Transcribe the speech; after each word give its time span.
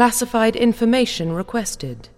Classified 0.00 0.56
information 0.56 1.30
requested. 1.30 2.08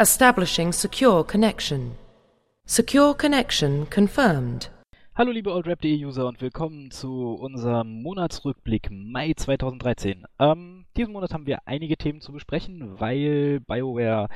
Establishing 0.00 0.72
secure 0.72 1.22
connection. 1.22 1.94
Secure 2.66 3.14
connection 3.14 3.86
confirmed. 3.86 4.66
Hallo 5.14 5.30
liebe 5.30 5.52
oldrap.de-User 5.52 6.26
und 6.26 6.40
willkommen 6.40 6.90
zu 6.90 7.34
unserem 7.34 8.00
Monatsrückblick 8.02 8.88
Mai 8.90 9.34
2013. 9.36 10.24
Ähm, 10.38 10.86
diesen 10.96 11.12
Monat 11.12 11.34
haben 11.34 11.44
wir 11.44 11.68
einige 11.68 11.98
Themen 11.98 12.22
zu 12.22 12.32
besprechen, 12.32 12.98
weil 12.98 13.60
BioWare 13.60 14.28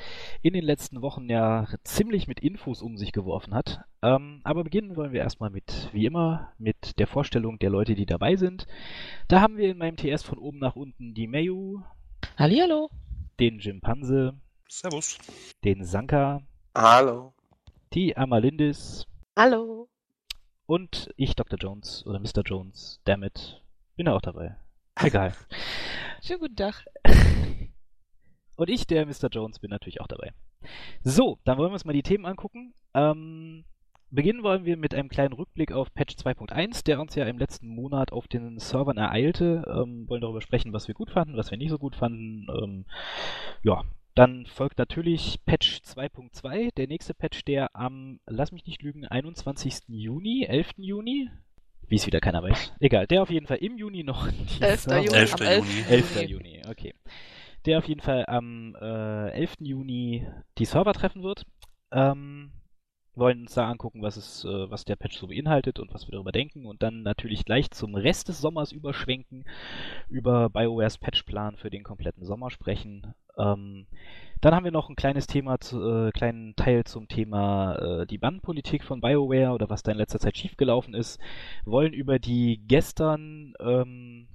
in 0.42 0.52
den 0.52 0.64
letzten 0.64 1.00
Wochen 1.00 1.30
ja 1.30 1.66
ziemlich 1.82 2.28
mit 2.28 2.40
Infos 2.40 2.82
um 2.82 2.98
sich 2.98 3.12
geworfen 3.12 3.54
hat. 3.54 3.80
Ähm, 4.02 4.42
aber 4.44 4.64
beginnen 4.64 4.96
wollen 4.96 5.12
wir 5.12 5.20
erstmal 5.20 5.48
mit, 5.48 5.88
wie 5.94 6.04
immer, 6.04 6.52
mit 6.58 6.98
der 6.98 7.06
Vorstellung 7.06 7.58
der 7.58 7.70
Leute, 7.70 7.94
die 7.94 8.04
dabei 8.04 8.36
sind. 8.36 8.66
Da 9.28 9.40
haben 9.40 9.56
wir 9.56 9.70
in 9.70 9.78
meinem 9.78 9.96
TS 9.96 10.24
von 10.24 10.36
oben 10.36 10.58
nach 10.58 10.76
unten 10.76 11.14
die 11.14 11.26
Mayu, 11.26 11.80
Hallihallo. 12.36 12.90
den 13.40 13.60
Jimpanse, 13.60 14.34
Servus. 14.68 15.16
den 15.64 15.84
Sanka, 15.84 16.42
Hallo. 16.74 17.32
die 17.94 18.14
Amalindis 18.14 19.06
Hallo. 19.38 19.88
Und 20.66 21.10
ich, 21.16 21.34
Dr. 21.34 21.58
Jones 21.58 22.04
oder 22.06 22.18
Mr. 22.18 22.42
Jones, 22.44 23.00
damit, 23.04 23.62
bin 23.96 24.08
auch 24.08 24.20
dabei. 24.20 24.56
Egal. 24.96 25.34
Schönen 26.22 26.40
guten 26.40 26.56
Tag. 26.56 26.84
Und 28.56 28.70
ich, 28.70 28.86
der 28.86 29.04
Mr. 29.04 29.28
Jones, 29.30 29.58
bin 29.58 29.70
natürlich 29.70 30.00
auch 30.00 30.06
dabei. 30.06 30.32
So, 31.02 31.38
dann 31.44 31.58
wollen 31.58 31.70
wir 31.70 31.74
uns 31.74 31.84
mal 31.84 31.92
die 31.92 32.02
Themen 32.02 32.24
angucken. 32.24 32.72
Ähm, 32.94 33.64
beginnen 34.10 34.42
wollen 34.42 34.64
wir 34.64 34.78
mit 34.78 34.94
einem 34.94 35.10
kleinen 35.10 35.34
Rückblick 35.34 35.72
auf 35.72 35.92
Patch 35.92 36.16
2.1, 36.16 36.84
der 36.84 36.98
uns 36.98 37.14
ja 37.14 37.26
im 37.26 37.38
letzten 37.38 37.68
Monat 37.68 38.12
auf 38.12 38.26
den 38.26 38.58
Servern 38.58 38.96
ereilte. 38.96 39.62
Ähm, 39.66 40.08
wollen 40.08 40.22
darüber 40.22 40.40
sprechen, 40.40 40.72
was 40.72 40.88
wir 40.88 40.94
gut 40.94 41.10
fanden, 41.10 41.36
was 41.36 41.50
wir 41.50 41.58
nicht 41.58 41.70
so 41.70 41.78
gut 41.78 41.96
fanden. 41.96 42.46
Ähm, 42.62 42.86
ja, 43.62 43.82
dann 44.16 44.46
folgt 44.46 44.78
natürlich 44.78 45.38
Patch 45.46 45.80
2.2, 45.84 46.74
der 46.74 46.88
nächste 46.88 47.14
Patch, 47.14 47.44
der 47.44 47.76
am, 47.76 48.18
lass 48.26 48.50
mich 48.50 48.66
nicht 48.66 48.82
lügen, 48.82 49.06
21. 49.06 49.82
Juni, 49.88 50.44
11. 50.44 50.70
Juni, 50.78 51.30
wie 51.86 51.96
es 51.96 52.06
wieder 52.06 52.20
keiner 52.20 52.42
weiß. 52.42 52.74
Egal, 52.80 53.06
der 53.06 53.22
auf 53.22 53.30
jeden 53.30 53.46
Fall 53.46 53.58
im 53.58 53.76
Juni 53.78 54.02
noch. 54.02 54.28
die 54.28 54.62
11. 54.62 54.80
Server- 54.80 55.02
Juni. 55.04 55.16
11. 55.16 55.34
am 55.34 55.46
Juni. 55.58 55.84
11. 55.88 56.22
Juni, 56.28 56.62
okay. 56.68 56.94
Der 57.66 57.78
auf 57.78 57.86
jeden 57.88 58.00
Fall 58.00 58.24
am 58.26 58.74
äh, 58.80 59.30
11. 59.30 59.54
Juni 59.60 60.26
die 60.58 60.64
Server 60.64 60.92
treffen 60.92 61.22
wird. 61.22 61.44
Ähm, 61.92 62.52
wollen 63.16 63.42
uns 63.42 63.54
da 63.54 63.68
angucken, 63.68 64.02
was, 64.02 64.16
es, 64.16 64.44
äh, 64.44 64.70
was 64.70 64.84
der 64.84 64.96
Patch 64.96 65.16
so 65.16 65.28
beinhaltet 65.28 65.78
und 65.78 65.92
was 65.94 66.06
wir 66.06 66.12
darüber 66.12 66.32
denken 66.32 66.66
und 66.66 66.82
dann 66.82 67.02
natürlich 67.02 67.44
gleich 67.44 67.70
zum 67.70 67.94
Rest 67.94 68.28
des 68.28 68.40
Sommers 68.40 68.72
überschwenken, 68.72 69.44
über 70.08 70.50
BioWares 70.50 70.98
Patchplan 70.98 71.56
für 71.56 71.70
den 71.70 71.82
kompletten 71.82 72.24
Sommer 72.24 72.50
sprechen. 72.50 73.14
Ähm, 73.38 73.86
dann 74.40 74.54
haben 74.54 74.64
wir 74.64 74.72
noch 74.72 74.90
ein 74.90 74.96
kleines 74.96 75.26
Thema, 75.26 75.58
zu, 75.60 75.80
äh, 75.80 76.12
kleinen 76.12 76.54
Teil 76.56 76.84
zum 76.84 77.08
Thema 77.08 77.76
äh, 77.76 78.06
die 78.06 78.18
Bandpolitik 78.18 78.84
von 78.84 79.00
BioWare 79.00 79.52
oder 79.52 79.70
was 79.70 79.82
da 79.82 79.92
in 79.92 79.98
letzter 79.98 80.18
Zeit 80.18 80.36
schiefgelaufen 80.36 80.94
ist. 80.94 81.18
Wollen 81.64 81.94
über 81.94 82.18
die 82.18 82.60
gestern 82.66 83.54
ähm, 83.60 84.28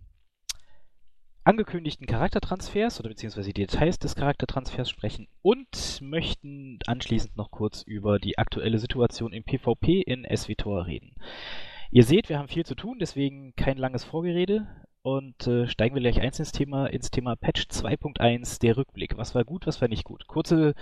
angekündigten 1.44 2.08
Charaktertransfers 2.08 3.00
oder 3.00 3.10
beziehungsweise 3.10 3.50
die 3.50 3.66
Details 3.66 3.98
des 4.00 4.16
Charaktertransfers 4.16 4.90
sprechen 4.90 5.28
und 5.42 6.00
möchten 6.02 6.80
anschließend 6.86 7.36
noch 7.36 7.52
kurz 7.52 7.82
über 7.82 8.20
die 8.20 8.38
aktuelle 8.38 8.78
Situation 8.78 9.34
im 9.34 9.44
PvP 9.44 10.02
in 10.02 10.26
SWTOR 10.36 10.86
reden. 10.86 11.16
Ihr 11.90 12.04
seht, 12.04 12.30
wir 12.30 12.38
haben 12.38 12.48
viel 12.48 12.66
zu 12.66 12.76
tun, 12.76 13.00
deswegen 13.00 13.54
kein 13.56 13.78
langes 13.78 14.04
Vorgerede 14.04 14.68
und 15.02 15.48
äh, 15.48 15.68
steigen 15.68 15.96
wir 15.96 16.02
gleich 16.02 16.22
eins 16.22 16.40
ins 16.40 16.52
Thema, 16.52 16.86
ins 16.88 17.10
Thema 17.10 17.36
Patch 17.36 17.64
2.1, 17.64 18.60
der 18.62 18.78
Rückblick. 18.78 19.18
Was 19.18 19.34
war 19.34 19.44
gut, 19.44 19.66
was 19.66 19.82
war 19.82 19.88
nicht 19.88 20.04
gut? 20.04 20.28
Kurze 20.28 20.76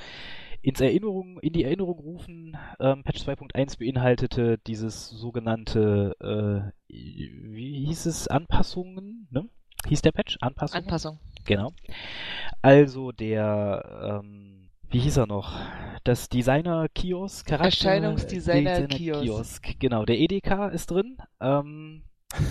ins 0.62 0.82
Erinnerung, 0.82 1.40
in 1.40 1.53
die 1.53 1.64
Erinnerung 1.64 2.00
rufen, 2.00 2.58
ähm, 2.80 3.03
Patch 3.03 3.22
2.1 3.22 3.80
beinhaltete 3.80 4.58
dieses 4.68 5.09
sogenannte, 5.09 6.16
äh, 6.19 6.94
wie 6.94 7.86
hieß 7.86 8.08
es, 8.08 8.28
Anpassungen, 8.28 9.28
ne? 9.31 9.48
Hieß 9.88 10.01
der 10.01 10.12
Patch? 10.12 10.38
Anpassungen? 10.41 10.84
Anpassung. 10.84 11.19
Genau. 11.45 11.72
Also 12.62 13.12
der, 13.12 14.22
ähm, 14.23 14.69
wie 14.90 15.00
hieß 15.00 15.17
er 15.17 15.28
noch? 15.28 15.56
Das 16.03 16.29
Designer-Kiosk, 16.29 17.45
Charakter. 17.45 17.66
Erscheinungsdesigner-Kiosk. 17.66 19.22
Kiosk. 19.22 19.79
Genau, 19.79 20.06
der 20.06 20.19
EDK 20.19 20.72
ist 20.73 20.91
drin. 20.91 21.18
Ähm, 21.39 22.03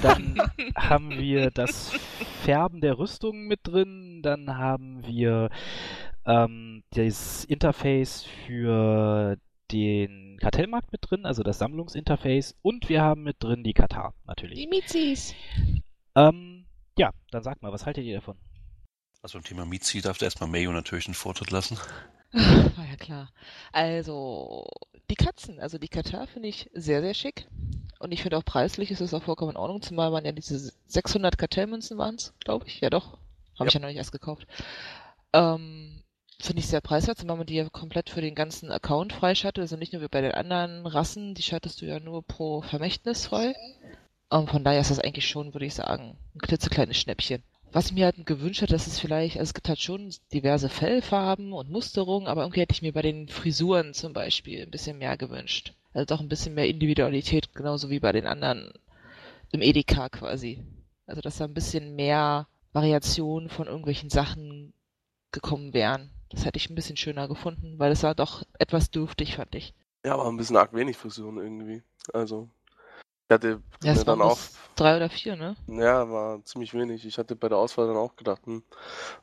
dann 0.02 0.40
haben 0.76 1.10
wir 1.18 1.50
das 1.50 1.90
Färben 2.42 2.80
der 2.80 2.98
Rüstungen 2.98 3.46
mit 3.46 3.60
drin. 3.62 4.20
Dann 4.22 4.56
haben 4.56 5.06
wir 5.06 5.50
ähm, 6.26 6.82
das 6.90 7.44
Interface 7.44 8.24
für 8.46 9.36
den 9.70 10.38
Kartellmarkt 10.40 10.92
mit 10.92 11.00
drin, 11.02 11.26
also 11.26 11.42
das 11.42 11.58
Sammlungsinterface. 11.58 12.56
Und 12.62 12.88
wir 12.88 13.02
haben 13.02 13.22
mit 13.22 13.36
drin 13.40 13.64
die 13.64 13.74
Katar, 13.74 14.14
natürlich. 14.26 14.58
Die 14.58 14.66
Mizis. 14.66 15.34
Ähm, 16.14 16.66
ja, 16.98 17.12
dann 17.30 17.42
sag 17.42 17.62
mal, 17.62 17.72
was 17.72 17.86
haltet 17.86 18.04
ihr 18.04 18.16
davon? 18.16 18.36
Also 19.22 19.38
im 19.38 19.44
Thema 19.44 19.64
Mietzi 19.64 20.00
darf 20.00 20.18
der 20.18 20.26
erstmal 20.26 20.48
Mayo 20.48 20.72
natürlich 20.72 21.06
einen 21.06 21.14
Vortritt 21.14 21.50
lassen. 21.50 21.78
War 22.32 22.86
ja 22.90 22.96
klar. 22.96 23.32
Also, 23.72 24.66
die 25.10 25.16
Katzen, 25.16 25.60
also 25.60 25.78
die 25.78 25.88
Katar 25.88 26.26
finde 26.26 26.48
ich 26.48 26.70
sehr, 26.74 27.00
sehr 27.00 27.14
schick. 27.14 27.46
Und 28.00 28.12
ich 28.12 28.22
finde 28.22 28.36
auch 28.36 28.44
preislich 28.44 28.90
ist 28.90 29.00
es 29.00 29.14
auch 29.14 29.22
vollkommen 29.22 29.52
in 29.52 29.56
Ordnung, 29.56 29.82
zumal 29.82 30.10
man 30.10 30.24
ja 30.24 30.32
diese 30.32 30.72
600 30.86 31.36
Kartellmünzen 31.36 31.98
waren 31.98 32.14
es, 32.14 32.32
glaube 32.40 32.66
ich. 32.68 32.80
Ja 32.80 32.90
doch, 32.90 33.18
habe 33.58 33.68
ich 33.68 33.74
ja 33.74 33.80
noch 33.80 33.88
nicht 33.88 33.96
erst 33.96 34.12
gekauft. 34.12 34.46
Ähm, 35.32 36.02
finde 36.40 36.60
ich 36.60 36.68
sehr 36.68 36.80
preiswert, 36.80 37.18
zumal 37.18 37.36
man 37.36 37.46
die 37.46 37.56
ja 37.56 37.68
komplett 37.68 38.10
für 38.10 38.20
den 38.20 38.36
ganzen 38.36 38.70
Account 38.70 39.12
freischaltet. 39.12 39.62
Also 39.62 39.76
nicht 39.76 39.92
nur 39.92 40.02
wie 40.02 40.08
bei 40.08 40.20
den 40.20 40.32
anderen 40.32 40.86
Rassen, 40.86 41.34
die 41.34 41.42
schaltest 41.42 41.80
du 41.80 41.86
ja 41.86 41.98
nur 41.98 42.22
pro 42.22 42.62
Vermächtnis 42.62 43.26
frei. 43.26 43.54
Und 44.30 44.50
von 44.50 44.64
daher 44.64 44.80
ist 44.80 44.90
das 44.90 45.00
eigentlich 45.00 45.28
schon, 45.28 45.54
würde 45.54 45.66
ich 45.66 45.74
sagen, 45.74 46.16
ein 46.34 46.40
klitzekleines 46.40 46.98
Schnäppchen. 46.98 47.42
Was 47.72 47.86
ich 47.86 47.92
mir 47.92 48.06
halt 48.06 48.24
gewünscht 48.24 48.62
hätte, 48.62 48.72
dass 48.72 48.86
es 48.86 48.98
vielleicht, 48.98 49.36
also 49.36 49.50
es 49.50 49.54
gibt 49.54 49.68
halt 49.68 49.78
schon 49.78 50.12
diverse 50.32 50.68
Fellfarben 50.68 51.52
und 51.52 51.70
Musterungen, 51.70 52.26
aber 52.26 52.42
irgendwie 52.42 52.60
hätte 52.60 52.72
ich 52.72 52.82
mir 52.82 52.92
bei 52.92 53.02
den 53.02 53.28
Frisuren 53.28 53.92
zum 53.92 54.12
Beispiel 54.12 54.62
ein 54.62 54.70
bisschen 54.70 54.98
mehr 54.98 55.16
gewünscht. 55.16 55.74
Also 55.92 56.06
doch 56.06 56.20
ein 56.20 56.28
bisschen 56.28 56.54
mehr 56.54 56.68
Individualität, 56.68 57.54
genauso 57.54 57.90
wie 57.90 58.00
bei 58.00 58.12
den 58.12 58.26
anderen 58.26 58.72
im 59.52 59.62
EDK 59.62 60.10
quasi. 60.10 60.64
Also 61.06 61.20
dass 61.20 61.38
da 61.38 61.44
ein 61.44 61.54
bisschen 61.54 61.94
mehr 61.94 62.46
Variationen 62.72 63.48
von 63.48 63.66
irgendwelchen 63.66 64.10
Sachen 64.10 64.72
gekommen 65.32 65.74
wären. 65.74 66.10
Das 66.30 66.44
hätte 66.44 66.58
ich 66.58 66.68
ein 66.70 66.74
bisschen 66.74 66.96
schöner 66.96 67.28
gefunden, 67.28 67.78
weil 67.78 67.92
es 67.92 68.02
war 68.02 68.14
doch 68.14 68.42
etwas 68.58 68.90
dürftig, 68.90 69.36
fand 69.36 69.54
ich. 69.54 69.74
Ja, 70.04 70.14
aber 70.14 70.26
ein 70.28 70.36
bisschen 70.36 70.56
arg 70.56 70.74
wenig 70.74 70.96
Frisuren 70.96 71.38
irgendwie. 71.38 71.82
Also, 72.12 72.48
ich 73.28 73.34
hatte 73.34 73.62
Ja, 73.82 73.94
mir 73.94 74.04
dann 74.04 74.22
auch, 74.22 74.38
drei 74.76 74.96
oder 74.96 75.10
vier, 75.10 75.34
ne? 75.36 75.56
ja, 75.66 76.08
war 76.10 76.44
ziemlich 76.44 76.74
wenig. 76.74 77.04
Ich 77.04 77.18
hatte 77.18 77.36
bei 77.36 77.48
der 77.48 77.58
Auswahl 77.58 77.86
dann 77.86 77.96
auch 77.96 78.16
gedacht, 78.16 78.42
hm, 78.46 78.62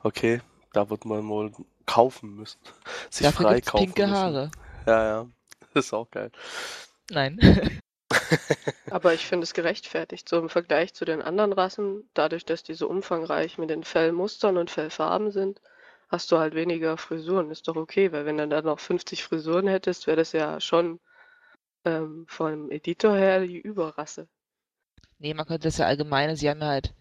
okay, 0.02 0.40
da 0.72 0.90
wird 0.90 1.04
man 1.04 1.28
wohl 1.28 1.52
kaufen 1.86 2.36
müssen. 2.36 2.60
Sich 3.10 3.30
Dafür 3.30 3.34
frei 3.34 3.60
gibt's 3.60 3.72
kaufen 3.72 4.04
pinke 4.04 4.08
müssen. 4.08 4.36
Haare. 4.36 4.50
Ja, 4.86 5.04
ja, 5.04 5.28
ist 5.74 5.94
auch 5.94 6.10
geil. 6.10 6.32
Nein. 7.10 7.38
Aber 8.88 9.14
ich 9.14 9.26
finde 9.28 9.44
es 9.44 9.54
gerechtfertigt, 9.54 10.28
so 10.28 10.38
im 10.40 10.48
Vergleich 10.48 10.92
zu 10.92 11.04
den 11.04 11.22
anderen 11.22 11.52
Rassen, 11.52 12.10
dadurch, 12.14 12.44
dass 12.44 12.64
die 12.64 12.74
so 12.74 12.88
umfangreich 12.88 13.58
mit 13.58 13.70
den 13.70 13.84
Fellmustern 13.84 14.56
und 14.56 14.70
Fellfarben 14.72 15.30
sind, 15.30 15.60
hast 16.08 16.32
du 16.32 16.38
halt 16.38 16.54
weniger 16.56 16.96
Frisuren. 16.96 17.52
Ist 17.52 17.68
doch 17.68 17.76
okay, 17.76 18.10
weil 18.10 18.24
wenn 18.26 18.38
du 18.38 18.48
dann 18.48 18.64
noch 18.64 18.80
50 18.80 19.22
Frisuren 19.22 19.68
hättest, 19.68 20.08
wäre 20.08 20.16
das 20.16 20.32
ja 20.32 20.60
schon 20.60 20.98
ähm, 21.86 22.26
vom 22.28 22.70
Editor 22.70 23.16
her 23.16 23.46
die 23.46 23.60
Überrasse. 23.60 24.28
Nee, 25.18 25.34
man 25.34 25.46
könnte 25.46 25.68
das 25.68 25.78
ja 25.78 25.86
allgemein, 25.86 26.36
sie 26.36 26.50
haben 26.50 26.60
ja 26.60 26.68
halt 26.68 26.92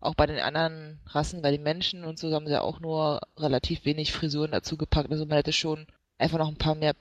auch 0.00 0.14
bei 0.14 0.26
den 0.26 0.38
anderen 0.38 1.00
Rassen, 1.06 1.42
bei 1.42 1.50
den 1.50 1.62
Menschen 1.62 2.04
und 2.04 2.18
so 2.18 2.32
haben 2.32 2.46
sie 2.46 2.52
ja 2.52 2.60
auch 2.60 2.78
nur 2.78 3.20
relativ 3.38 3.84
wenig 3.84 4.12
Frisuren 4.12 4.52
dazugepackt. 4.52 5.10
Also 5.10 5.24
man 5.26 5.38
hätte 5.38 5.52
schon 5.52 5.86
einfach 6.18 6.38
noch 6.38 6.48
ein 6.48 6.58
paar 6.58 6.74
mehr 6.74 6.94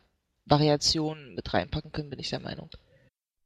Variationen 0.45 1.35
mit 1.35 1.53
reinpacken 1.53 1.91
können, 1.91 2.09
bin 2.09 2.19
ich 2.19 2.29
der 2.29 2.39
Meinung. 2.39 2.69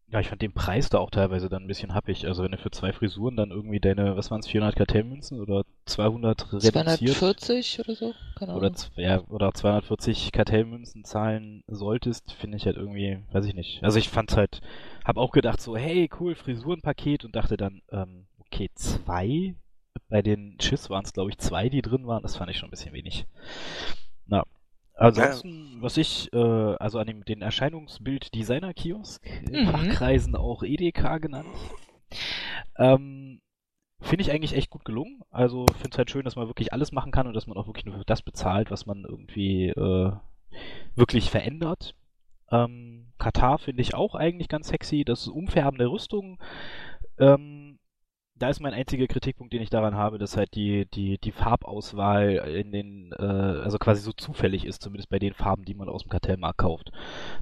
Ja, 0.09 0.21
ich 0.21 0.29
fand 0.29 0.41
den 0.41 0.53
Preis 0.53 0.89
da 0.89 0.99
auch 0.99 1.09
teilweise 1.11 1.49
dann 1.49 1.63
ein 1.63 1.67
bisschen 1.67 1.93
happig. 1.93 2.25
Also 2.27 2.41
wenn 2.43 2.51
du 2.51 2.57
für 2.57 2.71
zwei 2.71 2.93
Frisuren 2.93 3.35
dann 3.35 3.51
irgendwie 3.51 3.79
deine, 3.81 4.15
was 4.15 4.31
waren 4.31 4.39
es, 4.39 4.47
400 4.47 4.75
Kartellmünzen 4.77 5.41
oder 5.41 5.65
200 5.85 6.53
reduziert 6.53 6.73
240 6.73 7.79
oder 7.81 7.95
so? 7.95 8.13
Keine 8.39 8.53
oder, 8.53 8.67
Ahnung. 8.67 8.75
z- 8.75 8.91
ja, 8.95 9.21
oder 9.27 9.53
240 9.53 10.31
Kartellmünzen 10.31 11.03
zahlen 11.03 11.63
solltest, 11.67 12.31
finde 12.31 12.55
ich 12.55 12.65
halt 12.65 12.77
irgendwie, 12.77 13.19
weiß 13.33 13.45
ich 13.45 13.53
nicht. 13.53 13.83
Also 13.83 13.99
ich 13.99 14.07
fand's 14.07 14.37
halt, 14.37 14.61
hab 15.03 15.17
auch 15.17 15.31
gedacht 15.31 15.59
so, 15.59 15.75
hey, 15.75 16.09
cool, 16.19 16.35
Frisurenpaket 16.35 17.25
und 17.25 17.35
dachte 17.35 17.57
dann, 17.57 17.81
ähm, 17.91 18.27
okay, 18.39 18.69
zwei? 18.75 19.55
Bei 20.09 20.21
den 20.21 20.57
Schiss 20.61 20.89
waren 20.89 21.03
es, 21.03 21.11
glaube 21.11 21.31
ich, 21.31 21.37
zwei, 21.37 21.67
die 21.67 21.81
drin 21.81 22.07
waren. 22.07 22.23
Das 22.23 22.37
fand 22.37 22.49
ich 22.49 22.57
schon 22.57 22.67
ein 22.69 22.71
bisschen 22.71 22.93
wenig. 22.93 23.25
Na, 24.25 24.43
ansonsten, 24.97 25.77
was 25.81 25.97
ich, 25.97 26.31
äh, 26.33 26.37
also 26.37 26.99
an 26.99 27.07
dem 27.07 27.23
den 27.25 27.41
Erscheinungsbild 27.41 28.33
Designer-Kiosk, 28.33 29.25
in 29.49 29.63
Mhm. 29.63 29.67
Fachkreisen 29.69 30.35
auch 30.35 30.63
EDK 30.63 31.19
genannt, 31.21 31.47
ähm, 32.77 33.41
Finde 33.99 34.21
ich 34.21 34.31
eigentlich 34.31 34.53
echt 34.53 34.69
gut 34.69 34.85
gelungen. 34.85 35.21
Also 35.31 35.65
finde 35.73 35.89
es 35.91 35.97
halt 35.97 36.11
schön, 36.11 36.23
dass 36.23 36.35
man 36.35 36.47
wirklich 36.47 36.71
alles 36.71 36.91
machen 36.91 37.11
kann 37.11 37.25
und 37.25 37.33
dass 37.33 37.47
man 37.47 37.57
auch 37.57 37.65
wirklich 37.65 37.85
nur 37.85 38.03
das 38.05 38.21
bezahlt, 38.21 38.69
was 38.69 38.85
man 38.85 39.03
irgendwie 39.03 39.69
äh, 39.69 40.11
wirklich 40.95 41.31
verändert. 41.31 41.95
Ähm, 42.51 43.07
Katar 43.17 43.57
finde 43.57 43.81
ich 43.81 43.95
auch 43.95 44.13
eigentlich 44.13 44.49
ganz 44.49 44.67
sexy. 44.67 45.03
Das 45.03 45.27
Umfärben 45.27 45.79
der 45.79 45.89
Rüstung. 45.89 46.37
Ähm, 47.17 47.66
da 48.39 48.49
ist 48.49 48.59
mein 48.59 48.73
einziger 48.73 49.07
Kritikpunkt, 49.07 49.53
den 49.53 49.61
ich 49.61 49.69
daran 49.69 49.95
habe, 49.95 50.17
dass 50.17 50.37
halt 50.37 50.55
die, 50.55 50.85
die, 50.85 51.17
die 51.17 51.31
Farbauswahl 51.31 52.35
in 52.47 52.71
den, 52.71 53.11
äh, 53.17 53.23
also 53.23 53.77
quasi 53.77 54.01
so 54.01 54.11
zufällig 54.13 54.65
ist, 54.65 54.81
zumindest 54.81 55.09
bei 55.09 55.19
den 55.19 55.33
Farben, 55.33 55.65
die 55.65 55.73
man 55.73 55.89
aus 55.89 56.03
dem 56.03 56.09
Kartellmarkt 56.09 56.59
kauft. 56.59 56.91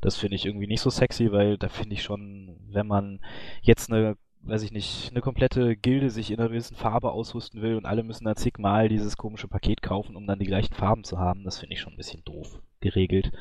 Das 0.01 0.15
finde 0.15 0.35
ich 0.35 0.45
irgendwie 0.45 0.67
nicht 0.67 0.81
so 0.81 0.89
sexy, 0.89 1.31
weil 1.31 1.57
da 1.57 1.69
finde 1.69 1.93
ich 1.95 2.03
schon, 2.03 2.57
wenn 2.69 2.87
man 2.87 3.19
jetzt 3.61 3.91
eine 3.91 4.17
weiß 4.47 4.61
ich 4.61 4.71
nicht, 4.71 5.09
eine 5.09 5.21
komplette 5.21 5.75
Gilde 5.75 6.09
sich 6.11 6.29
in 6.29 6.39
einer 6.39 6.49
gewissen 6.49 6.75
Farbe 6.75 7.11
ausrüsten 7.11 7.61
will 7.61 7.75
und 7.75 7.85
alle 7.85 8.03
müssen 8.03 8.25
dann 8.25 8.35
zigmal 8.35 8.89
dieses 8.89 9.17
komische 9.17 9.47
Paket 9.47 9.81
kaufen, 9.81 10.15
um 10.15 10.27
dann 10.27 10.39
die 10.39 10.45
gleichen 10.45 10.73
Farben 10.73 11.03
zu 11.03 11.17
haben, 11.17 11.43
das 11.43 11.59
finde 11.59 11.73
ich 11.73 11.79
schon 11.79 11.93
ein 11.93 11.97
bisschen 11.97 12.23
doof 12.23 12.61
geregelt. 12.79 13.31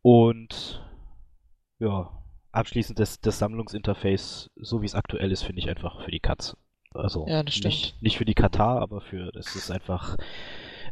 Und 0.00 0.80
ja, 1.80 2.23
abschließend 2.54 2.98
das, 2.98 3.20
das 3.20 3.38
Sammlungsinterface, 3.38 4.50
so 4.56 4.82
wie 4.82 4.86
es 4.86 4.94
aktuell 4.94 5.32
ist, 5.32 5.42
finde 5.42 5.60
ich 5.60 5.68
einfach 5.68 6.02
für 6.04 6.10
die 6.10 6.20
Katz. 6.20 6.56
Also 6.92 7.26
Ja, 7.26 7.42
nicht, 7.42 8.00
nicht 8.00 8.18
für 8.18 8.24
die 8.24 8.34
Katar, 8.34 8.80
aber 8.80 9.00
für, 9.00 9.32
das 9.32 9.56
ist 9.56 9.70
einfach, 9.70 10.16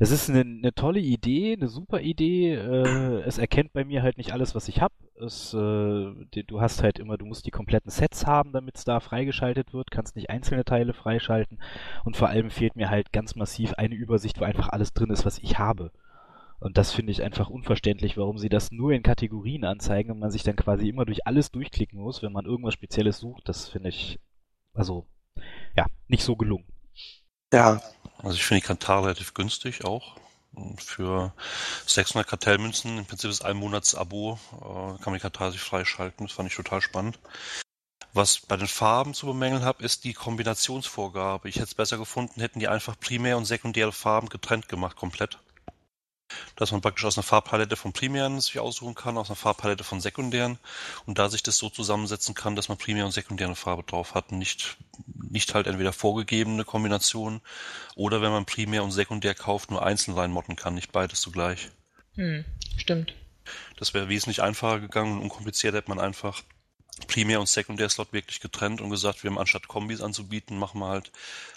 es 0.01 0.11
ist 0.11 0.29
eine, 0.29 0.41
eine 0.41 0.75
tolle 0.75 0.99
Idee, 0.99 1.55
eine 1.57 1.69
super 1.69 2.01
Idee. 2.01 2.55
Äh, 2.55 3.21
es 3.23 3.39
erkennt 3.39 3.73
bei 3.73 3.85
mir 3.85 4.03
halt 4.03 4.19
nicht 4.19 4.33
alles, 4.33 4.55
was 4.57 4.67
ich 4.69 4.81
habe. 4.81 4.95
Es, 5.21 5.55
äh, 5.55 5.59
du 5.59 6.61
hast 6.61 6.83
halt 6.83 6.99
immer, 6.99 7.19
du 7.19 7.27
musst 7.27 7.47
die 7.47 7.53
kompletten 7.53 7.91
Sets 7.91 8.27
haben, 8.27 8.53
damit 8.53 8.79
es 8.79 8.85
da 8.85 8.99
freigeschaltet 8.99 9.73
wird, 9.73 9.93
kannst 9.93 10.17
nicht 10.17 10.31
einzelne 10.31 10.65
Teile 10.65 10.93
freischalten. 10.93 11.61
Und 12.05 12.17
vor 12.17 12.29
allem 12.29 12.51
fehlt 12.51 12.75
mir 12.75 12.91
halt 12.91 13.13
ganz 13.13 13.37
massiv 13.37 13.75
eine 13.75 13.95
Übersicht, 13.95 14.41
wo 14.41 14.45
einfach 14.45 14.71
alles 14.71 14.93
drin 14.93 15.11
ist, 15.11 15.25
was 15.25 15.39
ich 15.39 15.59
habe. 15.59 15.93
Und 16.63 16.79
das 16.79 16.93
finde 16.93 17.11
ich 17.11 17.23
einfach 17.23 17.51
unverständlich, 17.51 18.17
warum 18.17 18.39
sie 18.39 18.49
das 18.49 18.71
nur 18.71 18.93
in 18.93 19.03
Kategorien 19.03 19.65
anzeigen 19.65 20.13
und 20.13 20.21
man 20.21 20.31
sich 20.31 20.45
dann 20.45 20.55
quasi 20.55 20.89
immer 20.89 21.05
durch 21.05 21.27
alles 21.27 21.51
durchklicken 21.51 21.99
muss, 21.99 22.23
wenn 22.23 22.31
man 22.33 22.47
irgendwas 22.47 22.75
Spezielles 22.75 23.19
sucht. 23.19 23.49
Das 23.49 23.69
finde 23.69 23.89
ich, 23.89 24.21
also, 24.73 25.09
ja, 25.77 25.87
nicht 26.07 26.23
so 26.23 26.37
gelungen. 26.37 26.67
Ja, 27.53 27.83
Also 28.19 28.37
ich 28.37 28.45
finde 28.45 28.61
die 28.61 28.67
Kantar 28.67 29.03
relativ 29.03 29.35
günstig 29.35 29.85
auch. 29.85 30.17
Und 30.55 30.81
für 30.81 31.35
600 31.87 32.29
Kartellmünzen, 32.29 32.97
im 32.99 33.07
Prinzip 33.07 33.31
ist 33.31 33.45
ein 33.45 33.57
Monats-Abo, 33.57 34.39
äh, 34.53 35.03
kann 35.03 35.07
man 35.07 35.15
die 35.15 35.21
Kantar 35.21 35.51
sich 35.51 35.61
freischalten. 35.61 36.27
Das 36.27 36.37
fand 36.37 36.49
ich 36.49 36.55
total 36.57 36.81
spannend. 36.81 37.19
Was 38.13 38.39
bei 38.39 38.57
den 38.57 38.69
Farben 38.69 39.15
zu 39.15 39.27
bemängeln 39.27 39.65
habe, 39.65 39.83
ist 39.83 40.05
die 40.05 40.13
Kombinationsvorgabe. 40.13 41.49
Ich 41.49 41.57
hätte 41.57 41.65
es 41.65 41.75
besser 41.75 41.99
gefunden, 41.99 42.41
hätten 42.41 42.61
die 42.61 42.69
einfach 42.69 43.01
primär 43.01 43.37
und 43.37 43.47
sekundäre 43.47 43.91
Farben 43.93 44.29
getrennt 44.29 44.69
gemacht, 44.69 44.97
komplett. 44.97 45.39
Dass 46.57 46.73
man 46.73 46.81
praktisch 46.81 47.05
aus 47.05 47.17
einer 47.17 47.23
Farbpalette 47.23 47.77
von 47.77 47.93
primären 47.93 48.41
sich 48.41 48.59
aussuchen 48.59 48.95
kann, 48.95 49.17
aus 49.17 49.29
einer 49.29 49.37
Farbpalette 49.37 49.85
von 49.85 50.01
sekundären 50.01 50.59
und 51.07 51.19
da 51.19 51.29
sich 51.29 51.43
das 51.43 51.59
so 51.59 51.71
zusammensetzen 51.71 52.35
kann, 52.35 52.57
dass 52.57 52.69
man 52.69 52.79
primär 52.79 53.05
und 53.05 53.13
sekundäre 53.13 53.57
Farbe 53.57 53.83
drauf 53.83 54.15
hat 54.15 54.33
und 54.33 54.39
nicht, 54.39 54.77
nicht 55.31 55.55
halt 55.55 55.67
entweder 55.67 55.93
vorgegebene 55.93 56.65
Kombinationen 56.65 57.41
oder 57.95 58.23
wenn 58.23 58.33
man 58.33 58.45
primär 58.45 58.85
und 58.85 58.93
sekundär 58.93 59.35
kauft, 59.35 59.71
nur 59.71 59.85
einzeln 59.85 60.15
reinmotten 60.15 60.57
kann, 60.57 60.75
nicht 60.75 60.93
beides 60.93 61.21
zugleich. 61.21 61.71
Hm, 62.15 62.45
stimmt. 62.77 63.15
Das 63.77 63.95
wäre 63.95 64.09
wesentlich 64.09 64.43
einfacher 64.43 64.81
gegangen 64.81 65.17
und 65.17 65.23
unkompliziert 65.23 65.75
hätte 65.75 65.89
man 65.89 65.99
einfach 65.99 66.43
Primär- 67.09 67.41
und 67.41 67.49
Sekundärslot 67.49 68.13
wirklich 68.13 68.41
getrennt 68.41 68.81
und 68.81 68.91
gesagt, 68.91 69.23
wir 69.23 69.31
haben 69.31 69.39
anstatt 69.39 69.69
Kombis 69.69 70.01
anzubieten, 70.01 70.59
machen 70.59 70.81
wir 70.81 70.89
halt 70.89 71.11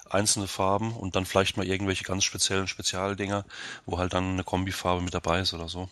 einzelne 0.10 0.48
Farben 0.48 0.96
und 0.96 1.16
dann 1.16 1.26
vielleicht 1.26 1.58
mal 1.58 1.68
irgendwelche 1.68 2.04
ganz 2.04 2.24
speziellen 2.24 2.68
Spezialdinger, 2.68 3.46
wo 3.86 3.98
halt 3.98 4.14
dann 4.14 4.34
eine 4.34 4.44
Kombifarbe 4.44 5.02
mit 5.02 5.14
dabei 5.14 5.42
ist 5.42 5.54
oder 5.54 5.68
so. 5.68 5.90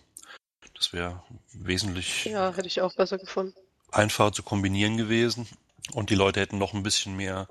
Das 0.75 0.93
wäre 0.93 1.23
wesentlich 1.53 2.25
Ja, 2.25 2.53
hätte 2.53 2.67
ich 2.67 2.81
auch 2.81 2.95
besser 2.95 3.17
gefunden. 3.17 3.55
einfacher 3.91 4.31
zu 4.31 4.43
kombinieren 4.43 4.97
gewesen 4.97 5.47
und 5.91 6.09
die 6.09 6.15
Leute 6.15 6.39
hätten 6.39 6.57
noch 6.57 6.73
ein 6.73 6.83
bisschen 6.83 7.15
mehr 7.15 7.47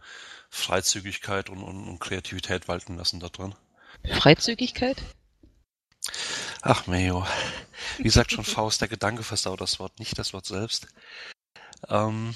Freizügigkeit 0.51 1.51
und, 1.51 1.63
und, 1.63 1.89
und 1.89 1.99
Kreativität 1.99 2.69
walten 2.69 2.97
lassen 2.97 3.21
da 3.21 3.29
drin. 3.29 3.55
Freizügigkeit? 4.19 4.97
Ach, 6.63 6.87
Mayo. 6.87 7.27
Wie 7.99 8.09
sagt 8.11 8.33
schon 8.33 8.45
Faust, 8.45 8.81
der 8.81 8.89
Gedanke 8.89 9.23
versaut 9.23 9.61
das 9.61 9.79
Wort, 9.79 9.99
nicht 9.99 10.19
das 10.19 10.33
Wort 10.33 10.47
selbst. 10.47 10.89
Ähm, 11.89 12.35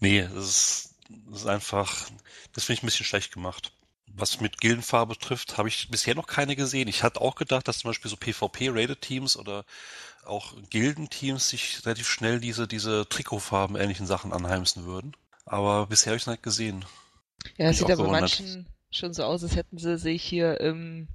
nee, 0.00 0.22
das 0.22 0.44
ist, 0.44 0.94
das 1.30 1.40
ist 1.42 1.46
einfach, 1.46 2.08
das 2.52 2.64
finde 2.64 2.78
ich 2.78 2.82
ein 2.82 2.86
bisschen 2.86 3.06
schlecht 3.06 3.32
gemacht. 3.32 3.72
Was 4.16 4.40
mit 4.40 4.60
Gildenfarbe 4.60 5.14
betrifft, 5.14 5.58
habe 5.58 5.68
ich 5.68 5.90
bisher 5.90 6.14
noch 6.14 6.28
keine 6.28 6.54
gesehen. 6.54 6.86
Ich 6.86 7.02
hatte 7.02 7.20
auch 7.20 7.34
gedacht, 7.34 7.66
dass 7.66 7.78
zum 7.78 7.90
Beispiel 7.90 8.10
so 8.10 8.16
PvP-Rated-Teams 8.16 9.36
oder 9.36 9.64
auch 10.24 10.54
Gildenteams 10.70 11.48
sich 11.48 11.84
relativ 11.84 12.08
schnell 12.08 12.38
diese, 12.38 12.68
diese 12.68 13.08
Trikotfarben 13.08 13.76
ähnlichen 13.76 14.06
Sachen 14.06 14.32
anheimsen 14.32 14.84
würden. 14.84 15.16
Aber 15.46 15.86
bisher 15.88 16.10
habe 16.10 16.16
ich 16.16 16.22
es 16.22 16.26
nicht 16.28 16.42
gesehen. 16.42 16.84
Ja, 17.58 17.70
es 17.70 17.78
sieht 17.78 17.90
aber 17.90 18.04
bei 18.04 18.20
manchen 18.20 18.66
schon 18.90 19.12
so 19.12 19.24
aus, 19.24 19.42
als 19.42 19.56
hätten 19.56 19.78
sie 19.78 19.98
sich 19.98 20.22
hier 20.22 20.60
im, 20.60 21.08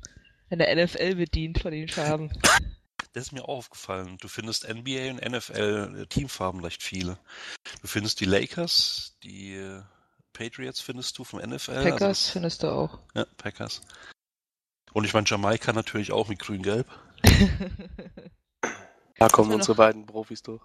in 0.49 0.59
der 0.59 0.75
NFL 0.75 1.15
bedient 1.15 1.59
von 1.59 1.71
den 1.71 1.87
Farben. 1.87 2.31
Das 3.13 3.23
ist 3.25 3.31
mir 3.31 3.43
auch 3.43 3.49
aufgefallen. 3.57 4.17
Du 4.21 4.27
findest 4.27 4.67
NBA 4.67 5.09
und 5.11 5.21
NFL 5.27 6.05
Teamfarben 6.09 6.63
recht 6.63 6.83
viele. 6.83 7.17
Du 7.81 7.87
findest 7.87 8.19
die 8.19 8.25
Lakers, 8.25 9.17
die 9.23 9.55
äh, 9.55 9.81
Patriots 10.33 10.79
findest 10.79 11.17
du 11.17 11.23
vom 11.23 11.39
NFL. 11.39 11.71
also 11.71 11.89
Packers 11.89 11.99
das- 11.99 12.29
findest 12.29 12.63
du 12.63 12.67
auch. 12.67 12.99
ja, 13.15 13.25
Packers. 13.37 13.81
Und 14.93 15.05
ich 15.05 15.13
meine 15.13 15.25
Jamaika 15.27 15.73
natürlich 15.73 16.11
auch 16.11 16.27
mit 16.27 16.39
grün-gelb. 16.39 16.87
da 19.17 19.27
kommen 19.29 19.51
unsere 19.53 19.71
noch- 19.73 19.77
beiden 19.77 20.05
Profis 20.05 20.41
durch. 20.43 20.61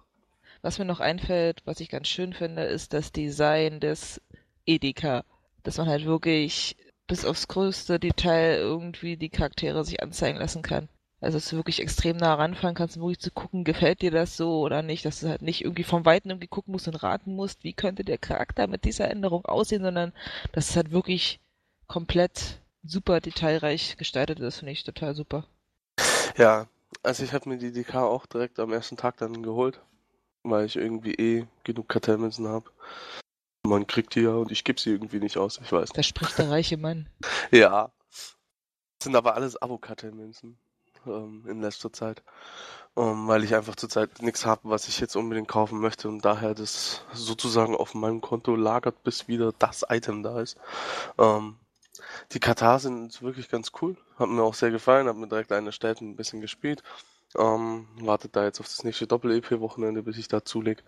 Was 0.61 0.79
mir 0.79 0.85
noch 0.85 0.99
einfällt, 0.99 1.61
was 1.65 1.79
ich 1.79 1.89
ganz 1.89 2.07
schön 2.07 2.33
finde, 2.33 2.63
ist 2.63 2.93
das 2.93 3.11
Design 3.11 3.79
des 3.79 4.19
Edeka. 4.65 5.23
Dass 5.63 5.77
man 5.77 5.87
halt 5.87 6.05
wirklich 6.05 6.75
bis 7.07 7.25
aufs 7.25 7.47
größte 7.47 7.99
Detail 7.99 8.55
irgendwie 8.57 9.17
die 9.17 9.29
Charaktere 9.29 9.83
sich 9.85 10.01
anzeigen 10.01 10.37
lassen 10.39 10.61
kann. 10.63 10.89
Also 11.21 11.37
dass 11.37 11.49
du 11.49 11.55
wirklich 11.55 11.81
extrem 11.81 12.17
nah 12.17 12.33
ranfahren 12.33 12.75
kannst, 12.75 12.97
um 12.97 13.03
wirklich 13.03 13.19
zu 13.19 13.31
gucken, 13.31 13.63
gefällt 13.63 14.01
dir 14.01 14.11
das 14.11 14.35
so 14.35 14.59
oder 14.59 14.81
nicht, 14.81 15.05
dass 15.05 15.21
du 15.21 15.29
halt 15.29 15.41
nicht 15.41 15.63
irgendwie 15.63 15.83
vom 15.83 16.05
Weiten 16.05 16.29
irgendwie 16.29 16.47
gucken 16.47 16.73
musst 16.73 16.87
und 16.87 16.95
raten 16.95 17.35
musst, 17.35 17.63
wie 17.63 17.73
könnte 17.73 18.03
der 18.03 18.17
Charakter 18.17 18.67
mit 18.67 18.83
dieser 18.83 19.09
Änderung 19.09 19.45
aussehen, 19.45 19.83
sondern 19.83 20.13
dass 20.51 20.69
es 20.69 20.75
halt 20.75 20.91
wirklich 20.91 21.39
komplett 21.87 22.61
super 22.83 23.21
detailreich 23.21 23.97
gestaltet 23.97 24.39
ist, 24.39 24.59
finde 24.59 24.73
ich 24.73 24.83
total 24.83 25.15
super. 25.15 25.47
Ja, 26.37 26.67
also 27.01 27.23
ich 27.23 27.33
habe 27.33 27.49
mir 27.49 27.57
die 27.57 27.71
DK 27.71 27.95
auch 27.95 28.25
direkt 28.25 28.59
am 28.59 28.73
ersten 28.73 28.97
Tag 28.97 29.17
dann 29.17 29.41
geholt, 29.41 29.79
weil 30.43 30.65
ich 30.65 30.75
irgendwie 30.75 31.13
eh 31.13 31.47
genug 31.63 31.87
Kartellmünzen 31.87 32.47
habe. 32.47 32.69
Man 33.63 33.87
kriegt 33.87 34.15
die 34.15 34.21
ja 34.21 34.35
und 34.35 34.51
ich 34.51 34.63
gebe 34.63 34.79
sie 34.79 34.91
irgendwie 34.91 35.19
nicht 35.19 35.37
aus, 35.37 35.59
ich 35.63 35.71
weiß. 35.71 35.89
Da 35.89 36.03
spricht 36.03 36.37
der 36.37 36.49
reiche 36.49 36.77
Mann. 36.77 37.07
Ja. 37.51 37.91
Das 38.09 39.05
sind 39.05 39.15
aber 39.15 39.35
alles 39.35 39.61
Abo-Kartellmünzen 39.61 40.57
ähm, 41.07 41.43
in 41.47 41.61
letzter 41.61 41.91
Zeit. 41.91 42.23
Ähm, 42.97 43.27
weil 43.27 43.43
ich 43.43 43.53
einfach 43.55 43.75
zurzeit 43.75 44.21
nichts 44.21 44.45
habe, 44.45 44.61
was 44.69 44.87
ich 44.87 44.99
jetzt 44.99 45.15
unbedingt 45.15 45.49
kaufen 45.49 45.79
möchte 45.81 46.07
und 46.07 46.23
daher 46.23 46.53
das 46.53 47.03
sozusagen 47.13 47.75
auf 47.75 47.93
meinem 47.93 48.21
Konto 48.21 48.55
lagert, 48.55 49.03
bis 49.03 49.27
wieder 49.27 49.51
das 49.59 49.85
Item 49.89 50.23
da 50.23 50.39
ist. 50.39 50.57
Ähm, 51.17 51.57
die 52.31 52.39
Katar 52.39 52.79
sind 52.79 53.21
wirklich 53.21 53.49
ganz 53.49 53.71
cool. 53.81 53.97
Hat 54.17 54.29
mir 54.29 54.43
auch 54.43 54.53
sehr 54.53 54.71
gefallen, 54.71 55.07
hab 55.07 55.17
mir 55.17 55.27
direkt 55.27 55.51
eine 55.51 55.67
erstellt 55.67 56.01
und 56.01 56.11
ein 56.11 56.15
bisschen 56.15 56.41
gespielt. 56.41 56.83
Ähm, 57.37 57.87
wartet 57.99 58.35
da 58.35 58.45
jetzt 58.45 58.59
auf 58.61 58.67
das 58.67 58.83
nächste 58.83 59.07
Doppel-EP-Wochenende, 59.07 60.03
bis 60.03 60.17
ich 60.17 60.27
da 60.29 60.45
zuleg. 60.45 60.83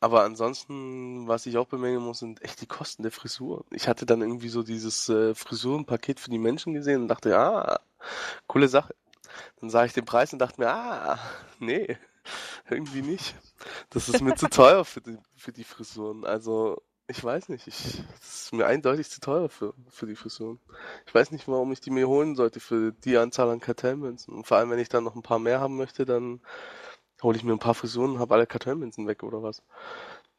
Aber 0.00 0.22
ansonsten, 0.22 1.28
was 1.28 1.44
ich 1.44 1.58
auch 1.58 1.66
bemängeln 1.66 2.02
muss, 2.02 2.20
sind 2.20 2.42
echt 2.42 2.62
die 2.62 2.66
Kosten 2.66 3.02
der 3.02 3.12
Frisur. 3.12 3.66
Ich 3.70 3.86
hatte 3.86 4.06
dann 4.06 4.22
irgendwie 4.22 4.48
so 4.48 4.62
dieses 4.62 5.10
äh, 5.10 5.34
Frisurenpaket 5.34 6.18
für 6.18 6.30
die 6.30 6.38
Menschen 6.38 6.72
gesehen 6.72 7.02
und 7.02 7.08
dachte, 7.08 7.38
ah, 7.38 7.80
coole 8.46 8.68
Sache. 8.68 8.94
Dann 9.60 9.68
sah 9.68 9.84
ich 9.84 9.92
den 9.92 10.06
Preis 10.06 10.32
und 10.32 10.38
dachte 10.38 10.60
mir, 10.60 10.70
ah, 10.70 11.18
nee, 11.58 11.98
irgendwie 12.70 13.02
nicht. 13.02 13.34
Das 13.90 14.08
ist 14.08 14.22
mir 14.22 14.34
zu 14.36 14.48
teuer 14.50 14.86
für 14.86 15.02
die, 15.02 15.18
für 15.36 15.52
die 15.52 15.64
Frisuren. 15.64 16.24
Also, 16.24 16.82
ich 17.06 17.22
weiß 17.22 17.50
nicht, 17.50 17.66
ich, 17.66 18.02
das 18.20 18.44
ist 18.44 18.52
mir 18.54 18.66
eindeutig 18.66 19.10
zu 19.10 19.20
teuer 19.20 19.50
für, 19.50 19.74
für 19.90 20.06
die 20.06 20.16
Frisuren. 20.16 20.60
Ich 21.06 21.14
weiß 21.14 21.30
nicht, 21.30 21.46
warum 21.46 21.72
ich 21.72 21.80
die 21.80 21.90
mir 21.90 22.08
holen 22.08 22.36
sollte 22.36 22.60
für 22.60 22.92
die 22.92 23.18
Anzahl 23.18 23.50
an 23.50 23.60
Kartellmünzen. 23.60 24.32
Und 24.32 24.46
vor 24.46 24.56
allem, 24.56 24.70
wenn 24.70 24.78
ich 24.78 24.88
dann 24.88 25.04
noch 25.04 25.14
ein 25.14 25.22
paar 25.22 25.40
mehr 25.40 25.60
haben 25.60 25.76
möchte, 25.76 26.06
dann 26.06 26.40
hole 27.22 27.36
ich 27.36 27.44
mir 27.44 27.52
ein 27.52 27.58
paar 27.58 27.74
Frisuren 27.74 28.12
und 28.12 28.18
habe 28.18 28.34
alle 28.34 28.46
Kartellmünzen 28.46 29.06
weg 29.06 29.22
oder 29.22 29.42
was. 29.42 29.62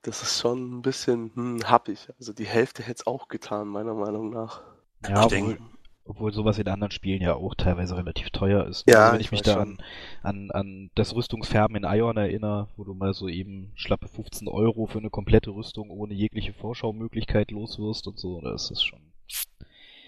Das 0.04 0.24
ist 0.24 0.40
schon 0.40 0.80
ein 0.80 0.82
bisschen 0.82 1.32
hm, 1.36 1.70
happig. 1.70 2.10
Also 2.20 2.34
die 2.34 2.46
Hälfte 2.46 2.84
hätte 2.84 3.02
es 3.02 3.08
auch 3.08 3.28
getan, 3.28 3.68
meiner 3.68 3.94
Meinung 3.94 4.32
nach. 4.32 4.62
Ja, 5.08 5.20
ich 5.20 5.26
obwohl, 5.26 5.30
denke, 5.30 5.64
Obwohl 6.06 6.34
sowas 6.34 6.58
in 6.58 6.68
anderen 6.68 6.92
Spielen 6.92 7.22
ja 7.22 7.36
auch 7.36 7.56
teilweise 7.56 7.96
relativ 7.96 8.32
teuer 8.32 8.66
ist. 8.68 8.88
Ja, 8.88 9.02
also 9.02 9.14
wenn 9.14 9.20
ich, 9.22 9.28
ich 9.28 9.32
mich 9.32 9.42
da 9.44 9.60
an, 9.62 9.78
an, 10.24 10.52
an 10.52 10.90
das 10.96 11.16
Rüstungsfärben 11.16 11.76
in 11.76 11.84
Ion 11.84 12.18
erinnere, 12.18 12.68
wo 12.76 12.84
du 12.84 12.94
mal 12.94 13.14
so 13.14 13.28
eben 13.30 13.72
schlappe 13.76 14.08
15 14.08 14.48
Euro 14.48 14.88
für 14.88 15.00
eine 15.00 15.10
komplette 15.12 15.52
Rüstung 15.52 15.90
ohne 15.92 16.14
jegliche 16.14 16.54
Vorschaumöglichkeit 16.54 17.52
loswirst 17.52 18.08
und 18.08 18.20
so, 18.20 18.42
das 18.42 18.72
ist 18.72 18.84
schon 18.84 19.00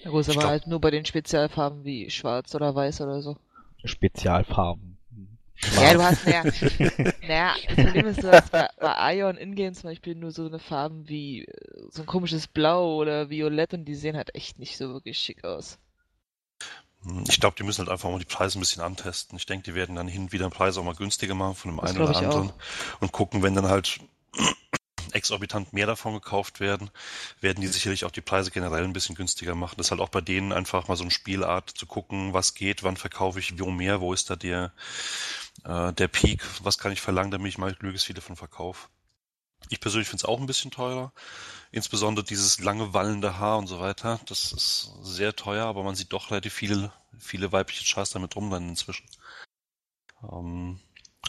Na 0.04 0.12
gut, 0.12 0.28
aber 0.30 0.48
halt 0.48 0.68
nur 0.68 0.82
bei 0.82 0.92
den 0.92 1.06
Spezialfarben 1.06 1.84
wie 1.84 2.10
schwarz 2.10 2.54
oder 2.56 2.74
weiß 2.74 3.02
oder 3.02 3.22
so. 3.22 3.38
Spezialfarben. 3.84 4.93
Ja, 5.78 5.94
du 5.94 6.04
hast, 6.04 6.24
naja, 6.24 6.46
naja, 7.22 7.58
das 7.68 7.80
Problem 7.80 8.06
ist, 8.08 8.24
du 8.24 8.32
hast 8.32 8.52
bei, 8.52 8.68
bei 8.80 9.16
Ion 9.18 9.38
Ingame 9.38 9.74
zum 9.74 9.90
Beispiel 9.90 10.16
nur 10.16 10.32
so 10.32 10.46
eine 10.46 10.60
Farben 10.60 11.08
wie 11.10 11.46
äh, 11.46 11.88
so 11.90 12.04
ein 12.04 12.06
komisches 12.08 12.48
Blau 12.48 12.96
oder 12.98 13.30
Violett 13.30 13.74
und 13.74 13.86
die 13.86 13.96
sehen 13.96 14.16
halt 14.18 14.36
echt 14.36 14.60
nicht 14.60 14.78
so 14.78 14.90
wirklich 14.94 15.18
schick 15.20 15.44
aus. 15.44 15.80
Hm, 17.04 17.24
Ich 17.30 17.40
glaube, 17.40 17.56
die 17.58 17.64
müssen 17.64 17.80
halt 17.80 17.90
einfach 17.90 18.10
mal 18.10 18.20
die 18.20 18.26
Preise 18.26 18.58
ein 18.58 18.62
bisschen 18.62 18.82
antesten. 18.82 19.36
Ich 19.38 19.46
denke, 19.46 19.64
die 19.64 19.76
werden 19.76 19.96
dann 19.96 20.08
hin 20.08 20.24
und 20.24 20.32
wieder 20.32 20.50
Preise 20.50 20.80
auch 20.80 20.84
mal 20.86 20.96
günstiger 20.96 21.36
machen 21.36 21.56
von 21.56 21.72
dem 21.72 21.80
Das 21.80 21.96
einen 21.96 22.00
oder 22.00 22.16
anderen. 22.16 22.52
auch. 22.52 22.56
Und 23.00 23.12
gucken, 23.12 23.44
wenn 23.44 23.56
dann 23.56 23.68
halt 23.68 24.00
exorbitant 25.12 25.74
mehr 25.74 25.86
davon 25.88 26.14
gekauft 26.14 26.60
werden, 26.60 26.90
werden 27.42 27.62
die 27.62 27.68
sicherlich 27.68 28.06
auch 28.06 28.12
die 28.12 28.22
Preise 28.22 28.52
generell 28.52 28.84
ein 28.84 28.94
bisschen 28.94 29.16
günstiger 29.16 29.56
machen. 29.56 29.76
Das 29.78 29.88
ist 29.88 29.92
halt 29.92 30.02
auch 30.02 30.10
bei 30.10 30.22
denen 30.22 30.52
einfach 30.54 30.88
mal 30.88 30.96
so 30.96 31.04
eine 31.04 31.12
Spielart 31.12 31.70
zu 31.70 31.86
gucken, 31.86 32.34
was 32.34 32.54
geht, 32.56 32.84
wann 32.84 32.98
verkaufe 32.98 33.40
ich 33.40 33.60
wo 33.60 33.72
mehr, 33.72 34.02
wo 34.02 34.14
ist 34.14 34.30
da 34.30 34.36
der, 34.36 34.72
äh, 35.64 35.94
der 35.94 36.08
Peak, 36.08 36.44
was 36.64 36.78
kann 36.78 36.92
ich 36.92 37.02
verlangen, 37.02 37.32
damit 37.32 37.48
ich 37.48 37.58
mal 37.58 37.76
möglichst 37.82 38.08
viele 38.08 38.22
von 38.22 38.36
verkaufe. 38.36 38.90
Ich 39.70 39.80
persönlich 39.80 40.10
finde 40.10 40.22
es 40.22 40.26
auch 40.26 40.40
ein 40.40 40.46
bisschen 40.46 40.72
teurer. 40.72 41.14
Insbesondere 41.72 42.26
dieses 42.26 42.60
lange 42.60 42.94
wallende 42.94 43.40
Haar 43.40 43.58
und 43.58 43.68
so 43.68 43.80
weiter. 43.80 44.20
Das 44.28 44.52
ist 44.52 44.92
sehr 45.04 45.36
teuer, 45.36 45.66
aber 45.66 45.84
man 45.84 45.96
sieht 45.96 46.12
doch 46.12 46.32
relativ 46.32 46.54
viele, 46.54 46.92
viele 47.18 47.52
weibliche 47.52 47.86
Chars 47.86 48.10
damit 48.12 48.36
rumrennen 48.36 48.70
inzwischen. 48.70 49.06
Ähm, 50.22 50.80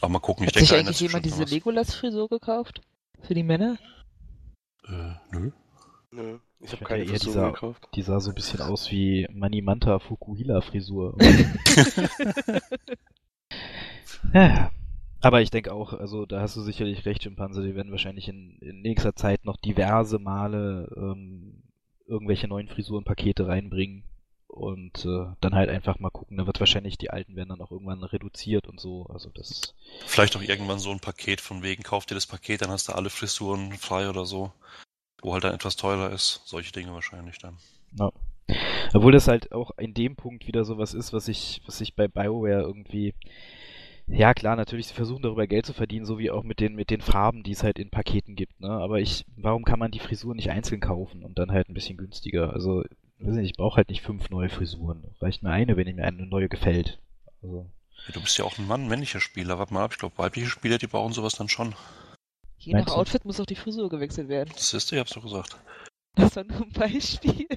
aber 0.00 0.08
mal 0.08 0.18
gucken, 0.18 0.44
ich 0.44 0.48
Hat 0.48 0.54
sich 0.54 0.68
denke, 0.68 0.74
einer 0.80 0.88
eigentlich 0.88 1.00
jemand 1.00 1.24
diese 1.24 1.44
Legolas-Frisur 1.44 2.28
gekauft? 2.28 2.80
Für 3.22 3.34
die 3.34 3.44
Männer? 3.44 3.78
Äh, 4.88 5.14
nö. 5.30 5.50
Nö, 6.10 6.38
ich 6.60 6.66
Ich 6.66 6.72
habe 6.72 6.84
keine 6.84 7.06
Frisur 7.06 7.32
dieser- 7.32 7.52
gekauft. 7.52 7.88
Die 7.94 8.02
sah 8.02 8.20
so 8.20 8.30
ein 8.30 8.34
bisschen 8.34 8.60
aus 8.60 8.90
wie 8.90 9.26
Manimanta 9.32 10.00
Fukuhila 10.00 10.60
Frisur. 10.60 11.16
ja. 14.32 14.70
Aber 15.20 15.40
ich 15.40 15.50
denke 15.50 15.72
auch, 15.72 15.94
also 15.94 16.26
da 16.26 16.40
hast 16.40 16.54
du 16.56 16.60
sicherlich 16.60 17.06
recht, 17.06 17.22
Schimpanse, 17.22 17.62
die 17.62 17.74
werden 17.74 17.90
wahrscheinlich 17.90 18.28
in, 18.28 18.58
in 18.60 18.82
nächster 18.82 19.16
Zeit 19.16 19.44
noch 19.46 19.56
diverse 19.56 20.18
Male 20.18 20.92
ähm, 20.96 21.62
irgendwelche 22.06 22.46
neuen 22.46 22.68
Frisurenpakete 22.68 23.46
reinbringen 23.46 24.04
und 24.54 25.04
äh, 25.04 25.26
dann 25.40 25.54
halt 25.54 25.70
einfach 25.70 25.98
mal 25.98 26.10
gucken. 26.10 26.36
Da 26.36 26.46
wird 26.46 26.60
wahrscheinlich 26.60 26.98
die 26.98 27.10
alten 27.10 27.36
werden 27.36 27.48
dann 27.48 27.60
auch 27.60 27.72
irgendwann 27.72 28.04
reduziert 28.04 28.68
und 28.68 28.78
so. 28.78 29.06
Also 29.06 29.30
das 29.30 29.74
Vielleicht 30.06 30.36
auch 30.36 30.42
irgendwann 30.42 30.78
so 30.78 30.90
ein 30.90 31.00
Paket 31.00 31.40
von 31.40 31.62
wegen, 31.62 31.82
kauf 31.82 32.06
dir 32.06 32.14
das 32.14 32.26
Paket, 32.26 32.62
dann 32.62 32.70
hast 32.70 32.88
du 32.88 32.92
alle 32.92 33.10
Frisuren 33.10 33.72
frei 33.72 34.08
oder 34.08 34.26
so. 34.26 34.52
Wo 35.22 35.32
halt 35.32 35.44
dann 35.44 35.54
etwas 35.54 35.76
teurer 35.76 36.10
ist. 36.12 36.42
Solche 36.44 36.70
Dinge 36.70 36.92
wahrscheinlich 36.92 37.38
dann. 37.38 37.56
Ja. 37.98 38.12
Obwohl 38.94 39.12
das 39.12 39.26
halt 39.26 39.52
auch 39.52 39.72
in 39.76 39.92
dem 39.92 40.14
Punkt 40.14 40.46
wieder 40.46 40.64
sowas 40.64 40.94
ist, 40.94 41.12
was 41.12 41.26
ich, 41.26 41.60
was 41.66 41.80
ich 41.80 41.96
bei 41.96 42.06
BioWare 42.06 42.62
irgendwie. 42.62 43.12
Ja, 44.06 44.34
klar, 44.34 44.54
natürlich, 44.54 44.86
sie 44.86 44.94
versuchen 44.94 45.22
darüber 45.22 45.46
Geld 45.46 45.66
zu 45.66 45.72
verdienen, 45.72 46.04
so 46.06 46.18
wie 46.18 46.30
auch 46.30 46.44
mit 46.44 46.60
den, 46.60 46.74
mit 46.76 46.90
den 46.90 47.00
Farben, 47.00 47.42
die 47.42 47.52
es 47.52 47.64
halt 47.64 47.78
in 47.78 47.90
Paketen 47.90 48.36
gibt, 48.36 48.60
ne? 48.60 48.68
Aber 48.68 49.00
ich, 49.00 49.24
warum 49.36 49.64
kann 49.64 49.78
man 49.78 49.90
die 49.90 49.98
Frisuren 49.98 50.36
nicht 50.36 50.50
einzeln 50.50 50.80
kaufen 50.80 51.24
und 51.24 51.38
dann 51.38 51.50
halt 51.50 51.68
ein 51.68 51.74
bisschen 51.74 51.96
günstiger? 51.96 52.52
Also, 52.52 52.84
weiß 53.18 53.34
nicht, 53.34 53.50
ich 53.50 53.56
brauche 53.56 53.78
halt 53.78 53.88
nicht 53.88 54.02
fünf 54.02 54.30
neue 54.30 54.48
Frisuren. 54.50 55.04
Reicht 55.20 55.42
mir 55.42 55.50
eine, 55.50 55.76
wenn 55.76 55.92
mir 55.96 56.04
eine 56.04 56.26
neue 56.26 56.48
gefällt. 56.48 57.00
Also, 57.42 57.66
Ja, 58.06 58.12
du 58.12 58.20
bist 58.20 58.38
ja 58.38 58.44
auch 58.44 58.58
ein 58.58 58.66
Mann, 58.68 58.86
männlicher 58.86 59.20
Spieler. 59.20 59.58
Warte 59.58 59.74
mal 59.74 59.84
ab, 59.84 59.92
ich 59.92 59.98
glaube, 59.98 60.18
weibliche 60.18 60.48
Spieler, 60.48 60.78
die 60.78 60.86
brauchen 60.86 61.12
sowas 61.12 61.34
dann 61.34 61.48
schon. 61.48 61.74
Je 62.58 62.74
Meinst 62.74 62.88
nach 62.88 62.94
du? 62.94 63.00
Outfit 63.00 63.24
muss 63.24 63.40
auch 63.40 63.46
die 63.46 63.56
Frisur 63.56 63.88
gewechselt 63.88 64.28
werden. 64.28 64.50
Das 64.54 64.72
ist 64.72 64.90
du, 64.90 64.94
ich 64.94 65.00
hab's 65.00 65.12
doch 65.12 65.22
gesagt. 65.22 65.56
Das 66.16 66.36
war 66.36 66.44
nur 66.44 66.62
ein 66.62 66.70
Beispiel. 66.70 67.48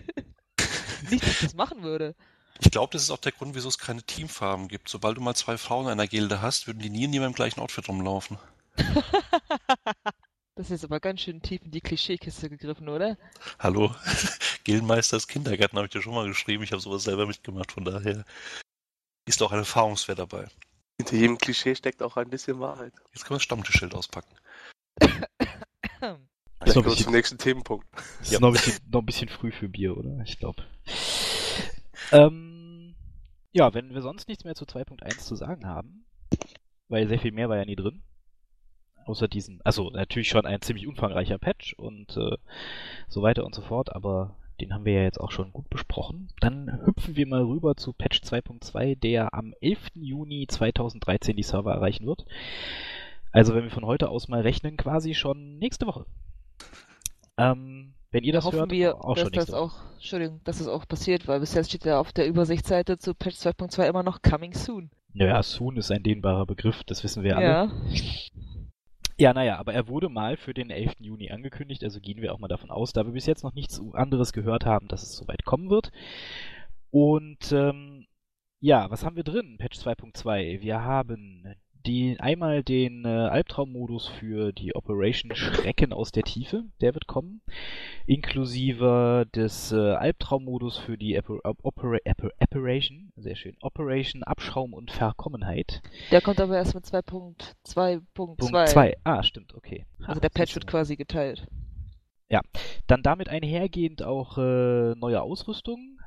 Nicht, 1.10 1.24
dass 1.24 1.32
ich 1.32 1.40
das 1.42 1.54
machen 1.56 1.84
würde. 1.84 2.16
Ich 2.60 2.72
glaube, 2.72 2.92
das 2.92 3.04
ist 3.04 3.12
auch 3.12 3.18
der 3.18 3.32
Grund, 3.32 3.56
wieso 3.56 3.70
es 3.70 3.78
keine 3.78 4.02
Teamfarben 4.02 4.68
gibt. 4.68 4.90
Sobald 4.90 5.18
du 5.18 5.22
mal 5.22 5.36
zwei 5.36 5.58
Frauen 5.58 5.86
in 5.86 5.92
einer 5.92 6.08
Gilde 6.08 6.42
hast, 6.42 6.68
würden 6.68 6.80
die 6.80 6.90
nie 6.90 7.06
in 7.06 7.14
im 7.14 7.34
gleichen 7.34 7.60
Outfit 7.60 7.88
rumlaufen. 7.88 8.38
Das 10.58 10.66
ist 10.66 10.72
jetzt 10.72 10.86
aber 10.86 11.00
ganz 11.00 11.22
schön 11.22 11.40
tief 11.40 11.62
in 11.64 11.70
die 11.70 11.82
Klischeekiste 11.82 12.50
gegriffen, 12.50 12.90
oder? 12.90 13.16
Hallo? 13.60 13.94
Gildenmeisters 14.64 15.28
Kindergarten 15.28 15.78
habe 15.78 15.86
ich 15.86 15.94
dir 15.94 16.02
schon 16.02 16.16
mal 16.16 16.28
geschrieben. 16.28 16.64
Ich 16.64 16.72
habe 16.72 16.82
sowas 16.82 17.04
selber 17.04 17.28
mitgemacht, 17.28 17.72
von 17.72 17.86
daher 17.86 18.26
ist 19.28 19.44
auch 19.44 19.52
ein 19.52 19.60
Erfahrungswert 19.60 20.18
dabei. 20.18 20.48
Hinter 21.00 21.16
jedem 21.16 21.38
Klischee 21.38 21.76
steckt 21.76 22.02
auch 22.02 22.18
ein 22.18 22.32
bisschen 22.32 22.60
Wahrheit. 22.60 22.92
Jetzt 23.14 23.26
können 23.26 23.36
wir 23.36 23.38
das 23.38 23.44
Stammtischschild 23.44 23.94
auspacken. 23.94 24.36
Vielleicht 26.60 26.74
kommen 26.74 26.86
wir 26.86 27.04
zum 27.04 27.14
nächsten 27.14 27.38
Themenpunkt. 27.38 27.88
Das 28.20 28.32
ist 28.32 28.42
noch, 28.42 28.50
ein 28.50 28.54
bisschen, 28.54 28.90
noch 28.92 29.02
ein 29.02 29.06
bisschen 29.06 29.30
früh 29.30 29.52
für 29.52 29.70
Bier, 29.70 29.96
oder? 29.96 30.22
Ich 30.26 30.40
glaube. 30.40 30.64
Ähm, 32.12 32.96
ja, 33.52 33.74
wenn 33.74 33.94
wir 33.94 34.02
sonst 34.02 34.28
nichts 34.28 34.44
mehr 34.44 34.56
zu 34.56 34.66
2.1 34.66 35.20
zu 35.20 35.36
sagen 35.36 35.68
haben, 35.68 36.06
weil 36.90 37.08
sehr 37.08 37.20
viel 37.20 37.32
mehr 37.32 37.50
war 37.50 37.58
ja 37.58 37.66
nie 37.66 37.76
drin. 37.76 38.02
Außer 39.06 39.28
diesen, 39.28 39.62
also 39.64 39.90
natürlich 39.90 40.28
schon 40.28 40.46
ein 40.46 40.62
ziemlich 40.62 40.88
umfangreicher 40.88 41.38
Patch 41.38 41.74
und 41.76 42.18
äh, 42.18 42.38
so 43.08 43.22
weiter 43.22 43.46
und 43.46 43.56
so 43.56 43.62
fort, 43.62 43.96
aber 43.96 44.36
den 44.60 44.74
haben 44.74 44.86
wir 44.86 44.94
ja 44.94 45.04
jetzt 45.04 45.20
auch 45.20 45.32
schon 45.32 45.54
gut 45.54 45.70
besprochen. 45.70 46.30
Dann 46.40 46.86
hüpfen 46.86 47.16
wir 47.16 47.28
mal 47.28 47.44
rüber 47.44 47.76
zu 47.76 47.94
Patch 47.94 48.22
2.2, 48.22 48.96
der 49.00 49.34
am 49.34 49.54
11. 49.62 49.92
Juni 49.96 50.48
2013 50.48 51.36
die 51.36 51.44
Server 51.44 51.74
erreichen 51.74 52.08
wird. 52.08 52.26
Also 53.32 53.54
wenn 53.54 53.64
wir 53.64 53.72
von 53.72 53.86
heute 53.86 54.10
aus 54.10 54.28
mal 54.28 54.42
rechnen, 54.42 54.78
quasi 54.78 55.14
schon 55.14 55.60
nächste 55.60 55.86
Woche. 55.86 56.06
Ähm, 57.38 57.94
wenn 58.12 58.24
ihr 58.24 58.34
Da 58.34 58.38
das 58.39 58.46
hoffen 58.46 58.60
hört, 58.60 58.72
wir, 58.72 59.03
auch 59.03 59.15
dass 59.15 59.24
schon 59.24 59.32
das 59.34 59.53
auch, 59.53 59.75
Entschuldigung, 59.96 60.41
dass 60.44 60.60
das 60.60 60.67
auch 60.67 60.88
passiert, 60.88 61.27
weil 61.27 61.39
bis 61.39 61.53
jetzt 61.53 61.70
steht 61.70 61.86
ja 61.86 62.00
auf 62.00 62.12
der 62.13 62.27
Übersichtsseite 62.27 62.98
zu 62.98 63.13
Patch 63.13 63.38
2.2 63.38 63.88
immer 63.88 64.03
noch 64.03 64.22
Coming 64.22 64.53
Soon. 64.53 64.89
Naja, 65.13 65.41
soon 65.44 65.77
ist 65.77 65.91
ein 65.91 66.03
dehnbarer 66.03 66.46
Begriff, 66.46 66.84
das 66.84 67.03
wissen 67.03 67.24
wir 67.24 67.38
alle. 67.38 67.46
Ja. 67.46 67.72
Ja, 69.20 69.34
naja, 69.34 69.58
aber 69.58 69.74
er 69.74 69.88
wurde 69.88 70.10
mal 70.10 70.38
für 70.38 70.53
den 70.53 70.70
11. 70.70 70.98
Juni 71.00 71.32
angekündigt, 71.32 71.84
also 71.84 72.00
gehen 72.00 72.22
wir 72.22 72.34
auch 72.34 72.39
mal 72.39 72.48
davon 72.48 72.70
aus, 72.70 72.94
da 72.94 73.03
wir 73.03 73.13
bis 73.13 73.25
jetzt 73.25 73.44
noch 73.44 73.56
nichts 73.56 73.82
anderes 73.94 74.32
gehört 74.32 74.65
haben, 74.65 74.88
dass 74.88 75.01
es 75.01 75.15
soweit 75.15 75.44
kommen 75.44 75.72
wird. 75.72 75.91
Und 76.91 77.51
ähm, 77.51 78.06
ja, 78.60 78.89
was 78.91 79.03
haben 79.03 79.15
wir 79.15 79.24
drin? 79.24 79.58
Patch 79.58 79.79
2.2. 79.79 80.62
Wir 80.62 80.84
haben 80.84 81.56
die, 81.88 82.20
einmal 82.20 82.63
den 82.63 83.06
äh, 83.06 83.08
Albtraummodus 83.08 84.08
für 84.08 84.51
die 84.51 84.75
Operation 84.75 85.36
Schrecken 85.36 85.94
aus 85.94 86.12
der 86.12 86.24
Tiefe, 86.24 86.65
der 86.82 86.94
wird 86.94 87.08
kommen, 87.08 87.41
inklusive 88.06 89.27
des 89.34 89.72
äh, 89.72 89.94
Albtraummodus 89.94 90.77
für 90.77 90.98
die 90.98 91.17
Oper 91.17 91.39
Oper 91.63 91.98
Operation, 92.39 93.12
sehr 93.15 93.36
schön, 93.36 93.56
Operation 93.62 94.24
Abschaum 94.24 94.74
und 94.74 94.91
Verkommenheit. 94.91 95.82
Der 96.12 96.22
kommt 96.22 96.41
aber 96.41 96.58
erst 96.58 96.75
mit 96.75 96.86
2.2.2. 96.86 98.01
Punkt 98.13 98.44
2. 98.44 98.98
Ah, 99.03 99.24
stimmt, 99.24 99.56
okay. 99.56 99.86
Also 100.00 100.15
Ha, 100.15 100.20
der 100.20 100.29
Patch 100.29 100.56
wird 100.56 100.67
quasi 100.67 100.96
geteilt. 100.96 101.48
Dann 102.88 103.03
damit 103.03 103.29
einhergehend 103.29 104.03
auch 104.03 104.38
äh, 104.38 104.94
neue 104.96 105.22
Ausrüstung. 105.22 106.00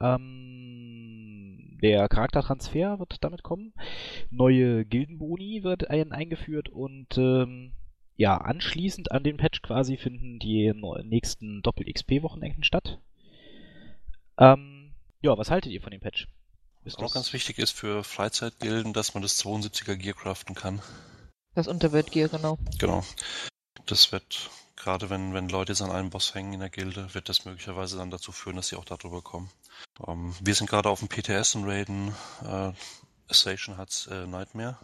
Ähm, 0.00 0.85
der 1.82 2.08
Charaktertransfer 2.08 2.98
wird 2.98 3.22
damit 3.22 3.42
kommen. 3.42 3.72
Neue 4.30 4.84
Gildenboni 4.84 5.62
wird 5.62 5.90
ein, 5.90 6.12
eingeführt 6.12 6.68
und 6.68 7.16
ähm, 7.18 7.72
ja, 8.16 8.38
anschließend 8.38 9.12
an 9.12 9.24
den 9.24 9.36
Patch 9.36 9.62
quasi 9.62 9.96
finden 9.96 10.38
die 10.38 10.72
nächsten 11.04 11.62
Doppel-XP-Wochenenden 11.62 12.64
statt. 12.64 12.98
Ähm, 14.38 14.94
ja, 15.20 15.36
was 15.36 15.50
haltet 15.50 15.72
ihr 15.72 15.82
von 15.82 15.90
dem 15.90 16.00
Patch? 16.00 16.26
Was 16.84 16.94
Ist 16.94 17.02
auch 17.02 17.12
ganz 17.12 17.32
wichtig 17.32 17.58
ist 17.58 17.72
für 17.72 18.04
Freizeitgilden, 18.04 18.92
dass 18.92 19.14
man 19.14 19.22
das 19.22 19.44
72er 19.44 19.96
Gear 19.96 20.14
craften 20.14 20.54
kann. 20.54 20.80
Das 21.54 21.68
Unterweltgear, 21.68 22.28
genau. 22.28 22.58
Genau. 22.78 23.02
Das 23.86 24.12
wird, 24.12 24.50
gerade 24.76 25.10
wenn, 25.10 25.34
wenn 25.34 25.48
Leute 25.48 25.72
jetzt 25.72 25.82
an 25.82 25.90
einem 25.90 26.10
Boss 26.10 26.34
hängen 26.34 26.52
in 26.52 26.60
der 26.60 26.70
Gilde, 26.70 27.12
wird 27.14 27.28
das 27.28 27.44
möglicherweise 27.44 27.96
dann 27.96 28.10
dazu 28.10 28.30
führen, 28.30 28.56
dass 28.56 28.68
sie 28.68 28.76
auch 28.76 28.84
darüber 28.84 29.22
kommen. 29.22 29.50
Ähm, 30.06 30.34
wir 30.40 30.54
sind 30.54 30.68
gerade 30.70 30.88
auf 30.88 31.00
dem 31.00 31.08
PTS 31.08 31.54
und 31.56 31.64
raiden 31.68 32.14
äh, 32.44 32.72
Assassin 33.28 33.76
hat's 33.76 34.06
äh, 34.06 34.26
Nightmare. 34.26 34.78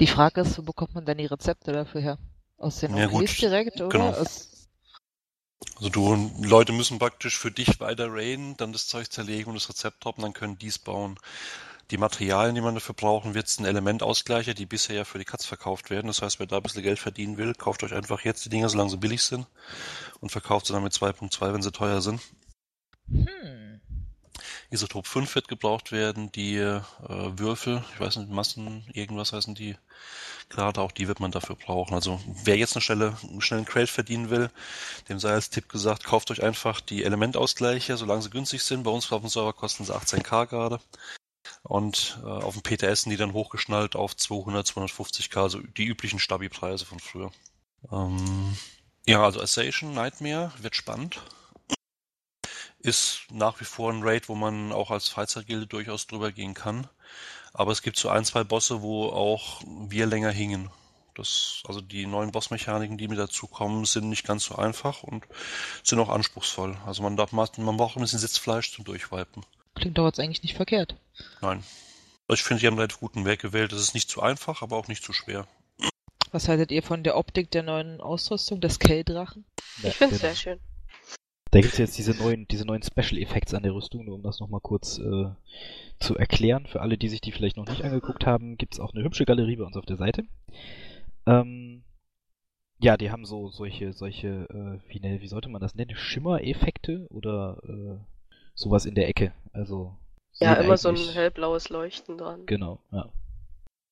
Die 0.00 0.06
Frage 0.06 0.40
ist, 0.40 0.56
wo 0.58 0.62
bekommt 0.62 0.94
man 0.94 1.04
denn 1.04 1.18
die 1.18 1.26
Rezepte 1.26 1.72
dafür 1.72 2.00
her? 2.00 2.18
Aus 2.56 2.78
den 2.80 2.94
Ja, 2.96 3.08
OPs 3.10 3.36
direkt, 3.36 3.80
oder? 3.80 3.88
genau. 3.88 4.10
Aus, 4.12 4.68
Also 5.76 5.88
du, 5.88 6.32
Leute 6.42 6.72
müssen 6.72 6.98
praktisch 6.98 7.38
für 7.38 7.50
dich 7.50 7.80
weiter 7.80 8.08
raiden, 8.10 8.56
dann 8.58 8.72
das 8.74 8.88
Zeug 8.88 9.10
zerlegen 9.10 9.48
und 9.48 9.54
das 9.54 9.68
Rezept 9.70 10.04
droppen, 10.04 10.22
dann 10.22 10.34
können 10.34 10.58
dies 10.58 10.78
bauen. 10.78 11.18
Die 11.90 11.98
Materialien, 11.98 12.54
die 12.54 12.60
man 12.62 12.74
dafür 12.74 12.94
brauchen, 12.94 13.34
wird 13.34 13.46
es 13.46 13.58
ein 13.58 13.64
Elementausgleicher, 13.66 14.54
die 14.54 14.66
bisher 14.66 14.96
ja 14.96 15.04
für 15.04 15.18
die 15.18 15.24
Katz 15.24 15.44
verkauft 15.46 15.90
werden. 15.90 16.08
Das 16.08 16.22
heißt, 16.22 16.38
wer 16.40 16.46
da 16.46 16.56
ein 16.58 16.62
bisschen 16.62 16.82
Geld 16.82 16.98
verdienen 16.98 17.38
will, 17.38 17.54
kauft 17.54 17.82
euch 17.84 17.94
einfach 17.94 18.22
jetzt 18.24 18.44
die 18.44 18.50
Dinger, 18.50 18.68
solange 18.68 18.90
sie 18.90 18.98
billig 18.98 19.22
sind 19.22 19.46
und 20.20 20.32
verkauft 20.32 20.66
sie 20.66 20.72
dann 20.74 20.82
mit 20.84 20.92
2.2, 20.94 21.52
wenn 21.54 21.62
sie 21.62 21.72
teuer 21.72 22.00
sind. 22.02 22.20
hm. 23.08 23.65
Isotop 24.70 25.06
5 25.06 25.34
wird 25.34 25.48
gebraucht 25.48 25.92
werden, 25.92 26.32
die 26.32 26.56
äh, 26.56 26.80
Würfel, 27.00 27.84
ich 27.94 28.00
weiß 28.00 28.16
nicht, 28.16 28.30
Massen, 28.30 28.84
irgendwas 28.92 29.32
heißen 29.32 29.54
die, 29.54 29.76
gerade 30.48 30.80
auch 30.80 30.92
die 30.92 31.08
wird 31.08 31.20
man 31.20 31.30
dafür 31.30 31.56
brauchen. 31.56 31.94
Also 31.94 32.20
wer 32.44 32.56
jetzt 32.56 32.74
eine 32.74 32.82
Stelle, 32.82 33.16
einen 33.22 33.40
schnellen 33.40 33.64
Crate 33.64 33.86
verdienen 33.86 34.30
will, 34.30 34.50
dem 35.08 35.18
sei 35.18 35.32
als 35.32 35.50
Tipp 35.50 35.68
gesagt, 35.68 36.04
kauft 36.04 36.30
euch 36.30 36.42
einfach 36.42 36.80
die 36.80 37.04
Elementausgleiche, 37.04 37.96
solange 37.96 38.22
sie 38.22 38.30
günstig 38.30 38.62
sind. 38.62 38.82
Bei 38.82 38.90
uns 38.90 39.10
auf 39.12 39.20
dem 39.20 39.30
Server 39.30 39.52
kosten 39.52 39.84
sie 39.84 39.94
18k 39.94 40.46
gerade. 40.46 40.80
Und 41.62 42.18
äh, 42.24 42.26
auf 42.26 42.54
dem 42.54 42.62
PTS 42.62 43.02
sind 43.02 43.10
die 43.10 43.16
dann 43.16 43.32
hochgeschnallt 43.32 43.96
auf 43.96 44.16
200, 44.16 44.66
250k, 44.66 45.40
also 45.40 45.60
die 45.60 45.84
üblichen 45.84 46.18
Stabi-Preise 46.18 46.84
von 46.84 47.00
früher. 47.00 47.30
Ähm, 47.90 48.56
ja, 49.06 49.22
also 49.22 49.40
Assassin 49.40 49.94
Nightmare 49.94 50.52
wird 50.58 50.74
spannend. 50.74 51.20
Ist 52.86 53.22
nach 53.32 53.60
wie 53.60 53.64
vor 53.64 53.92
ein 53.92 54.04
Raid, 54.04 54.28
wo 54.28 54.36
man 54.36 54.70
auch 54.70 54.92
als 54.92 55.08
Freizeitgilde 55.08 55.66
durchaus 55.66 56.06
drüber 56.06 56.30
gehen 56.30 56.54
kann. 56.54 56.86
Aber 57.52 57.72
es 57.72 57.82
gibt 57.82 57.98
so 57.98 58.08
ein, 58.08 58.24
zwei 58.24 58.44
Bosse, 58.44 58.80
wo 58.80 59.06
auch 59.08 59.60
wir 59.88 60.06
länger 60.06 60.30
hingen. 60.30 60.70
Das, 61.16 61.64
also 61.66 61.80
die 61.80 62.06
neuen 62.06 62.30
Bossmechaniken, 62.30 62.96
die 62.96 63.08
mit 63.08 63.18
dazu 63.18 63.48
kommen, 63.48 63.86
sind 63.86 64.08
nicht 64.08 64.24
ganz 64.24 64.44
so 64.44 64.54
einfach 64.54 65.02
und 65.02 65.24
sind 65.82 65.98
auch 65.98 66.10
anspruchsvoll. 66.10 66.76
Also 66.86 67.02
man 67.02 67.16
darf 67.16 67.32
man 67.32 67.76
braucht 67.76 67.96
ein 67.96 68.02
bisschen 68.02 68.20
Sitzfleisch 68.20 68.72
zum 68.72 68.84
Durchwipen. 68.84 69.44
Klingt 69.74 69.98
doch 69.98 70.06
jetzt 70.06 70.20
eigentlich 70.20 70.44
nicht 70.44 70.54
verkehrt. 70.54 70.94
Nein. 71.40 71.64
Also 72.28 72.38
ich 72.38 72.44
finde, 72.44 72.60
sie 72.60 72.68
haben 72.68 72.74
einen 72.74 72.78
relativ 72.78 73.00
guten 73.00 73.24
Weg 73.24 73.40
gewählt. 73.40 73.72
Es 73.72 73.80
ist 73.80 73.94
nicht 73.94 74.08
zu 74.08 74.22
einfach, 74.22 74.62
aber 74.62 74.76
auch 74.76 74.86
nicht 74.86 75.02
zu 75.02 75.12
schwer. 75.12 75.48
Was 76.30 76.46
haltet 76.46 76.70
ihr 76.70 76.84
von 76.84 77.02
der 77.02 77.16
Optik 77.16 77.50
der 77.50 77.64
neuen 77.64 78.00
Ausrüstung 78.00 78.60
des 78.60 78.78
K-Drachen? 78.78 79.44
Ich 79.82 79.96
finde 79.96 80.14
es 80.14 80.20
sehr 80.20 80.36
schön. 80.36 80.60
Da 81.56 81.62
gibt 81.62 81.72
es 81.72 81.78
jetzt 81.78 81.96
diese 81.96 82.14
neuen, 82.14 82.46
diese 82.48 82.66
neuen 82.66 82.82
Special 82.82 83.16
Effects 83.16 83.54
an 83.54 83.62
der 83.62 83.72
Rüstung, 83.72 84.04
nur 84.04 84.16
um 84.16 84.22
das 84.22 84.40
nochmal 84.40 84.60
kurz 84.60 84.98
äh, 84.98 85.30
zu 85.98 86.14
erklären. 86.14 86.66
Für 86.66 86.82
alle, 86.82 86.98
die 86.98 87.08
sich 87.08 87.22
die 87.22 87.32
vielleicht 87.32 87.56
noch 87.56 87.66
nicht 87.66 87.82
angeguckt 87.82 88.26
haben, 88.26 88.58
gibt 88.58 88.74
es 88.74 88.80
auch 88.80 88.92
eine 88.92 89.02
hübsche 89.02 89.24
Galerie 89.24 89.56
bei 89.56 89.64
uns 89.64 89.78
auf 89.78 89.86
der 89.86 89.96
Seite. 89.96 90.24
Ähm, 91.24 91.82
ja, 92.78 92.98
die 92.98 93.10
haben 93.10 93.24
so 93.24 93.48
solche, 93.48 93.94
solche, 93.94 94.28
äh, 94.28 94.92
wie, 94.92 95.00
ne, 95.00 95.22
wie 95.22 95.28
sollte 95.28 95.48
man 95.48 95.62
das 95.62 95.74
nennen? 95.74 95.96
Schimmer-Effekte 95.96 97.06
oder 97.08 97.56
äh, 97.66 98.04
sowas 98.54 98.84
in 98.84 98.94
der 98.94 99.08
Ecke. 99.08 99.32
Also. 99.54 99.96
Ja, 100.34 100.52
immer 100.56 100.76
so 100.76 100.90
ein 100.90 100.96
hellblaues 100.96 101.70
Leuchten 101.70 102.18
dran. 102.18 102.44
Genau, 102.44 102.80
ja. 102.92 103.08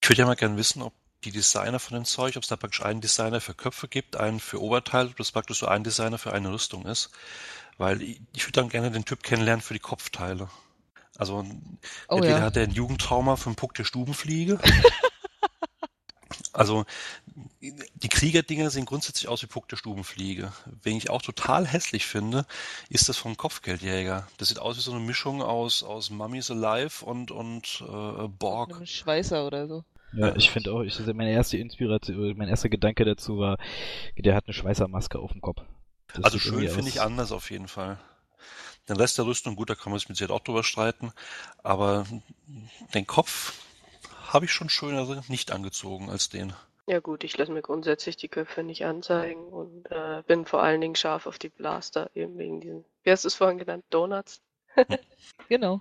Ich 0.02 0.10
würde 0.10 0.20
ja 0.20 0.26
mal 0.26 0.34
gerne 0.34 0.58
wissen, 0.58 0.82
ob 0.82 0.92
die 1.24 1.32
Designer 1.32 1.78
von 1.78 1.94
dem 1.94 2.04
Zeug, 2.04 2.36
ob 2.36 2.42
es 2.42 2.48
da 2.48 2.56
praktisch 2.56 2.82
einen 2.82 3.00
Designer 3.00 3.40
für 3.40 3.54
Köpfe 3.54 3.88
gibt, 3.88 4.16
einen 4.16 4.40
für 4.40 4.60
Oberteile, 4.60 5.08
ob 5.08 5.16
das 5.16 5.32
praktisch 5.32 5.58
so 5.58 5.66
ein 5.66 5.84
Designer 5.84 6.18
für 6.18 6.32
eine 6.32 6.52
Rüstung 6.52 6.86
ist. 6.86 7.10
Weil 7.78 8.02
ich, 8.02 8.20
ich 8.34 8.44
würde 8.44 8.60
dann 8.60 8.68
gerne 8.68 8.90
den 8.90 9.04
Typ 9.04 9.22
kennenlernen 9.22 9.62
für 9.62 9.74
die 9.74 9.80
Kopfteile. 9.80 10.48
Also 11.16 11.44
oh, 12.08 12.16
entweder 12.16 12.38
ja. 12.38 12.42
hat 12.42 12.56
er 12.56 12.64
ein 12.64 12.70
Jugendtrauma 12.70 13.36
für 13.36 13.50
den 13.50 13.56
Puck 13.56 13.74
der 13.74 13.84
Stubenfliege. 13.84 14.58
also 16.52 16.84
die 17.60 18.08
Kriegerdinger 18.08 18.70
sehen 18.70 18.84
grundsätzlich 18.84 19.28
aus 19.28 19.42
wie 19.42 19.46
Puck 19.46 19.68
der 19.68 19.76
Stubenfliege. 19.76 20.52
Wen 20.82 20.96
ich 20.96 21.10
auch 21.10 21.22
total 21.22 21.66
hässlich 21.66 22.06
finde, 22.06 22.46
ist 22.88 23.08
das 23.08 23.16
vom 23.16 23.36
Kopfgeldjäger. 23.36 24.26
Das 24.38 24.48
sieht 24.48 24.58
aus 24.58 24.76
wie 24.76 24.80
so 24.80 24.92
eine 24.92 25.00
Mischung 25.00 25.42
aus, 25.42 25.82
aus 25.82 26.10
Mummies 26.10 26.50
Alive 26.50 27.04
und, 27.04 27.30
und 27.30 27.82
äh, 27.86 28.28
Borg. 28.28 28.86
Schweißer 28.86 29.46
oder 29.46 29.68
so. 29.68 29.84
Ja, 30.16 30.34
ich 30.36 30.50
finde 30.50 30.72
auch, 30.72 30.82
ich, 30.82 30.98
meine 31.06 31.32
erste 31.32 31.56
Inspiration, 31.56 32.36
mein 32.36 32.48
erster 32.48 32.68
Gedanke 32.68 33.04
dazu 33.04 33.38
war, 33.38 33.58
der 34.16 34.34
hat 34.34 34.46
eine 34.46 34.54
Schweißermaske 34.54 35.18
auf 35.18 35.32
dem 35.32 35.40
Kopf. 35.40 35.62
Das 36.14 36.24
also 36.24 36.38
schön 36.38 36.68
finde 36.68 36.88
ich 36.88 37.00
anders 37.00 37.32
auf 37.32 37.50
jeden 37.50 37.68
Fall. 37.68 37.98
Den 38.88 38.96
Rest 38.96 39.18
der 39.18 39.26
Rüstung, 39.26 39.56
gut, 39.56 39.70
da 39.70 39.74
kann 39.74 39.90
man 39.90 39.98
sich 39.98 40.08
mit 40.08 40.18
Sicherheit 40.18 40.36
auch 40.38 40.44
drüber 40.44 40.62
streiten, 40.62 41.12
aber 41.62 42.06
den 42.92 43.06
Kopf 43.06 43.54
habe 44.28 44.44
ich 44.44 44.52
schon 44.52 44.68
schöner 44.68 45.22
nicht 45.28 45.52
angezogen 45.52 46.10
als 46.10 46.28
den. 46.28 46.52
Ja 46.86 47.00
gut, 47.00 47.24
ich 47.24 47.36
lasse 47.38 47.50
mir 47.50 47.62
grundsätzlich 47.62 48.16
die 48.16 48.28
Köpfe 48.28 48.62
nicht 48.62 48.84
anzeigen 48.84 49.46
und 49.46 49.90
äh, 49.90 50.22
bin 50.26 50.44
vor 50.44 50.62
allen 50.62 50.82
Dingen 50.82 50.96
scharf 50.96 51.26
auf 51.26 51.38
die 51.38 51.48
Blaster, 51.48 52.10
eben 52.14 52.36
wegen 52.36 52.60
diesen, 52.60 52.84
wie 53.04 53.10
hast 53.10 53.24
du 53.24 53.28
es 53.28 53.34
vorhin 53.34 53.58
genannt, 53.58 53.84
Donuts? 53.88 54.42
genau. 55.48 55.80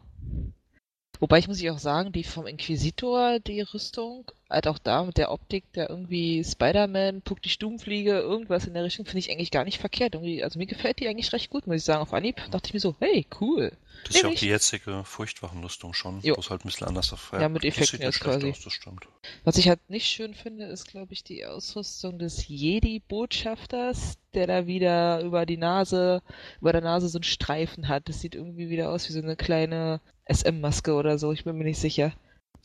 Wobei 1.24 1.40
ich 1.40 1.48
muss 1.48 1.62
ich 1.62 1.72
auch 1.72 1.80
sagen, 1.80 2.12
die 2.12 2.26
vom 2.26 2.48
Inquisitor, 2.48 3.40
die 3.40 3.62
Rüstung, 3.62 4.30
halt 4.50 4.68
auch 4.68 4.78
da 4.78 5.06
mit 5.06 5.18
der 5.18 5.32
Optik, 5.32 5.64
der 5.72 5.90
irgendwie 5.90 6.44
Spider-Man, 6.44 7.22
Puck 7.22 7.42
die 7.42 7.48
Stubenfliege, 7.48 8.18
irgendwas 8.20 8.68
in 8.68 8.74
der 8.74 8.84
Richtung, 8.84 9.06
finde 9.06 9.20
ich 9.20 9.32
eigentlich 9.32 9.50
gar 9.50 9.64
nicht 9.64 9.80
verkehrt. 9.80 10.16
Irgendwie, 10.16 10.44
also 10.44 10.60
mir 10.60 10.66
gefällt 10.66 11.00
die 11.00 11.08
eigentlich 11.08 11.32
recht 11.32 11.50
gut, 11.50 11.66
muss 11.66 11.78
ich 11.78 11.84
sagen. 11.86 12.02
Auf 12.02 12.14
Anhieb 12.14 12.42
dachte 12.52 12.68
ich 12.68 12.74
mir 12.74 12.82
so, 12.82 12.98
hey, 13.00 13.26
cool. 13.40 13.72
Das 14.06 14.16
ist 14.16 14.22
ja 14.22 14.30
auch 14.30 14.36
die 14.36 14.48
jetzige 14.48 15.04
Furchtwachenrüstung 15.06 15.94
schon, 15.94 16.20
jo. 16.22 16.34
bloß 16.34 16.50
halt 16.50 16.66
ein 16.66 16.68
bisschen 16.68 16.88
anders 16.88 17.14
auf. 17.14 17.32
Ja, 17.34 17.48
mit 17.48 17.64
Effekten 17.64 18.02
jetzt 18.02 18.20
quasi. 18.20 18.52
Aus, 18.52 18.62
das 18.62 18.74
stimmt. 18.74 19.08
Was 19.44 19.58
ich 19.58 19.70
halt 19.70 19.80
nicht 19.90 20.08
schön 20.08 20.34
finde, 20.34 20.66
ist, 20.66 20.88
glaube 20.88 21.14
ich, 21.14 21.24
die 21.24 21.46
Ausrüstung 21.46 22.20
des 22.20 22.48
Jedi-Botschafters, 22.48 24.18
der 24.34 24.48
da 24.48 24.68
wieder 24.68 25.22
über 25.22 25.46
die 25.46 25.58
Nase, 25.58 26.22
über 26.60 26.74
der 26.74 26.82
Nase 26.82 27.08
so 27.08 27.18
einen 27.18 27.24
Streifen 27.24 27.88
hat. 27.88 28.10
Das 28.10 28.20
sieht 28.20 28.36
irgendwie 28.36 28.70
wieder 28.70 28.90
aus 28.90 29.08
wie 29.08 29.14
so 29.14 29.22
eine 29.22 29.36
kleine 29.36 30.02
SM-Maske 30.26 30.94
oder 30.94 31.18
so, 31.18 31.32
ich 31.32 31.44
bin 31.44 31.58
mir 31.58 31.64
nicht 31.64 31.80
sicher. 31.80 32.14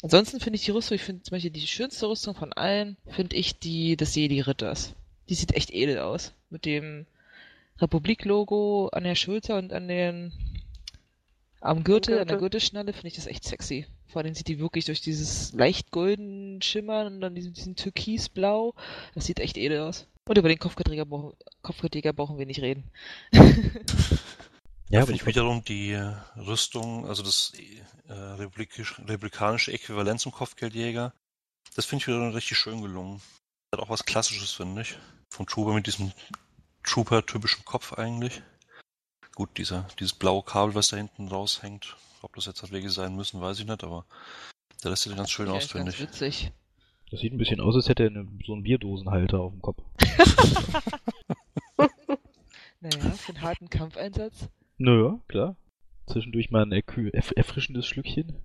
Ansonsten 0.03 0.41
finde 0.41 0.57
ich 0.57 0.65
die 0.65 0.71
Rüstung, 0.71 0.95
ich 0.95 1.03
finde 1.03 1.23
zum 1.23 1.33
Beispiel 1.33 1.51
die 1.51 1.67
schönste 1.67 2.09
Rüstung 2.09 2.35
von 2.35 2.53
allen, 2.53 2.97
finde 3.09 3.37
ich 3.37 3.59
die 3.59 3.97
des 3.97 4.15
Jedi-Ritters. 4.15 4.95
Die 5.29 5.35
sieht 5.35 5.55
echt 5.55 5.71
edel 5.73 5.99
aus. 5.99 6.33
Mit 6.51 6.65
dem 6.65 7.07
Republik-Logo 7.81 8.89
an 8.93 9.05
der 9.05 9.15
Schulter 9.15 9.59
und 9.59 9.73
an 9.73 9.89
den 9.89 10.33
am 11.61 11.85
Gürtel, 11.85 12.13
Gürtel. 12.15 12.21
an 12.21 12.29
der 12.29 12.37
Gürtelschnalle 12.39 12.93
finde 12.93 13.09
ich 13.09 13.17
das 13.17 13.27
echt 13.27 13.45
sexy. 13.45 13.87
Vor 14.07 14.23
allem 14.23 14.35
sieht 14.35 14.49
die 14.49 14.59
wirklich 14.59 14.85
durch 14.85 15.01
dieses 15.01 15.53
leicht 15.53 15.91
golden 15.91 16.63
Schimmern 16.63 17.07
und 17.07 17.21
dann 17.21 17.35
diesen, 17.35 17.53
diesen 17.53 17.77
Türkisblau. 17.77 18.75
Das 19.15 19.27
sieht 19.27 19.41
echt 19.41 19.57
edel 19.57 19.81
aus. 19.81 20.07
Und 20.27 20.39
über 20.39 20.49
den 20.49 20.59
Kopfgeldjäger 20.59 21.07
brauchen, 21.07 21.35
Kopfgeldjäger 21.63 22.13
brauchen 22.13 22.39
wir 22.39 22.47
nicht 22.47 22.63
reden. 22.63 22.85
Ja, 24.91 25.03
aber 25.03 25.13
ich 25.13 25.27
wiederum 25.27 25.63
die 25.65 25.93
äh, 25.93 26.15
Rüstung, 26.37 27.07
also 27.07 27.23
das 27.23 27.53
äh, 28.09 28.15
republikanische 28.15 29.71
Äquivalent 29.71 30.19
zum 30.19 30.33
Kopfgeldjäger, 30.33 31.13
das 31.75 31.85
finde 31.85 32.03
ich 32.03 32.09
wieder 32.09 32.35
richtig 32.35 32.57
schön 32.57 32.81
gelungen. 32.81 33.21
Hat 33.71 33.81
auch 33.81 33.91
was 33.91 34.07
Klassisches, 34.07 34.53
finde 34.53 34.83
ich. 34.83 34.99
Vom 35.29 35.47
Trooper 35.47 35.75
mit 35.75 35.87
diesem 35.87 36.11
Trooper-typischen 36.85 37.67
Kopf 37.67 37.93
eigentlich. 37.93 38.41
Gut, 39.39 39.57
dieser, 39.57 39.87
dieses 40.01 40.15
blaue 40.15 40.43
Kabel, 40.43 40.75
was 40.75 40.89
da 40.89 40.97
hinten 40.97 41.29
raushängt. 41.29 41.97
Ob 42.23 42.35
das 42.35 42.47
jetzt 42.47 42.73
Wege 42.73 42.91
sein 42.91 43.15
müssen, 43.15 43.41
weiß 43.41 43.61
ich 43.61 43.67
nicht, 43.67 43.85
aber 43.85 44.05
der 44.83 44.91
lässt 44.91 45.05
sich 45.05 45.15
ganz 45.15 45.31
schön 45.31 45.47
aus, 45.47 45.67
finde 45.67 45.93
ich. 45.93 46.01
Witzig. 46.01 46.51
Das 47.13 47.21
sieht 47.21 47.33
ein 47.33 47.39
bisschen 47.39 47.61
aus, 47.61 47.77
als 47.77 47.89
hätte 47.89 48.03
er 48.03 48.09
eine, 48.09 48.27
so 48.45 48.55
einen 48.55 48.65
Bierdosenhalter 48.65 49.39
auf 49.39 49.53
dem 49.53 49.63
Kopf. 49.63 49.81
naja, 52.81 53.11
für 53.13 53.29
einen 53.29 53.43
harten 53.43 53.71
Kampfeinsatz. 53.71 54.49
Nö, 54.77 55.19
klar. 55.29 55.55
Zwischendurch 56.09 56.51
mal 56.51 56.63
ein 56.63 56.73
erf 56.73 57.33
erfrischendes 57.37 57.87
Schlückchen. 57.87 58.43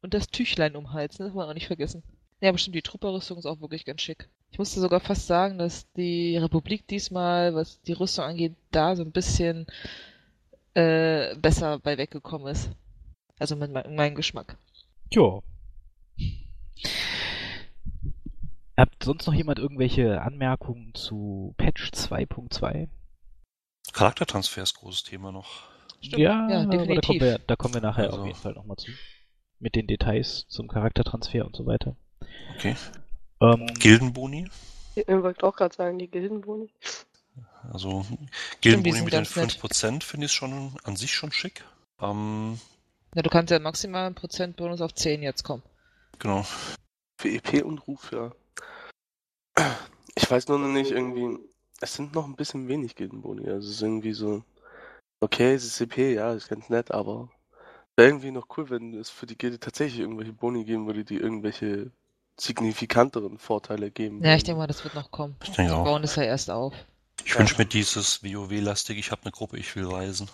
Und 0.00 0.14
das 0.14 0.28
Tüchlein 0.28 0.76
um 0.76 0.92
Hals, 0.92 1.16
das 1.16 1.26
darf 1.26 1.34
man 1.34 1.48
auch 1.48 1.54
nicht 1.54 1.66
vergessen. 1.66 2.04
Ja, 2.40 2.52
bestimmt, 2.52 2.76
die 2.76 2.82
Trupperrüstung 2.82 3.38
ist 3.38 3.46
auch 3.46 3.60
wirklich 3.60 3.84
ganz 3.84 4.00
schick. 4.00 4.28
Ich 4.52 4.60
musste 4.60 4.78
sogar 4.78 5.00
fast 5.00 5.26
sagen, 5.26 5.58
dass 5.58 5.90
die 5.94 6.36
Republik 6.36 6.86
diesmal, 6.86 7.52
was 7.56 7.82
die 7.82 7.94
Rüstung 7.94 8.26
angeht, 8.26 8.54
da 8.70 8.94
so 8.94 9.02
ein 9.02 9.10
bisschen 9.10 9.66
äh, 10.76 11.34
besser 11.36 11.78
bei 11.78 11.96
weggekommen 11.96 12.48
ist. 12.48 12.70
Also 13.38 13.56
mit 13.56 13.70
me 13.70 13.84
meinem 13.88 14.14
Geschmack. 14.14 14.58
Ja. 15.10 15.40
Habt 18.76 19.02
sonst 19.02 19.26
noch 19.26 19.34
jemand 19.34 19.58
irgendwelche 19.58 20.20
Anmerkungen 20.20 20.94
zu 20.94 21.54
Patch 21.56 21.90
2.2? 21.92 22.88
Charaktertransfer 23.92 24.62
ist 24.62 24.74
großes 24.74 25.04
Thema 25.04 25.32
noch. 25.32 25.68
Stimmt. 26.02 26.20
Ja, 26.20 26.48
ja 26.50 26.66
definitiv. 26.66 26.96
da 26.96 27.06
kommen 27.06 27.20
wir, 27.20 27.38
da 27.38 27.56
kommen 27.56 27.74
wir 27.74 27.80
nachher 27.80 28.04
also. 28.04 28.18
auf 28.18 28.26
jeden 28.26 28.38
Fall 28.38 28.52
nochmal 28.52 28.76
zu. 28.76 28.90
Mit 29.58 29.74
den 29.74 29.86
Details 29.86 30.46
zum 30.48 30.68
Charaktertransfer 30.68 31.46
und 31.46 31.56
so 31.56 31.64
weiter. 31.64 31.96
Okay. 32.54 32.76
Ähm, 33.40 33.66
Gildenboni? 33.78 34.50
Ich 34.94 35.08
wollte 35.08 35.46
auch 35.46 35.56
gerade 35.56 35.74
sagen, 35.74 35.98
die 35.98 36.08
Gildenboni. 36.08 36.68
Also 37.72 38.06
Gildenboni 38.60 39.02
mit 39.02 39.12
den 39.12 39.24
5% 39.24 40.02
finde 40.02 40.26
ich 40.26 40.32
schon 40.32 40.76
an 40.84 40.96
sich 40.96 41.12
schon 41.14 41.32
schick. 41.32 41.64
Ähm, 42.00 42.60
ja, 43.14 43.22
du 43.22 43.30
kannst 43.30 43.50
ja 43.50 43.58
maximal 43.58 44.06
einen 44.06 44.14
Prozentbonus 44.14 44.80
auf 44.80 44.94
10 44.94 45.22
jetzt 45.22 45.42
kommen. 45.42 45.62
Genau. 46.18 46.46
Für 47.20 47.28
EP 47.28 47.64
und 47.64 47.86
Ruf, 47.86 48.12
ja. 48.12 48.32
Ich 50.14 50.30
weiß 50.30 50.48
nur 50.48 50.58
noch 50.58 50.68
nicht, 50.68 50.90
irgendwie, 50.90 51.38
es 51.80 51.94
sind 51.94 52.14
noch 52.14 52.26
ein 52.26 52.36
bisschen 52.36 52.68
wenig 52.68 52.94
Gildenboni. 52.94 53.48
Also 53.48 53.68
es 53.68 53.76
ist 53.76 53.82
irgendwie 53.82 54.12
so, 54.12 54.44
Okay, 55.20 55.54
es 55.54 55.64
ist 55.64 55.76
CP, 55.76 56.14
ja, 56.14 56.32
ist 56.32 56.48
ganz 56.48 56.68
nett, 56.68 56.90
aber 56.90 57.30
wäre 57.96 58.08
irgendwie 58.08 58.30
noch 58.30 58.46
cool, 58.56 58.68
wenn 58.68 58.94
es 58.94 59.08
für 59.08 59.26
die 59.26 59.38
Gilde 59.38 59.58
tatsächlich 59.58 60.00
irgendwelche 60.00 60.32
Boni 60.32 60.64
geben 60.64 60.86
würde, 60.86 61.04
die 61.04 61.16
irgendwelche 61.16 61.90
signifikanteren 62.38 63.38
Vorteile 63.38 63.90
geben. 63.90 64.22
Ja, 64.22 64.36
ich 64.36 64.44
denke 64.44 64.58
mal, 64.58 64.66
das 64.66 64.84
wird 64.84 64.94
noch 64.94 65.10
kommen. 65.10 65.36
Ich 65.42 65.52
denke 65.52 65.74
auch. 65.74 65.84
bauen 65.84 66.04
es 66.04 66.16
ja 66.16 66.24
erst 66.24 66.50
auf. 66.50 66.74
Ich 67.24 67.32
ja. 67.32 67.38
wünsche 67.38 67.56
mir 67.58 67.66
dieses 67.66 68.22
WoW-lastig, 68.22 68.98
ich 68.98 69.10
habe 69.10 69.22
eine 69.22 69.32
Gruppe, 69.32 69.56
ich 69.58 69.74
will 69.76 69.86
reisen. 69.86 70.28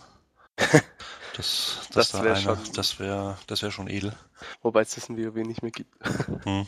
Das, 1.34 1.88
Das 1.94 2.10
da 2.10 2.22
wär 2.24 2.32
einer- 2.36 2.56
schon- 2.58 2.72
das 2.74 2.98
wäre 2.98 3.38
das 3.46 3.62
wär 3.62 3.70
schon 3.70 3.88
edel. 3.88 4.14
Wobei 4.60 4.82
es 4.82 4.94
das 4.94 5.08
in 5.08 5.16
WoW 5.16 5.36
nicht 5.46 5.62
mehr 5.62 5.70
gibt. 5.70 5.94
Hm. 6.44 6.66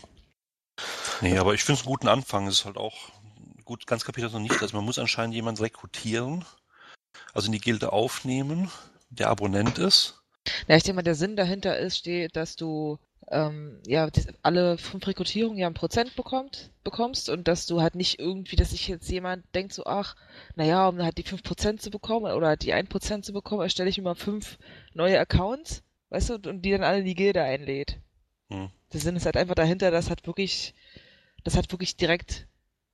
Nee, 1.21 1.37
aber 1.37 1.53
ich 1.53 1.63
finde 1.63 1.79
es 1.81 1.87
einen 1.87 1.93
guten 1.93 2.09
Anfang. 2.09 2.47
Es 2.47 2.61
ist 2.61 2.65
halt 2.65 2.79
auch 2.79 3.11
gut, 3.67 3.87
ganz 3.87 4.07
kapiert 4.07 4.25
das 4.25 4.33
noch 4.33 4.41
nicht. 4.41 4.63
Also 4.63 4.75
man 4.75 4.85
muss 4.87 4.99
anscheinend 4.99 5.35
jemanden 5.35 5.61
rekrutieren, 5.63 6.47
also 7.35 7.47
in 7.47 7.53
die 7.53 7.61
Gilde 7.61 7.93
aufnehmen, 7.93 8.71
der 9.11 9.29
Abonnent 9.29 9.77
ist. 9.79 10.23
Ja, 10.67 10.77
ich 10.77 10.83
denke 10.83 10.97
mal, 10.97 11.03
der 11.03 11.15
Sinn 11.15 11.37
dahinter 11.37 11.79
ist, 11.79 11.99
steht, 11.99 12.35
dass 12.35 12.57
du 12.57 12.99
ähm, 13.31 13.81
ja 13.87 14.11
das- 14.11 14.29
alle 14.43 14.79
fünf 14.79 15.07
Rekrutierungen 15.07 15.59
ja 15.59 15.67
ein 15.67 15.75
Prozent 15.75 16.15
bekommt, 16.17 16.71
bekommst 16.85 17.29
und 17.29 17.49
dass 17.49 17.67
du 17.67 17.81
halt 17.81 17.95
nicht 17.95 18.19
irgendwie, 18.19 18.57
dass 18.57 18.71
sich 18.71 18.89
jetzt 18.89 19.09
jemand 19.11 19.45
denkt 19.55 19.73
so, 19.73 19.85
ach, 19.87 20.17
naja, 20.57 20.89
um 20.89 21.03
halt 21.03 21.19
die 21.19 21.23
5% 21.23 21.81
zu 21.83 21.91
bekommen 21.91 22.33
oder 22.33 22.57
die 22.57 22.73
1% 22.73 23.25
zu 23.25 23.33
bekommen, 23.33 23.63
erstelle 23.63 23.89
ich 23.91 23.99
mir 23.99 24.05
mal 24.05 24.15
fünf 24.15 24.59
neue 24.93 25.19
Accounts, 25.19 25.83
weißt 26.11 26.31
du, 26.31 26.51
und 26.51 26.63
die 26.63 26.71
dann 26.71 26.83
alle 26.85 26.99
in 27.01 27.05
die 27.07 27.15
Gilde 27.15 27.43
einlädt. 27.43 27.99
Hm. 28.51 28.71
Der 28.93 29.01
Sinn 29.01 29.17
ist 29.17 29.27
halt 29.27 29.37
einfach 29.37 29.55
dahinter, 29.55 29.91
dass 29.91 30.09
halt 30.11 30.27
wirklich, 30.27 30.75
das 31.45 31.57
hat 31.57 31.73
wirklich 31.73 31.97
direkt 31.97 32.47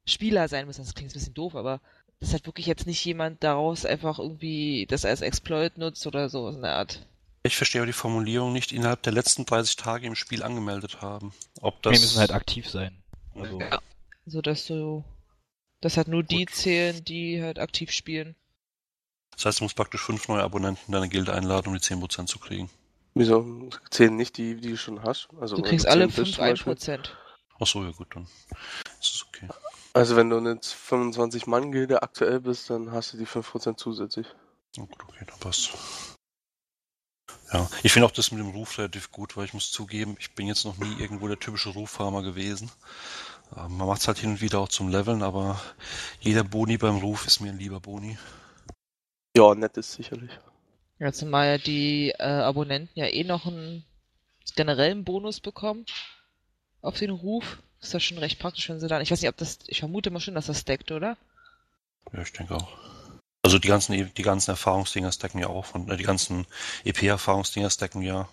Spieler 0.07 0.49
sein 0.49 0.66
müssen. 0.66 0.83
Das 0.83 0.95
klingt 0.95 1.11
ein 1.11 1.14
bisschen 1.14 1.35
doof, 1.35 1.55
aber 1.55 1.81
dass 2.21 2.33
halt 2.33 2.47
wirklich 2.47 2.66
jetzt 2.66 2.87
nicht 2.87 3.05
jemand 3.05 3.43
daraus 3.43 3.85
einfach 3.87 4.19
irgendwie 4.19 4.87
das 4.88 5.05
als 5.05 5.21
Exploit 5.23 5.79
nutzt 5.79 6.07
oder 6.07 6.29
so 6.29 6.49
in 6.49 6.62
der 6.62 6.77
Art. 6.77 7.07
Ich 7.42 7.57
verstehe 7.57 7.81
aber 7.81 7.87
die 7.87 7.92
Formulierung 7.94 8.53
nicht 8.53 8.72
innerhalb 8.72 9.03
der 9.03 9.12
letzten 9.12 9.46
30 9.46 9.76
Tage 9.76 10.07
im 10.07 10.14
Spiel 10.14 10.42
angemeldet 10.42 11.00
haben. 11.00 11.33
Ob 11.61 11.83
das 11.83 11.92
Wir 11.94 12.00
müssen 12.00 12.18
halt 12.18 12.33
aktiv 12.33 12.68
sein. 12.68 13.03
Also, 13.35 13.59
Ja. 13.61 13.81
So 14.26 14.42
dass 14.42 14.66
du, 14.66 15.03
dass 15.81 15.96
halt 15.96 16.09
nur 16.09 16.22
die 16.22 16.44
Gut. 16.44 16.55
zählen, 16.55 17.03
die 17.05 17.42
halt 17.42 17.59
aktiv 17.59 17.90
spielen. 17.90 18.37
Das 19.33 19.46
heißt, 19.46 19.61
du 19.61 19.64
musst 19.64 19.76
praktisch 19.76 20.03
fünf 20.03 20.29
neue 20.29 20.42
Abonnenten 20.42 20.83
in 20.88 20.92
deine 20.92 21.09
Gilde 21.09 21.33
einladen, 21.33 21.68
um 21.68 21.74
die 21.74 21.81
10% 21.81 22.26
zu 22.26 22.38
kriegen. 22.38 22.68
Wieso 23.14 23.70
zählen 23.90 24.14
nicht 24.14 24.37
die, 24.37 24.57
die 24.57 24.70
du 24.70 24.76
schon 24.76 25.03
hast? 25.03 25.29
Also 25.40 25.57
Du 25.57 25.62
wenn 25.62 25.70
kriegst 25.70 25.87
10 25.87 25.92
alle 25.92 26.07
bist 26.07 26.16
fünf 26.16 26.33
zum 26.35 26.44
ein 26.44 26.50
Beispiel. 26.53 26.74
Prozent. 26.74 27.16
Ach 27.59 27.66
so, 27.66 27.83
ja 27.83 27.90
gut, 27.92 28.14
dann 28.14 28.26
ist 29.00 29.14
es 29.14 29.26
okay. 29.26 29.48
Also 29.94 30.16
wenn 30.16 30.31
du 30.31 30.37
eine 30.37 30.55
25-Mann-Gilde 30.55 32.03
aktuell 32.03 32.40
bist, 32.40 32.70
dann 32.70 32.92
hast 32.92 33.14
du 33.14 33.16
die 33.18 33.26
5% 33.26 33.76
zusätzlich. 33.76 34.26
Na 34.76 34.85
gut, 34.85 35.03
okay, 35.09 35.24
dann 35.26 35.38
passt. 35.40 35.70
Ja, 37.53 37.69
ich 37.83 37.93
finde 37.93 38.07
auch 38.07 38.12
das 38.12 38.31
mit 38.31 38.40
dem 38.40 38.51
Ruf 38.51 38.79
relativ 38.79 39.11
gut, 39.11 39.37
weil 39.37 39.45
ich 39.45 39.55
muss 39.55 39.73
zugeben, 39.73 40.16
ich 40.21 40.33
bin 40.35 40.47
jetzt 40.47 40.64
noch 40.64 40.79
nie 40.79 41.01
irgendwo 41.01 41.27
der 41.27 41.38
typische 41.38 41.71
Ruffarmer 41.71 42.23
gewesen. 42.23 42.71
Ähm, 43.57 43.77
man 43.77 43.88
macht 43.88 44.01
es 44.01 44.09
halt 44.09 44.19
hin 44.19 44.31
und 44.31 44.40
wieder 44.40 44.61
auch 44.61 44.69
zum 44.69 44.88
Leveln, 44.88 45.23
aber 45.23 45.61
jeder 46.21 46.45
Boni 46.45 46.79
beim 46.79 46.99
Ruf 46.99 47.27
ist 47.27 47.40
mir 47.40 47.51
ein 47.51 47.59
lieber 47.59 47.81
Boni. 47.81 48.19
Ja, 49.37 49.55
nett 49.55 49.77
ist 49.77 49.93
sicherlich. 49.93 50.31
Ja, 50.99 51.12
zumal 51.12 51.47
ja 51.47 51.59
die 51.59 52.11
äh, 52.11 52.23
Abonnenten 52.23 52.99
ja 52.99 53.07
eh 53.07 53.25
noch 53.25 53.47
einen 53.47 53.85
generellen 54.55 55.05
Bonus 55.05 55.40
bekommen 55.40 55.87
auf 56.83 56.99
den 56.99 57.11
Ruf. 57.11 57.59
Ist 57.81 57.95
das 57.95 58.03
schon 58.03 58.19
recht 58.19 58.38
praktisch, 58.38 58.69
wenn 58.69 58.79
sie 58.79 58.88
dann. 58.88 59.01
Ich 59.01 59.11
weiß 59.11 59.23
nicht, 59.23 59.31
ob 59.31 59.37
das. 59.38 59.59
Ich 59.66 59.81
vermute 59.81 60.11
mal 60.11 60.21
schon, 60.21 60.35
dass 60.35 60.47
das 60.47 60.61
stackt, 60.61 60.90
oder? 60.90 61.16
Ja, 62.12 62.23
ich 62.23 62.33
denke 62.33 62.55
auch. 62.55 62.69
Also 63.42 63.59
die 63.59 63.68
ganzen, 63.68 64.12
die 64.14 64.22
ganzen 64.22 64.50
Erfahrungsdinger 64.50 65.12
stacken 65.12 65.38
ja 65.38 65.48
auch 65.48 65.74
und 65.74 65.90
äh, 65.90 65.96
die 65.96 66.05
ganzen 66.05 66.46
EP-Erfahrungsdinger 66.85 67.70
stacken 67.70 68.03
ja. 68.03 68.29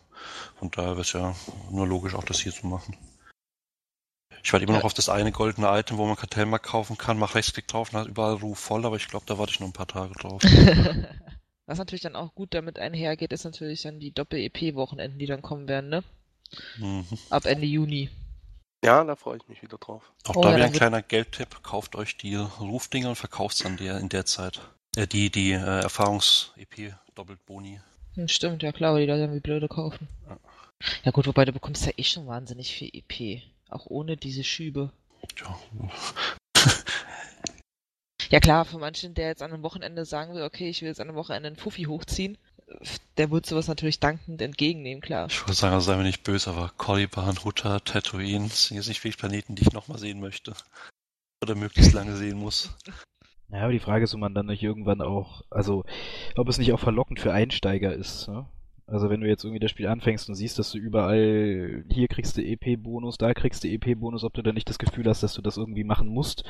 Und 0.59 0.77
daher 0.77 0.97
wird 0.97 1.13
ja 1.13 1.35
nur 1.71 1.87
logisch 1.87 2.13
auch 2.15 2.23
das 2.23 2.39
hier 2.39 2.51
zu 2.51 2.67
machen. 2.67 2.97
Ich 4.43 4.51
warte 4.53 4.63
immer 4.65 4.73
Ja. 4.73 4.79
noch 4.79 4.85
auf 4.85 4.93
das 4.93 5.09
eine 5.09 5.31
goldene 5.31 5.67
Item, 5.67 5.97
wo 5.97 6.05
man 6.05 6.15
Kartellmarkt 6.15 6.65
kaufen 6.65 6.97
kann, 6.97 7.17
mach 7.19 7.35
Rechtsklick 7.35 7.67
drauf 7.67 7.93
und 7.93 7.99
hat 7.99 8.07
überall 8.07 8.35
Ruf 8.35 8.59
voll, 8.59 8.85
aber 8.85 8.95
ich 8.95 9.07
glaube, 9.07 9.25
da 9.27 9.37
warte 9.37 9.51
ich 9.53 9.59
noch 9.59 9.67
ein 9.67 9.73
paar 9.73 9.87
Tage 9.87 10.13
drauf. 10.13 10.41
Was 11.65 11.77
natürlich 11.79 12.01
dann 12.01 12.15
auch 12.15 12.33
gut 12.33 12.53
damit 12.53 12.79
einhergeht, 12.79 13.33
ist 13.33 13.43
natürlich 13.43 13.81
dann 13.81 13.99
die 13.99 14.11
Doppel-EP-Wochenenden, 14.13 15.19
die 15.19 15.25
dann 15.25 15.41
kommen 15.41 15.67
werden, 15.67 15.89
ne? 15.89 16.03
mhm. 16.77 17.05
Ab 17.29 17.45
Ende 17.45 17.65
Juni. 17.65 18.09
Ja, 18.85 19.03
da 19.03 19.15
freue 19.17 19.37
ich 19.37 19.47
mich 19.49 19.61
wieder 19.61 19.77
drauf. 19.77 20.11
Auch 20.27 20.37
Oh 20.37 20.41
da 20.41 20.51
ja, 20.51 20.55
wieder 20.55 20.65
ein 20.65 20.71
kleiner 20.71 21.01
Geldtipp. 21.01 21.61
Kauft 21.63 21.95
euch 21.95 22.15
die 22.15 22.35
Rufdinger 22.35 23.09
und 23.09 23.15
verkauft 23.15 23.65
dann 23.65 23.75
der, 23.75 23.97
in 23.97 24.07
der 24.07 24.25
Zeit. 24.25 24.61
Äh, 24.97 25.05
die 25.05 25.29
die 25.29 25.51
äh, 25.51 25.81
Erfahrungs-EP 25.83 26.95
doppelt 27.13 27.45
Boni. 27.45 27.79
Hm, 28.15 28.27
stimmt, 28.27 28.63
ja 28.63 28.71
klar, 28.71 28.95
weil 28.95 29.01
die 29.01 29.07
Leute 29.07 29.27
dann 29.27 29.35
wie 29.35 29.39
blöde 29.39 29.67
kaufen. 29.67 30.07
Ja. 30.27 30.39
Ja 31.03 31.11
gut, 31.11 31.27
wobei 31.27 31.45
du 31.45 31.51
bekommst 31.51 31.85
ja 31.85 31.91
eh 31.97 32.03
schon 32.03 32.25
wahnsinnig 32.27 32.73
viel 32.73 32.89
EP. 32.93 33.43
Auch 33.69 33.85
ohne 33.87 34.17
diese 34.17 34.43
Schübe. 34.43 34.91
Tja, 35.35 35.55
Ja 38.29 38.39
klar, 38.39 38.65
für 38.65 38.77
manchen, 38.77 39.13
der 39.13 39.27
jetzt 39.27 39.41
an 39.41 39.53
einem 39.53 39.63
Wochenende 39.63 40.03
sagen 40.03 40.33
will, 40.33 40.41
okay, 40.41 40.69
ich 40.69 40.81
will 40.81 40.89
jetzt 40.89 40.99
an 40.99 41.07
einem 41.07 41.15
Wochenende 41.15 41.47
einen 41.47 41.55
Fuffi 41.55 41.83
hochziehen, 41.83 42.37
der 43.17 43.31
wird 43.31 43.45
sowas 43.45 43.67
natürlich 43.67 43.99
dankend 44.01 44.41
entgegennehmen, 44.41 45.01
klar. 45.01 45.27
ich 45.29 45.41
würde 45.43 45.53
sagen, 45.53 45.73
also 45.73 45.85
sei 45.85 45.95
mir 45.95 46.03
nicht 46.03 46.23
böse, 46.23 46.49
aber 46.49 46.73
Coliban, 46.75 47.43
Hutter, 47.45 47.81
Tatooine 47.83 48.49
sind 48.49 48.75
jetzt 48.75 48.89
nicht 48.89 48.99
viele 48.99 49.15
Planeten, 49.15 49.55
die 49.55 49.61
ich 49.61 49.71
nochmal 49.71 49.97
sehen 49.97 50.19
möchte. 50.19 50.53
Oder 51.41 51.55
möglichst 51.55 51.93
lange 51.93 52.17
sehen 52.17 52.37
muss. 52.37 52.71
ja, 53.49 53.61
aber 53.61 53.71
die 53.71 53.79
Frage 53.79 54.03
ist, 54.03 54.13
ob 54.13 54.19
man 54.19 54.33
dann 54.33 54.47
nicht 54.47 54.63
irgendwann 54.63 55.01
auch, 55.01 55.43
also, 55.49 55.85
ob 56.35 56.49
es 56.49 56.57
nicht 56.57 56.73
auch 56.73 56.79
verlockend 56.79 57.19
für 57.19 57.33
Einsteiger 57.33 57.93
ist, 57.93 58.27
ne? 58.27 58.45
Also 58.89 59.09
wenn 59.09 59.19
du 59.19 59.27
jetzt 59.27 59.43
irgendwie 59.43 59.59
das 59.59 59.71
Spiel 59.71 59.87
anfängst 59.87 60.29
und 60.29 60.35
siehst, 60.35 60.57
dass 60.59 60.71
du 60.71 60.77
überall, 60.77 61.83
hier 61.91 62.07
kriegst 62.07 62.37
du 62.37 62.41
EP-Bonus, 62.41 63.17
da 63.17 63.33
kriegst 63.33 63.65
du 63.65 63.67
EP-Bonus, 63.67 64.23
ob 64.23 64.33
du 64.33 64.41
dann 64.41 64.55
nicht 64.55 64.69
das 64.69 64.79
Gefühl 64.79 65.09
hast, 65.09 65.23
dass 65.23 65.33
du 65.33 65.41
das 65.41 65.57
irgendwie 65.57 65.83
machen 65.83 66.07
musst 66.07 66.45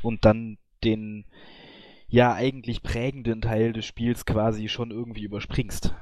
und 0.00 0.24
dann 0.24 0.56
den, 0.84 1.26
ja, 2.08 2.32
eigentlich 2.32 2.82
prägenden 2.82 3.42
Teil 3.42 3.74
des 3.74 3.84
Spiels 3.84 4.24
quasi 4.24 4.70
schon 4.70 4.90
irgendwie 4.90 5.22
überspringst. 5.22 5.94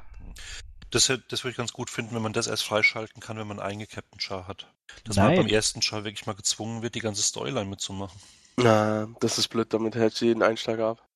Das, 0.90 1.06
das 1.06 1.44
würde 1.44 1.50
ich 1.50 1.56
ganz 1.56 1.72
gut 1.72 1.90
finden, 1.90 2.14
wenn 2.14 2.22
man 2.22 2.32
das 2.32 2.46
erst 2.46 2.64
freischalten 2.64 3.20
kann, 3.20 3.36
wenn 3.36 3.48
man 3.48 3.58
einen 3.58 3.72
eingekappten 3.72 4.20
Char 4.20 4.46
hat. 4.46 4.72
Dass 5.04 5.16
man 5.16 5.26
Nein. 5.26 5.36
beim 5.38 5.48
ersten 5.48 5.82
Char 5.82 6.04
wirklich 6.04 6.26
mal 6.26 6.34
gezwungen 6.34 6.82
wird, 6.82 6.94
die 6.94 7.00
ganze 7.00 7.22
Storyline 7.22 7.68
mitzumachen. 7.68 8.18
Na, 8.62 9.08
das 9.20 9.38
ist 9.38 9.48
blöd, 9.48 9.72
damit 9.74 9.96
hält 9.96 10.20
jeden 10.20 10.42
Einsteiger 10.44 10.86
ab. 10.90 11.08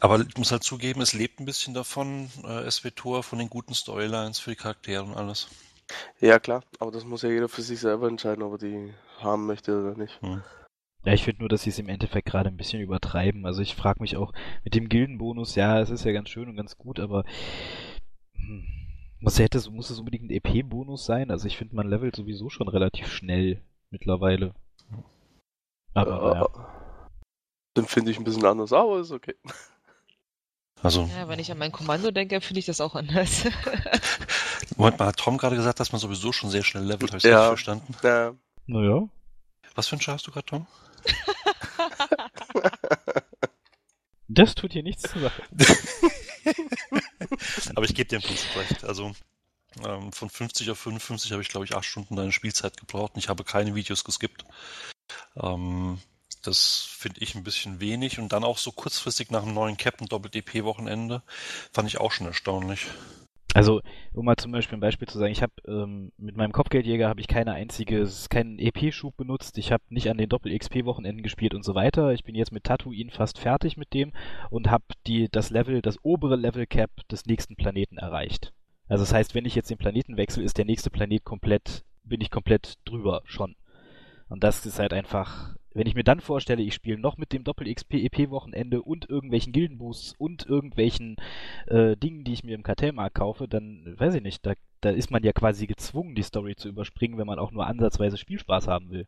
Aber 0.00 0.20
ich 0.20 0.36
muss 0.36 0.52
halt 0.52 0.62
zugeben, 0.62 1.00
es 1.00 1.14
lebt 1.14 1.40
ein 1.40 1.46
bisschen 1.46 1.74
davon, 1.74 2.30
äh, 2.44 2.70
SWTOR, 2.70 3.22
von 3.24 3.38
den 3.40 3.50
guten 3.50 3.74
Storylines 3.74 4.38
für 4.38 4.50
die 4.50 4.56
Charaktere 4.56 5.02
und 5.02 5.14
alles. 5.16 5.48
Ja, 6.20 6.40
klar, 6.40 6.64
aber 6.80 6.90
das 6.90 7.04
muss 7.04 7.22
ja 7.22 7.28
jeder 7.30 7.48
für 7.48 7.62
sich 7.62 7.78
selber 7.80 8.08
entscheiden, 8.08 8.42
ob 8.42 8.52
er 8.54 8.58
die 8.58 8.94
haben 9.20 9.46
möchte 9.46 9.78
oder 9.80 9.96
nicht. 9.96 10.20
Hm. 10.22 10.42
Ja, 11.04 11.14
ich 11.14 11.24
finde 11.24 11.40
nur, 11.42 11.48
dass 11.50 11.62
sie 11.64 11.70
es 11.70 11.78
im 11.78 11.88
Endeffekt 11.88 12.26
gerade 12.28 12.48
ein 12.50 12.56
bisschen 12.58 12.82
übertreiben. 12.82 13.46
Also 13.46 13.62
ich 13.62 13.74
frage 13.76 14.02
mich 14.02 14.16
auch 14.16 14.32
mit 14.64 14.74
dem 14.74 14.88
Gildenbonus, 14.88 15.54
ja, 15.56 15.80
es 15.80 15.90
ist 15.90 16.04
ja 16.04 16.12
ganz 16.12 16.30
schön 16.30 16.48
und 16.48 16.56
ganz 16.56 16.76
gut, 16.78 17.00
aber 17.00 17.24
hm, 18.36 18.64
muss, 19.20 19.38
hätte, 19.40 19.58
es- 19.58 19.68
muss 19.70 19.90
es 19.90 19.98
unbedingt 19.98 20.24
ein 20.24 20.30
EP-Bonus 20.30 21.04
sein? 21.04 21.30
Also 21.32 21.46
ich 21.48 21.56
finde, 21.56 21.74
man 21.74 21.88
levelt 21.88 22.14
sowieso 22.16 22.48
schon 22.50 22.68
relativ 22.68 23.08
schnell 23.12 23.60
mittlerweile. 23.90 24.54
Aber. 25.94 26.50
Äh, 26.56 26.60
Dann 27.74 27.86
finde 27.86 28.10
ich 28.10 28.18
ein 28.18 28.24
bisschen 28.24 28.44
anders, 28.44 28.72
aber 28.72 29.00
ist 29.00 29.10
okay. 29.10 29.34
Also, 30.82 31.08
Ja, 31.16 31.28
wenn 31.28 31.38
ich 31.38 31.50
an 31.50 31.56
mein 31.56 31.72
Kommando 31.72 32.10
denke, 32.10 32.42
finde 32.42 32.60
ich 32.60 32.66
das 32.66 32.82
auch 32.82 32.94
anders. 32.94 33.44
Moment 34.76 34.98
mal, 34.98 35.06
hat 35.06 35.16
Tom 35.16 35.38
gerade 35.38 35.56
gesagt, 35.56 35.80
dass 35.80 35.92
man 35.92 35.98
sowieso 36.00 36.30
schon 36.30 36.50
sehr 36.50 36.62
schnell 36.62 36.84
levelt, 36.84 37.10
habe 37.10 37.16
ich 37.18 37.24
Ja. 37.24 37.48
richtig 37.48 37.64
verstanden? 37.64 37.94
Ja, 38.02 38.34
Naja. 38.66 39.08
Was 39.76 39.88
für 39.88 39.96
ein 39.96 40.00
Char 40.02 40.16
hast 40.16 40.26
du 40.26 40.30
gerade, 40.30 40.44
Tom? 40.44 40.66
Das 44.28 44.54
tut 44.54 44.72
hier 44.72 44.82
nichts 44.82 45.10
zur 45.10 45.20
Sache. 45.22 45.42
Aber 47.76 47.84
ich 47.84 47.94
gebe 47.94 48.08
dir 48.08 48.16
im 48.16 48.22
Prinzip 48.22 48.56
recht. 48.56 48.84
Also 48.84 49.12
ähm, 49.86 50.12
von 50.12 50.30
50 50.30 50.70
auf 50.70 50.78
55 50.78 51.32
habe 51.32 51.42
ich, 51.42 51.48
glaube 51.48 51.66
ich, 51.66 51.74
acht 51.76 51.84
Stunden 51.84 52.16
deine 52.16 52.32
Spielzeit 52.32 52.76
gebraucht 52.76 53.12
und 53.14 53.20
ich 53.20 53.28
habe 53.28 53.44
keine 53.44 53.74
Videos 53.74 54.02
geskippt. 54.04 54.44
Ähm, 55.36 55.98
das 56.42 56.86
finde 56.90 57.20
ich 57.20 57.34
ein 57.34 57.44
bisschen 57.44 57.80
wenig 57.80 58.18
und 58.18 58.32
dann 58.32 58.44
auch 58.44 58.58
so 58.58 58.70
kurzfristig 58.70 59.30
nach 59.30 59.42
einem 59.42 59.54
neuen 59.54 59.76
Captain 59.76 60.08
Doppel-DP-Wochenende 60.08 61.22
fand 61.72 61.88
ich 61.88 61.98
auch 61.98 62.12
schon 62.12 62.26
erstaunlich. 62.26 62.86
Also, 63.54 63.82
um 64.12 64.24
mal 64.24 64.36
zum 64.36 64.50
Beispiel 64.50 64.76
ein 64.76 64.80
Beispiel 64.80 65.06
zu 65.06 65.16
sagen, 65.16 65.30
ich 65.30 65.40
habe 65.40 65.52
ähm, 65.68 66.10
mit 66.18 66.36
meinem 66.36 66.50
Kopfgeldjäger 66.50 67.08
habe 67.08 67.20
ich 67.20 67.28
keine 67.28 67.52
einziges, 67.52 68.28
keinen 68.28 68.58
EP-Schub 68.58 69.16
benutzt, 69.16 69.58
ich 69.58 69.70
habe 69.70 69.84
nicht 69.90 70.10
an 70.10 70.18
den 70.18 70.28
Doppel-XP-Wochenenden 70.28 71.22
gespielt 71.22 71.54
und 71.54 71.64
so 71.64 71.76
weiter. 71.76 72.12
Ich 72.12 72.24
bin 72.24 72.34
jetzt 72.34 72.50
mit 72.50 72.64
Tatooine 72.64 73.12
fast 73.12 73.38
fertig 73.38 73.76
mit 73.76 73.94
dem 73.94 74.12
und 74.50 74.72
habe 74.72 74.84
die 75.06 75.28
das 75.30 75.50
Level, 75.50 75.82
das 75.82 75.98
obere 76.02 76.34
Level 76.34 76.66
Cap 76.66 76.90
des 77.08 77.26
nächsten 77.26 77.54
Planeten 77.54 77.96
erreicht. 77.96 78.52
Also 78.88 79.04
das 79.04 79.14
heißt, 79.14 79.36
wenn 79.36 79.46
ich 79.46 79.54
jetzt 79.54 79.70
den 79.70 79.78
Planeten 79.78 80.16
wechsle, 80.16 80.42
ist 80.42 80.58
der 80.58 80.64
nächste 80.64 80.90
Planet 80.90 81.22
komplett, 81.22 81.84
bin 82.02 82.20
ich 82.20 82.32
komplett 82.32 82.74
drüber 82.84 83.22
schon. 83.24 83.54
Und 84.34 84.42
das 84.42 84.66
ist 84.66 84.80
halt 84.80 84.92
einfach, 84.92 85.54
wenn 85.74 85.86
ich 85.86 85.94
mir 85.94 86.02
dann 86.02 86.18
vorstelle, 86.18 86.60
ich 86.60 86.74
spiele 86.74 86.98
noch 86.98 87.18
mit 87.18 87.32
dem 87.32 87.44
Doppel-XP-EP-Wochenende 87.44 88.82
und 88.82 89.08
irgendwelchen 89.08 89.52
Gildenboosts 89.52 90.16
und 90.18 90.44
irgendwelchen 90.44 91.18
äh, 91.68 91.96
Dingen, 91.96 92.24
die 92.24 92.32
ich 92.32 92.42
mir 92.42 92.56
im 92.56 92.64
Kartellmarkt 92.64 93.14
kaufe, 93.14 93.46
dann 93.46 93.94
weiß 93.96 94.14
ich 94.14 94.22
nicht, 94.22 94.44
da, 94.44 94.54
da 94.80 94.90
ist 94.90 95.12
man 95.12 95.22
ja 95.22 95.32
quasi 95.32 95.68
gezwungen, 95.68 96.16
die 96.16 96.24
Story 96.24 96.56
zu 96.56 96.68
überspringen, 96.68 97.16
wenn 97.16 97.28
man 97.28 97.38
auch 97.38 97.52
nur 97.52 97.64
ansatzweise 97.68 98.16
Spielspaß 98.16 98.66
haben 98.66 98.90
will. 98.90 99.06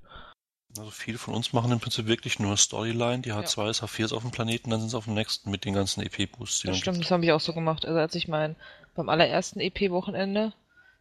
Also 0.79 0.93
viele 0.93 1.19
von 1.19 1.35
uns 1.35 1.53
machen 1.53 1.73
im 1.73 1.81
Prinzip 1.81 2.07
wirklich 2.07 2.39
nur 2.39 2.57
Storyline, 2.57 3.23
die 3.23 3.33
H2s, 3.33 3.81
ja. 3.81 3.89
H4s 3.89 4.15
auf 4.15 4.23
dem 4.23 4.31
Planeten, 4.31 4.71
dann 4.71 4.79
sind 4.79 4.91
sie 4.91 4.97
auf 4.97 5.07
dem 5.07 5.15
nächsten 5.15 5.51
mit 5.51 5.65
den 5.65 5.75
ganzen 5.75 6.03
EP-Boosts. 6.03 6.63
Das 6.63 6.79
stimmt, 6.79 7.01
das 7.01 7.11
habe 7.11 7.25
ich 7.25 7.33
auch 7.33 7.41
so 7.41 7.53
gemacht. 7.53 7.85
Also 7.85 7.99
als 7.99 8.15
ich 8.15 8.29
mein, 8.29 8.55
beim 8.95 9.09
allerersten 9.09 9.59
EP-Wochenende, 9.59 10.53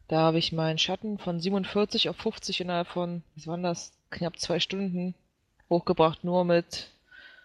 da 0.08 0.22
habe 0.22 0.40
ich 0.40 0.52
meinen 0.52 0.80
Schatten 0.80 1.20
von 1.20 1.40
47 1.40 2.10
auf 2.10 2.16
50 2.18 2.62
innerhalb 2.62 2.88
von, 2.88 3.22
was 3.36 3.46
waren 3.46 3.62
das, 3.62 3.95
knapp 4.10 4.40
zwei 4.40 4.60
Stunden 4.60 5.16
hochgebracht, 5.70 6.24
nur 6.24 6.46
mit, 6.46 6.92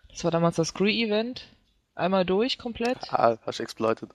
das 0.09 0.25
war 0.25 0.31
damals 0.31 0.57
das 0.57 0.75
Gree-Event, 0.75 1.47
einmal 1.95 2.25
durch 2.25 2.59
komplett. 2.59 3.13
Ah, 3.13 3.39
hast 3.45 3.59
du 3.59 3.63
exploited. 3.63 4.11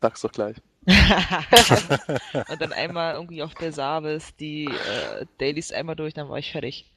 Sag's 0.00 0.20
doch 0.20 0.32
gleich. 0.32 0.56
und 2.48 2.60
dann 2.60 2.72
einmal 2.72 3.14
irgendwie 3.14 3.42
auf 3.42 3.54
der 3.54 3.72
Savis 3.72 4.34
die 4.36 4.64
äh, 4.64 5.26
Dailies 5.38 5.72
einmal 5.72 5.96
durch, 5.96 6.14
dann 6.14 6.28
war 6.28 6.38
ich 6.38 6.52
fertig. 6.52 6.90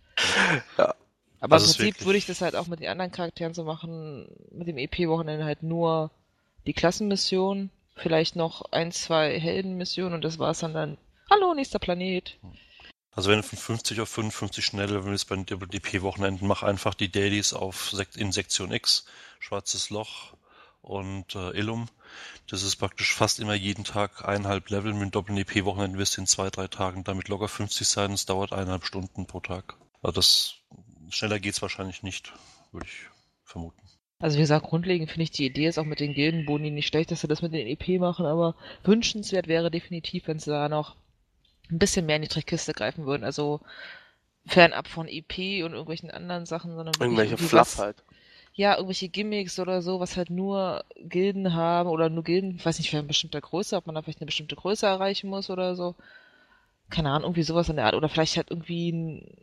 Ja. 0.78 0.96
Aber 1.42 1.56
also 1.56 1.66
im 1.66 1.90
Prinzip 1.90 2.06
würde 2.06 2.18
ich 2.20 2.28
das 2.28 2.42
halt 2.42 2.56
auch 2.56 2.68
mit 2.68 2.80
den 2.80 2.90
anderen 2.90 3.12
Charakteren 3.12 3.54
so 3.54 3.64
machen, 3.64 4.28
mit 4.52 4.68
dem 4.68 4.78
EP-Wochenende 4.78 5.44
halt 5.44 5.64
nur 5.64 6.12
die 6.68 6.74
Klassenmission, 6.74 7.72
vielleicht 7.96 8.36
noch 8.36 8.72
ein, 8.72 8.92
zwei 8.92 9.40
Heldenmissionen 9.40 10.14
und 10.14 10.24
das 10.24 10.38
war's 10.38 10.60
dann 10.60 10.74
dann. 10.74 10.98
Hallo, 11.30 11.54
nächster 11.54 11.80
Planet. 11.80 12.38
Also 13.14 13.30
wenn 13.30 13.42
du 13.42 13.44
von 13.44 13.60
50 13.60 14.00
auf 14.00 14.10
55 14.10 14.64
schneller 14.64 15.04
willst 15.06 15.28
bei 15.28 15.36
den 15.36 15.46
DP-Wochenenden, 15.46 16.48
mach 16.48 16.64
einfach 16.64 16.94
die 16.94 17.12
Dailies 17.12 17.54
auf 17.54 17.94
in 18.16 18.32
Sektion 18.32 18.72
X, 18.72 19.06
Schwarzes 19.40 19.90
Loch 19.90 20.34
und 20.82 21.36
äh, 21.36 21.52
Illum. 21.52 21.88
Das 22.48 22.64
ist 22.64 22.78
praktisch 22.78 23.14
fast 23.14 23.40
immer 23.40 23.54
jeden 23.54 23.84
Tag 23.84 24.26
eineinhalb 24.26 24.70
Level. 24.70 24.94
Mit 24.94 25.02
dem 25.02 25.12
Doppel-EP-Wochenenden 25.12 25.98
wirst 25.98 26.18
du 26.18 26.22
in 26.22 26.28
zwei, 26.28 26.50
drei 26.50 26.68
Tagen 26.68 27.04
damit 27.04 27.28
locker 27.28 27.48
50 27.48 27.88
sein. 27.88 28.12
Es 28.12 28.26
dauert 28.26 28.54
eineinhalb 28.54 28.86
Stunden 28.86 29.26
pro 29.28 29.42
Tag. 29.42 29.76
Also 30.02 30.16
das 30.16 30.56
schneller 31.10 31.40
geht's 31.40 31.62
wahrscheinlich 31.62 32.04
nicht, 32.04 32.34
würde 32.72 32.88
ich 32.88 33.10
vermuten. 33.44 33.82
Also 34.20 34.38
wie 34.38 34.42
gesagt, 34.42 34.68
grundlegend 34.68 35.10
finde 35.10 35.24
ich 35.24 35.32
die 35.32 35.48
Idee 35.48 35.68
ist 35.68 35.80
auch 35.80 35.86
mit 35.86 36.00
den 36.00 36.14
Gildenboni 36.14 36.70
nicht 36.70 36.88
schlecht, 36.88 37.12
dass 37.12 37.22
sie 37.22 37.28
das 37.28 37.42
mit 37.42 37.54
den 37.54 37.68
EP 37.68 38.00
machen, 38.00 38.26
aber 38.26 38.56
wünschenswert 38.84 39.48
wäre 39.48 39.72
definitiv, 39.72 40.28
wenn 40.28 40.40
sie 40.40 40.52
da 40.52 40.70
noch 40.70 40.96
ein 41.72 41.80
bisschen 41.80 42.06
mehr 42.06 42.18
in 42.18 42.22
die 42.22 42.28
Trickkiste 42.28 42.74
greifen 42.74 43.06
würden. 43.06 43.24
Also 43.24 43.62
fernab 44.46 44.88
von 44.88 45.08
EP 45.08 45.64
und 45.64 45.74
irgendwelchen 45.74 46.12
anderen 46.12 46.46
Sachen, 46.46 46.76
sondern 46.76 46.96
irgendwelche 47.00 47.38
Fluff 47.38 47.78
halt. 47.78 48.04
Ja, 48.54 48.76
irgendwelche 48.76 49.08
Gimmicks 49.08 49.60
oder 49.60 49.82
so, 49.82 50.00
was 50.00 50.18
halt 50.18 50.30
nur 50.30 50.84
Gilden 51.00 51.54
haben 51.54 51.90
oder 51.90 52.10
nur 52.10 52.24
Gilden, 52.24 52.56
ich 52.58 52.66
weiß 52.66 52.80
nicht, 52.80 52.90
für 52.90 52.98
eine 52.98 53.08
bestimmte 53.08 53.40
Größe, 53.40 53.78
ob 53.78 53.86
man 53.86 53.96
da 53.96 54.02
vielleicht 54.02 54.20
eine 54.20 54.26
bestimmte 54.26 54.56
Größe 54.56 54.86
erreichen 54.86 55.30
muss 55.30 55.50
oder 55.50 55.76
so. 55.76 55.96
Keine 56.90 57.10
Ahnung, 57.12 57.30
irgendwie 57.30 57.44
sowas 57.44 57.70
in 57.70 57.78
der 57.78 57.86
Art. 57.86 57.96
Oder 57.96 58.10
vielleicht 58.10 58.36
halt 58.36 58.52
irgendwie 58.52 58.92
ein 58.92 59.38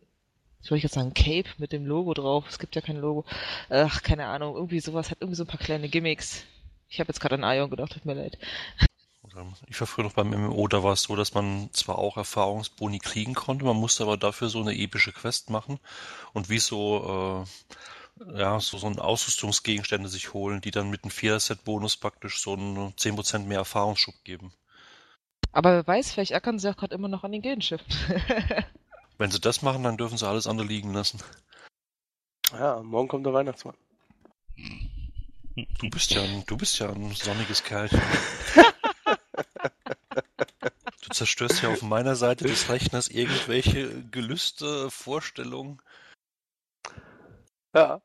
soll 0.60 0.76
ich 0.76 0.82
jetzt 0.82 0.94
sagen, 0.94 1.14
Cape 1.14 1.48
mit 1.58 1.72
dem 1.72 1.86
Logo 1.86 2.14
drauf. 2.14 2.44
Es 2.48 2.58
gibt 2.58 2.74
ja 2.74 2.82
kein 2.82 2.96
Logo. 2.96 3.24
Ach, 3.68 4.02
keine 4.02 4.26
Ahnung, 4.26 4.54
irgendwie 4.54 4.80
sowas, 4.80 5.10
hat 5.10 5.18
irgendwie 5.20 5.36
so 5.36 5.44
ein 5.44 5.48
paar 5.48 5.60
kleine 5.60 5.88
Gimmicks. 5.88 6.44
Ich 6.88 7.00
habe 7.00 7.08
jetzt 7.08 7.20
gerade 7.20 7.36
an 7.36 7.56
Ion 7.56 7.70
gedacht, 7.70 7.92
tut 7.92 8.04
mir 8.04 8.14
leid. 8.14 8.38
Ich 9.68 9.80
war 9.80 9.86
früher 9.86 10.04
noch 10.04 10.12
beim 10.12 10.30
MMO, 10.30 10.68
da 10.68 10.82
war 10.82 10.92
es 10.92 11.02
so, 11.02 11.16
dass 11.16 11.34
man 11.34 11.70
zwar 11.72 11.98
auch 11.98 12.16
Erfahrungsboni 12.16 12.98
kriegen 12.98 13.34
konnte, 13.34 13.64
man 13.64 13.76
musste 13.76 14.04
aber 14.04 14.16
dafür 14.16 14.48
so 14.48 14.60
eine 14.60 14.76
epische 14.76 15.12
Quest 15.12 15.50
machen 15.50 15.78
und 16.32 16.48
wie 16.48 16.58
so, 16.58 17.46
äh, 18.26 18.38
ja, 18.38 18.58
so, 18.60 18.78
so 18.78 18.86
ein 18.86 18.98
Ausrüstungsgegenstände 18.98 20.08
sich 20.08 20.32
holen, 20.32 20.60
die 20.60 20.70
dann 20.70 20.90
mit 20.90 21.04
einem 21.04 21.10
Vierer-Set-Bonus 21.10 21.96
praktisch 21.96 22.40
so 22.40 22.54
einen 22.54 22.92
10% 22.94 23.40
mehr 23.40 23.58
Erfahrungsschub 23.58 24.14
geben. 24.24 24.52
Aber 25.52 25.72
wer 25.72 25.86
weiß, 25.86 26.12
vielleicht 26.12 26.34
ackern 26.34 26.58
sie 26.58 26.70
auch 26.70 26.76
gerade 26.76 26.94
immer 26.94 27.08
noch 27.08 27.24
an 27.24 27.32
den 27.32 27.42
Gildenschiffen. 27.42 27.86
Wenn 29.18 29.30
sie 29.30 29.40
das 29.40 29.62
machen, 29.62 29.82
dann 29.82 29.96
dürfen 29.96 30.18
sie 30.18 30.28
alles 30.28 30.46
andere 30.46 30.66
liegen 30.66 30.92
lassen. 30.92 31.20
Ja, 32.52 32.80
morgen 32.82 33.08
kommt 33.08 33.26
der 33.26 33.34
Weihnachtsmann. 33.34 33.74
Du 35.56 35.90
bist 35.90 36.12
ja 36.12 36.22
ein, 36.22 36.44
du 36.46 36.56
bist 36.56 36.78
ja 36.78 36.90
ein 36.90 37.12
sonniges 37.12 37.64
Kerlchen. 37.64 38.00
du 41.02 41.08
zerstörst 41.10 41.62
ja 41.62 41.70
auf 41.70 41.82
meiner 41.82 42.16
Seite 42.16 42.44
des 42.44 42.68
Rechners 42.68 43.08
irgendwelche 43.08 44.04
Gelüste, 44.10 44.90
Vorstellungen. 44.90 45.80
Ja, 47.74 48.00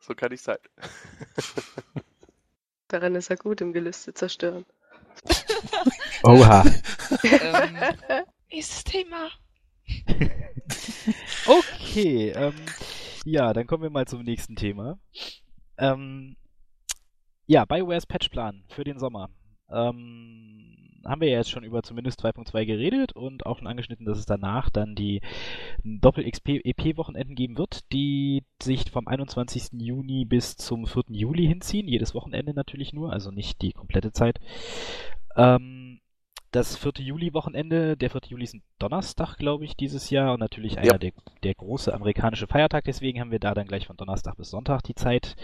so 0.00 0.14
kann 0.14 0.32
ich 0.32 0.42
sein. 0.42 0.58
Daran 2.88 3.14
ist 3.14 3.30
er 3.30 3.36
gut 3.36 3.60
im 3.60 3.72
Gelüste 3.72 4.14
zerstören. 4.14 4.64
Oha. 6.22 6.64
ähm, 7.22 7.78
nächstes 8.50 8.84
Thema. 8.84 9.30
okay, 11.46 12.30
ähm, 12.30 12.54
ja, 13.24 13.52
dann 13.52 13.66
kommen 13.66 13.82
wir 13.82 13.90
mal 13.90 14.06
zum 14.06 14.22
nächsten 14.22 14.56
Thema. 14.56 14.98
Ähm, 15.78 16.36
ja, 17.46 17.64
BioWare's 17.64 18.06
Patchplan 18.06 18.64
für 18.68 18.84
den 18.84 18.98
Sommer. 18.98 19.30
Ähm, 19.70 20.74
haben 21.04 21.20
wir 21.20 21.28
ja 21.28 21.38
jetzt 21.38 21.50
schon 21.50 21.64
über 21.64 21.82
zumindest 21.82 22.24
2.2 22.24 22.64
geredet 22.64 23.12
und 23.12 23.46
auch 23.46 23.58
schon 23.58 23.66
angeschnitten, 23.66 24.06
dass 24.06 24.18
es 24.18 24.26
danach 24.26 24.70
dann 24.70 24.94
die 24.94 25.20
Doppel-XP-EP-Wochenenden 25.84 27.34
geben 27.34 27.58
wird, 27.58 27.92
die 27.92 28.44
sich 28.62 28.90
vom 28.90 29.06
21. 29.06 29.80
Juni 29.80 30.24
bis 30.24 30.56
zum 30.56 30.86
4. 30.86 31.04
Juli 31.10 31.46
hinziehen. 31.46 31.88
Jedes 31.88 32.14
Wochenende 32.14 32.54
natürlich 32.54 32.92
nur, 32.92 33.12
also 33.12 33.30
nicht 33.30 33.60
die 33.62 33.72
komplette 33.72 34.12
Zeit. 34.12 34.40
Ähm, 35.36 36.00
das 36.54 36.76
4. 36.76 36.92
Juli-Wochenende. 36.98 37.96
Der 37.96 38.10
4. 38.10 38.20
Juli 38.28 38.44
ist 38.44 38.54
ein 38.54 38.62
Donnerstag, 38.78 39.36
glaube 39.36 39.64
ich, 39.64 39.76
dieses 39.76 40.10
Jahr 40.10 40.34
und 40.34 40.40
natürlich 40.40 40.78
einer 40.78 40.92
ja. 40.92 40.98
der, 40.98 41.12
der 41.42 41.54
große 41.54 41.92
amerikanische 41.92 42.46
Feiertag. 42.46 42.84
Deswegen 42.84 43.20
haben 43.20 43.32
wir 43.32 43.40
da 43.40 43.54
dann 43.54 43.66
gleich 43.66 43.86
von 43.86 43.96
Donnerstag 43.96 44.36
bis 44.36 44.50
Sonntag 44.50 44.82
die 44.84 44.94
Zeit. 44.94 45.36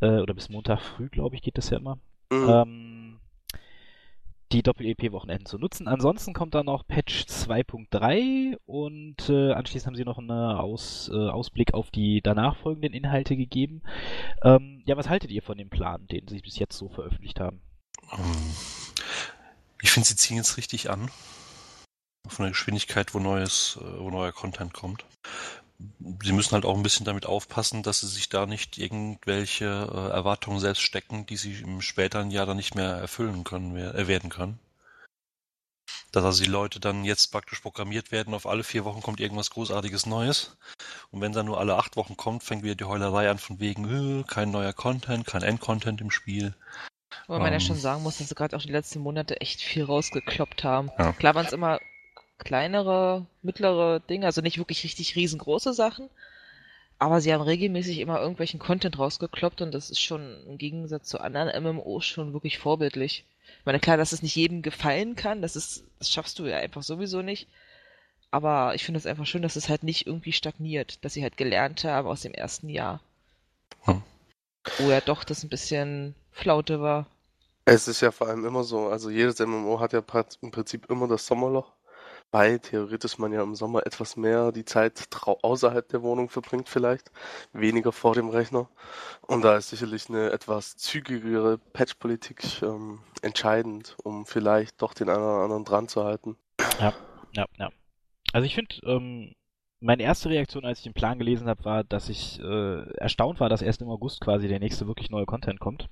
Äh, 0.00 0.18
oder 0.18 0.34
bis 0.34 0.48
Montag 0.48 0.80
früh, 0.80 1.08
glaube 1.08 1.36
ich, 1.36 1.42
geht 1.42 1.56
das 1.56 1.70
ja 1.70 1.78
immer. 1.78 1.98
Mhm. 2.32 2.48
Ähm, 2.48 2.99
die 4.52 4.62
Doppel-EP-Wochenenden 4.62 5.46
zu 5.46 5.58
nutzen. 5.58 5.86
Ansonsten 5.86 6.32
kommt 6.32 6.54
dann 6.54 6.66
noch 6.66 6.86
Patch 6.86 7.24
2.3 7.24 8.56
und 8.66 9.28
äh, 9.28 9.52
anschließend 9.52 9.86
haben 9.86 9.96
sie 9.96 10.04
noch 10.04 10.18
einen 10.18 10.30
Aus, 10.30 11.10
äh, 11.12 11.16
Ausblick 11.16 11.74
auf 11.74 11.90
die 11.90 12.20
danach 12.20 12.56
folgenden 12.56 12.92
Inhalte 12.92 13.36
gegeben. 13.36 13.82
Ähm, 14.42 14.82
ja, 14.86 14.96
was 14.96 15.08
haltet 15.08 15.30
ihr 15.30 15.42
von 15.42 15.56
dem 15.56 15.70
Plan, 15.70 16.06
den 16.08 16.26
sie 16.26 16.40
bis 16.40 16.58
jetzt 16.58 16.76
so 16.76 16.88
veröffentlicht 16.88 17.38
haben? 17.38 17.60
Ähm, 18.12 18.54
ich 19.82 19.90
finde, 19.90 20.08
sie 20.08 20.16
ziehen 20.16 20.36
jetzt 20.36 20.56
richtig 20.56 20.90
an. 20.90 21.10
Von 22.28 22.44
der 22.44 22.50
Geschwindigkeit, 22.50 23.14
wo 23.14 23.18
neues, 23.18 23.78
äh, 23.80 23.98
wo 24.00 24.10
neuer 24.10 24.32
Content 24.32 24.72
kommt. 24.72 25.04
Sie 26.22 26.32
müssen 26.32 26.52
halt 26.52 26.64
auch 26.64 26.76
ein 26.76 26.82
bisschen 26.82 27.06
damit 27.06 27.26
aufpassen, 27.26 27.82
dass 27.82 28.00
sie 28.00 28.08
sich 28.08 28.28
da 28.28 28.46
nicht 28.46 28.78
irgendwelche 28.78 29.64
äh, 29.64 30.10
Erwartungen 30.10 30.60
selbst 30.60 30.82
stecken, 30.82 31.26
die 31.26 31.36
sie 31.36 31.60
im 31.60 31.80
späteren 31.80 32.30
Jahr 32.30 32.46
dann 32.46 32.56
nicht 32.56 32.74
mehr 32.74 32.92
erfüllen 32.92 33.44
können, 33.44 33.76
äh, 33.76 34.06
werden 34.06 34.30
können. 34.30 34.58
Dass 36.12 36.24
also 36.24 36.42
die 36.42 36.50
Leute 36.50 36.80
dann 36.80 37.04
jetzt 37.04 37.28
praktisch 37.28 37.60
programmiert 37.60 38.12
werden, 38.12 38.34
auf 38.34 38.46
alle 38.46 38.64
vier 38.64 38.84
Wochen 38.84 39.00
kommt 39.00 39.20
irgendwas 39.20 39.50
Großartiges 39.50 40.06
Neues. 40.06 40.56
Und 41.10 41.20
wenn 41.20 41.32
dann 41.32 41.46
nur 41.46 41.58
alle 41.58 41.76
acht 41.76 41.96
Wochen 41.96 42.16
kommt, 42.16 42.42
fängt 42.42 42.62
wieder 42.62 42.74
die 42.74 42.84
Heulerei 42.84 43.30
an 43.30 43.38
von 43.38 43.60
wegen, 43.60 44.20
äh, 44.20 44.24
kein 44.24 44.50
neuer 44.50 44.72
Content, 44.72 45.26
kein 45.26 45.42
Endcontent 45.42 46.00
im 46.00 46.10
Spiel. 46.10 46.54
Weil 47.26 47.40
man 47.40 47.52
ja 47.52 47.60
schon 47.60 47.76
sagen 47.76 48.02
muss, 48.02 48.18
dass 48.18 48.28
sie 48.28 48.34
gerade 48.34 48.56
auch 48.56 48.62
die 48.62 48.72
letzten 48.72 49.00
Monate 49.00 49.40
echt 49.40 49.60
viel 49.60 49.84
rausgekloppt 49.84 50.64
haben. 50.64 50.90
Ja. 50.98 51.12
Klar 51.12 51.34
waren 51.34 51.46
es 51.46 51.52
immer 51.52 51.80
kleinere, 52.44 53.26
mittlere 53.42 54.00
Dinge, 54.00 54.26
also 54.26 54.40
nicht 54.40 54.58
wirklich 54.58 54.84
richtig 54.84 55.16
riesengroße 55.16 55.72
Sachen. 55.72 56.08
Aber 56.98 57.20
sie 57.20 57.32
haben 57.32 57.40
regelmäßig 57.40 57.98
immer 57.98 58.20
irgendwelchen 58.20 58.60
Content 58.60 58.98
rausgekloppt 58.98 59.62
und 59.62 59.72
das 59.72 59.90
ist 59.90 60.00
schon 60.00 60.36
im 60.46 60.58
Gegensatz 60.58 61.08
zu 61.08 61.20
anderen 61.20 61.62
MMOs 61.62 62.04
schon 62.04 62.34
wirklich 62.34 62.58
vorbildlich. 62.58 63.24
Ich 63.58 63.66
meine, 63.66 63.80
klar, 63.80 63.96
dass 63.96 64.12
es 64.12 64.22
nicht 64.22 64.36
jedem 64.36 64.62
gefallen 64.62 65.16
kann, 65.16 65.40
das 65.42 65.56
ist, 65.56 65.84
das 65.98 66.10
schaffst 66.10 66.38
du 66.38 66.46
ja 66.46 66.58
einfach 66.58 66.82
sowieso 66.82 67.22
nicht. 67.22 67.48
Aber 68.30 68.74
ich 68.74 68.84
finde 68.84 68.98
es 68.98 69.06
einfach 69.06 69.26
schön, 69.26 69.42
dass 69.42 69.56
es 69.56 69.68
halt 69.68 69.82
nicht 69.82 70.06
irgendwie 70.06 70.32
stagniert, 70.32 71.04
dass 71.04 71.14
sie 71.14 71.22
halt 71.22 71.36
gelernt 71.36 71.84
haben 71.84 72.06
aus 72.06 72.20
dem 72.20 72.32
ersten 72.34 72.68
Jahr. 72.68 73.00
Hm. 73.82 74.02
Wo 74.78 74.90
ja 74.90 75.00
doch 75.00 75.24
das 75.24 75.42
ein 75.42 75.48
bisschen 75.48 76.14
Flaute 76.30 76.80
war. 76.80 77.06
Es 77.64 77.88
ist 77.88 78.00
ja 78.00 78.10
vor 78.10 78.28
allem 78.28 78.44
immer 78.44 78.62
so, 78.62 78.88
also 78.88 79.10
jedes 79.10 79.38
MMO 79.38 79.80
hat 79.80 79.92
ja 79.92 80.02
im 80.42 80.50
Prinzip 80.50 80.90
immer 80.90 81.08
das 81.08 81.26
Sommerloch, 81.26 81.72
weil 82.30 82.58
theoretisch 82.60 83.18
man 83.18 83.32
ja 83.32 83.42
im 83.42 83.54
Sommer 83.54 83.86
etwas 83.86 84.16
mehr 84.16 84.52
die 84.52 84.64
Zeit 84.64 85.08
außerhalb 85.24 85.88
der 85.88 86.02
Wohnung 86.02 86.28
verbringt 86.28 86.68
vielleicht, 86.68 87.10
weniger 87.52 87.92
vor 87.92 88.14
dem 88.14 88.28
Rechner. 88.28 88.68
Und 89.26 89.42
da 89.42 89.56
ist 89.56 89.70
sicherlich 89.70 90.08
eine 90.08 90.30
etwas 90.30 90.76
zügigere 90.76 91.58
Patch-Politik 91.58 92.62
ähm, 92.62 93.00
entscheidend, 93.22 93.96
um 94.02 94.26
vielleicht 94.26 94.80
doch 94.80 94.94
den 94.94 95.08
einen 95.08 95.22
oder 95.22 95.44
anderen 95.44 95.64
dran 95.64 95.88
zu 95.88 96.04
halten. 96.04 96.36
Ja, 96.78 96.94
ja, 97.32 97.46
ja. 97.58 97.70
Also 98.32 98.46
ich 98.46 98.54
finde, 98.54 98.76
ähm, 98.84 99.32
meine 99.80 100.02
erste 100.02 100.28
Reaktion, 100.28 100.64
als 100.64 100.78
ich 100.78 100.84
den 100.84 100.94
Plan 100.94 101.18
gelesen 101.18 101.48
habe, 101.48 101.64
war, 101.64 101.84
dass 101.84 102.08
ich 102.08 102.38
äh, 102.40 102.90
erstaunt 102.98 103.40
war, 103.40 103.48
dass 103.48 103.62
erst 103.62 103.82
im 103.82 103.88
August 103.88 104.20
quasi 104.20 104.46
der 104.46 104.60
nächste 104.60 104.86
wirklich 104.86 105.10
neue 105.10 105.26
Content 105.26 105.58
kommt. 105.58 105.88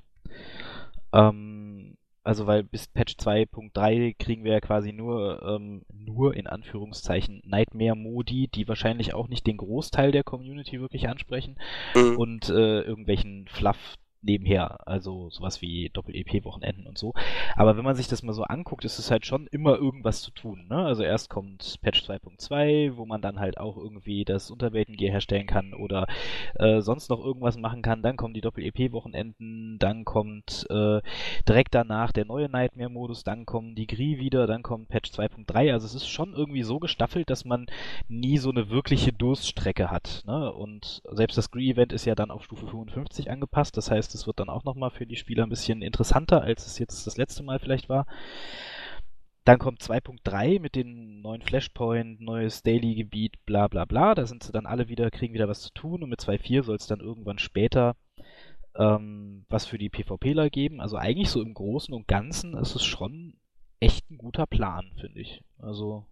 Ähm, 1.12 1.96
Also 2.28 2.46
weil 2.46 2.62
bis 2.62 2.88
Patch 2.88 3.14
2.3 3.14 4.14
kriegen 4.18 4.44
wir 4.44 4.52
ja 4.52 4.60
quasi 4.60 4.92
nur, 4.92 5.42
ähm, 5.42 5.86
nur 5.88 6.36
in 6.36 6.46
Anführungszeichen 6.46 7.40
Nightmare-Modi, 7.46 8.48
die 8.48 8.68
wahrscheinlich 8.68 9.14
auch 9.14 9.28
nicht 9.28 9.46
den 9.46 9.56
Großteil 9.56 10.12
der 10.12 10.24
Community 10.24 10.78
wirklich 10.78 11.08
ansprechen 11.08 11.56
mhm. 11.94 12.18
und 12.18 12.50
äh, 12.50 12.82
irgendwelchen 12.82 13.48
Fluff 13.48 13.96
nebenher, 14.22 14.86
also 14.86 15.30
sowas 15.30 15.62
wie 15.62 15.90
Doppel-EP-Wochenenden 15.90 16.86
und 16.86 16.98
so. 16.98 17.14
Aber 17.56 17.76
wenn 17.76 17.84
man 17.84 17.94
sich 17.94 18.08
das 18.08 18.22
mal 18.22 18.32
so 18.32 18.42
anguckt, 18.42 18.84
ist 18.84 18.98
es 18.98 19.10
halt 19.10 19.26
schon 19.26 19.46
immer 19.48 19.76
irgendwas 19.76 20.22
zu 20.22 20.30
tun. 20.30 20.66
Ne? 20.68 20.76
Also 20.76 21.02
erst 21.02 21.30
kommt 21.30 21.78
Patch 21.82 22.08
2.2, 22.08 22.96
wo 22.96 23.06
man 23.06 23.22
dann 23.22 23.38
halt 23.38 23.58
auch 23.58 23.76
irgendwie 23.76 24.24
das 24.24 24.50
Unterweltengear 24.50 25.12
herstellen 25.12 25.46
kann 25.46 25.74
oder 25.74 26.06
äh, 26.56 26.80
sonst 26.80 27.10
noch 27.10 27.24
irgendwas 27.24 27.56
machen 27.56 27.82
kann. 27.82 28.02
Dann 28.02 28.16
kommen 28.16 28.34
die 28.34 28.40
Doppel-EP-Wochenenden, 28.40 29.78
dann 29.78 30.04
kommt 30.04 30.66
äh, 30.70 31.00
direkt 31.48 31.74
danach 31.74 32.12
der 32.12 32.24
neue 32.24 32.48
Nightmare-Modus, 32.48 33.24
dann 33.24 33.46
kommen 33.46 33.74
die 33.74 33.86
Gri 33.86 34.18
wieder, 34.18 34.46
dann 34.46 34.62
kommt 34.62 34.88
Patch 34.88 35.10
2.3. 35.10 35.72
Also 35.72 35.86
es 35.86 35.94
ist 35.94 36.08
schon 36.08 36.34
irgendwie 36.34 36.62
so 36.62 36.78
gestaffelt, 36.78 37.30
dass 37.30 37.44
man 37.44 37.66
nie 38.08 38.38
so 38.38 38.50
eine 38.50 38.70
wirkliche 38.70 39.12
Durststrecke 39.12 39.90
hat. 39.90 40.22
Ne? 40.26 40.52
Und 40.52 41.02
selbst 41.10 41.38
das 41.38 41.50
Gri-Event 41.50 41.92
ist 41.92 42.04
ja 42.04 42.14
dann 42.14 42.30
auf 42.30 42.44
Stufe 42.44 42.66
55 42.66 43.30
angepasst. 43.30 43.76
Das 43.76 43.90
heißt, 43.90 44.07
heißt, 44.08 44.14
es 44.14 44.26
wird 44.26 44.40
dann 44.40 44.48
auch 44.48 44.64
nochmal 44.64 44.90
für 44.90 45.06
die 45.06 45.16
Spieler 45.16 45.44
ein 45.44 45.50
bisschen 45.50 45.82
interessanter, 45.82 46.42
als 46.42 46.66
es 46.66 46.78
jetzt 46.78 47.06
das 47.06 47.16
letzte 47.16 47.42
Mal 47.42 47.58
vielleicht 47.58 47.88
war. 47.88 48.06
Dann 49.44 49.58
kommt 49.58 49.80
2.3 49.82 50.60
mit 50.60 50.74
den 50.74 51.22
neuen 51.22 51.40
Flashpoint, 51.40 52.20
neues 52.20 52.62
Daily-Gebiet, 52.62 53.44
bla 53.46 53.68
bla 53.68 53.86
bla. 53.86 54.14
Da 54.14 54.26
sind 54.26 54.42
sie 54.42 54.52
dann 54.52 54.66
alle 54.66 54.88
wieder, 54.88 55.10
kriegen 55.10 55.32
wieder 55.32 55.48
was 55.48 55.62
zu 55.62 55.72
tun 55.72 56.02
und 56.02 56.10
mit 56.10 56.20
2.4 56.20 56.62
soll 56.64 56.76
es 56.76 56.86
dann 56.86 57.00
irgendwann 57.00 57.38
später 57.38 57.96
ähm, 58.76 59.46
was 59.48 59.66
für 59.66 59.78
die 59.78 59.88
PvPler 59.88 60.50
geben. 60.50 60.80
Also 60.80 60.96
eigentlich 60.96 61.30
so 61.30 61.40
im 61.42 61.54
Großen 61.54 61.94
und 61.94 62.08
Ganzen 62.08 62.56
ist 62.56 62.74
es 62.74 62.84
schon 62.84 63.34
echt 63.80 64.10
ein 64.10 64.18
guter 64.18 64.46
Plan, 64.46 64.92
finde 65.00 65.20
ich. 65.20 65.42
Also 65.58 66.06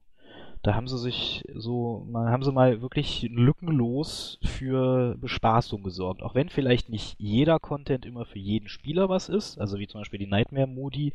da 0.62 0.75
haben 0.75 0.88
sie 0.88 0.99
sich 0.99 1.45
so, 1.55 2.07
mal, 2.11 2.31
haben 2.31 2.42
sie 2.42 2.53
mal 2.53 2.83
wirklich 2.83 3.29
lückenlos 3.31 4.38
für 4.42 5.16
Bespaßung 5.21 5.83
gesorgt. 5.83 6.23
Auch 6.23 6.35
wenn 6.35 6.49
vielleicht 6.49 6.88
nicht 6.88 7.14
jeder 7.19 7.59
Content 7.59 8.05
immer 8.05 8.25
für 8.25 8.38
jeden 8.38 8.69
Spieler 8.69 9.09
was 9.09 9.29
ist, 9.29 9.59
also 9.59 9.79
wie 9.79 9.87
zum 9.87 10.01
Beispiel 10.01 10.19
die 10.19 10.27
Nightmare-Modi, 10.27 11.12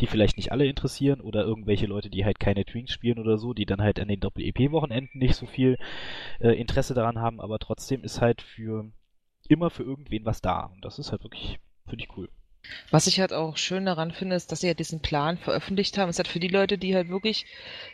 die 0.00 0.06
vielleicht 0.06 0.36
nicht 0.36 0.52
alle 0.52 0.66
interessieren, 0.66 1.20
oder 1.20 1.44
irgendwelche 1.44 1.86
Leute, 1.86 2.10
die 2.10 2.24
halt 2.24 2.40
keine 2.40 2.64
Twinks 2.64 2.92
spielen 2.92 3.18
oder 3.18 3.38
so, 3.38 3.54
die 3.54 3.66
dann 3.66 3.80
halt 3.80 4.00
an 4.00 4.08
den 4.08 4.20
Doppel-EP-Wochenenden 4.20 5.18
nicht 5.18 5.34
so 5.34 5.46
viel 5.46 5.78
äh, 6.40 6.52
Interesse 6.52 6.94
daran 6.94 7.18
haben, 7.18 7.40
aber 7.40 7.58
trotzdem 7.58 8.04
ist 8.04 8.20
halt 8.20 8.42
für 8.42 8.90
immer 9.48 9.70
für 9.70 9.82
irgendwen 9.82 10.24
was 10.24 10.40
da. 10.40 10.70
Und 10.74 10.84
das 10.84 10.98
ist 10.98 11.10
halt 11.10 11.24
wirklich, 11.24 11.58
finde 11.86 12.04
ich 12.04 12.16
cool. 12.16 12.28
Was 12.90 13.06
ich 13.06 13.20
halt 13.20 13.32
auch 13.32 13.56
schön 13.56 13.86
daran 13.86 14.12
finde, 14.12 14.36
ist, 14.36 14.52
dass 14.52 14.60
sie 14.60 14.68
ja 14.68 14.74
diesen 14.74 15.00
Plan 15.00 15.38
veröffentlicht 15.38 15.98
haben. 15.98 16.08
Es 16.08 16.18
hat 16.18 16.28
für 16.28 16.40
die 16.40 16.48
Leute, 16.48 16.78
die 16.78 16.94
halt 16.94 17.08
wirklich 17.08 17.46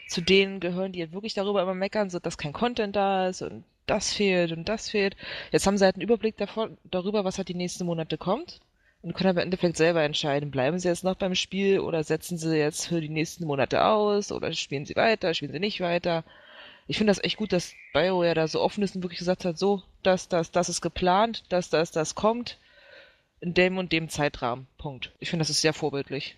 zu 0.09 0.21
denen 0.21 0.61
gehören, 0.61 0.93
die 0.93 1.01
halt 1.01 1.13
wirklich 1.13 1.35
darüber 1.35 1.63
immer 1.63 1.75
meckern, 1.75 2.11
so 2.11 2.19
dass 2.19 2.39
kein 2.39 2.53
Content 2.53 2.97
da 2.97 3.29
ist 3.29 3.43
und 3.43 3.65
das 3.87 4.13
fehlt 4.13 4.53
und 4.53 4.69
das 4.69 4.91
fehlt. 4.91 5.17
Jetzt 5.53 5.67
haben 5.67 5.79
sie 5.79 5.85
halt 5.85 5.97
einen 5.97 6.03
Überblick 6.03 6.37
davon, 6.37 6.77
darüber, 6.85 7.25
was 7.25 7.39
halt 7.39 7.49
die 7.49 7.55
nächsten 7.55 7.87
Monate 7.87 8.19
kommt 8.19 8.61
und 9.03 9.15
können 9.15 9.31
aber 9.31 9.43
im 9.43 9.47
Endeffekt 9.47 9.77
selber 9.77 10.03
entscheiden, 10.03 10.51
bleiben 10.51 10.79
sie 10.79 10.89
jetzt 10.89 11.05
noch 11.05 11.15
beim 11.15 11.35
Spiel 11.35 11.79
oder 11.81 12.03
setzen 12.03 12.39
sie 12.39 12.57
jetzt 12.57 12.89
für 12.89 13.01
die 13.01 13.09
nächsten 13.09 13.47
Monate 13.47 13.85
aus 13.85 14.33
oder 14.33 14.53
spielen 14.53 14.87
sie 14.87 14.97
weiter, 14.97 15.33
spielen 15.35 15.53
sie 15.53 15.61
nicht 15.61 15.81
weiter. 15.81 16.25
Ich 16.89 16.99
finde 16.99 17.13
das 17.13 17.23
echt 17.23 17.37
gut, 17.37 17.53
dass 17.53 17.75
BioWare 17.93 18.35
da 18.35 18.49
so 18.49 18.61
offen 18.61 18.83
ist 18.83 18.97
und 18.97 19.03
wirklich 19.03 19.19
gesagt 19.19 19.45
hat, 19.45 19.59
so, 19.59 19.83
das, 20.03 20.29
das, 20.29 20.51
das 20.51 20.69
ist 20.69 20.81
geplant, 20.81 21.45
das, 21.49 21.71
das, 21.71 21.91
das 21.91 22.15
kommt 22.15 22.59
in 23.41 23.55
dem 23.55 23.79
und 23.79 23.93
dem 23.93 24.09
Zeitrahmen. 24.09 24.67
Punkt. 24.79 25.13
Ich 25.19 25.31
finde, 25.31 25.43
das 25.43 25.51
ist 25.51 25.61
sehr 25.61 25.73
vorbildlich. 25.73 26.37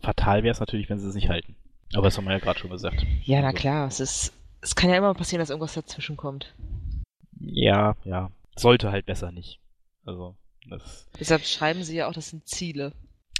Fatal 0.00 0.42
wäre 0.42 0.52
es 0.52 0.60
natürlich, 0.60 0.88
wenn 0.88 0.98
sie 0.98 1.08
es 1.08 1.14
nicht 1.14 1.28
halten. 1.28 1.56
Aber 1.94 2.04
das 2.04 2.16
haben 2.16 2.24
wir 2.24 2.32
ja 2.32 2.38
gerade 2.38 2.58
schon 2.58 2.70
gesagt. 2.70 3.04
Ja, 3.24 3.40
na 3.40 3.48
also. 3.48 3.58
klar. 3.58 3.88
Es 3.88 4.00
ist, 4.00 4.32
es 4.60 4.74
kann 4.74 4.90
ja 4.90 4.96
immer 4.96 5.14
passieren, 5.14 5.40
dass 5.40 5.50
irgendwas 5.50 5.74
dazwischen 5.74 6.16
kommt. 6.16 6.54
Ja, 7.40 7.96
ja. 8.04 8.30
Sollte 8.56 8.90
halt 8.90 9.06
besser 9.06 9.32
nicht. 9.32 9.60
Also, 10.04 10.36
das. 10.68 11.08
Deshalb 11.18 11.44
schreiben 11.44 11.82
sie 11.82 11.96
ja 11.96 12.08
auch, 12.08 12.12
das 12.12 12.30
sind 12.30 12.46
Ziele. 12.46 12.92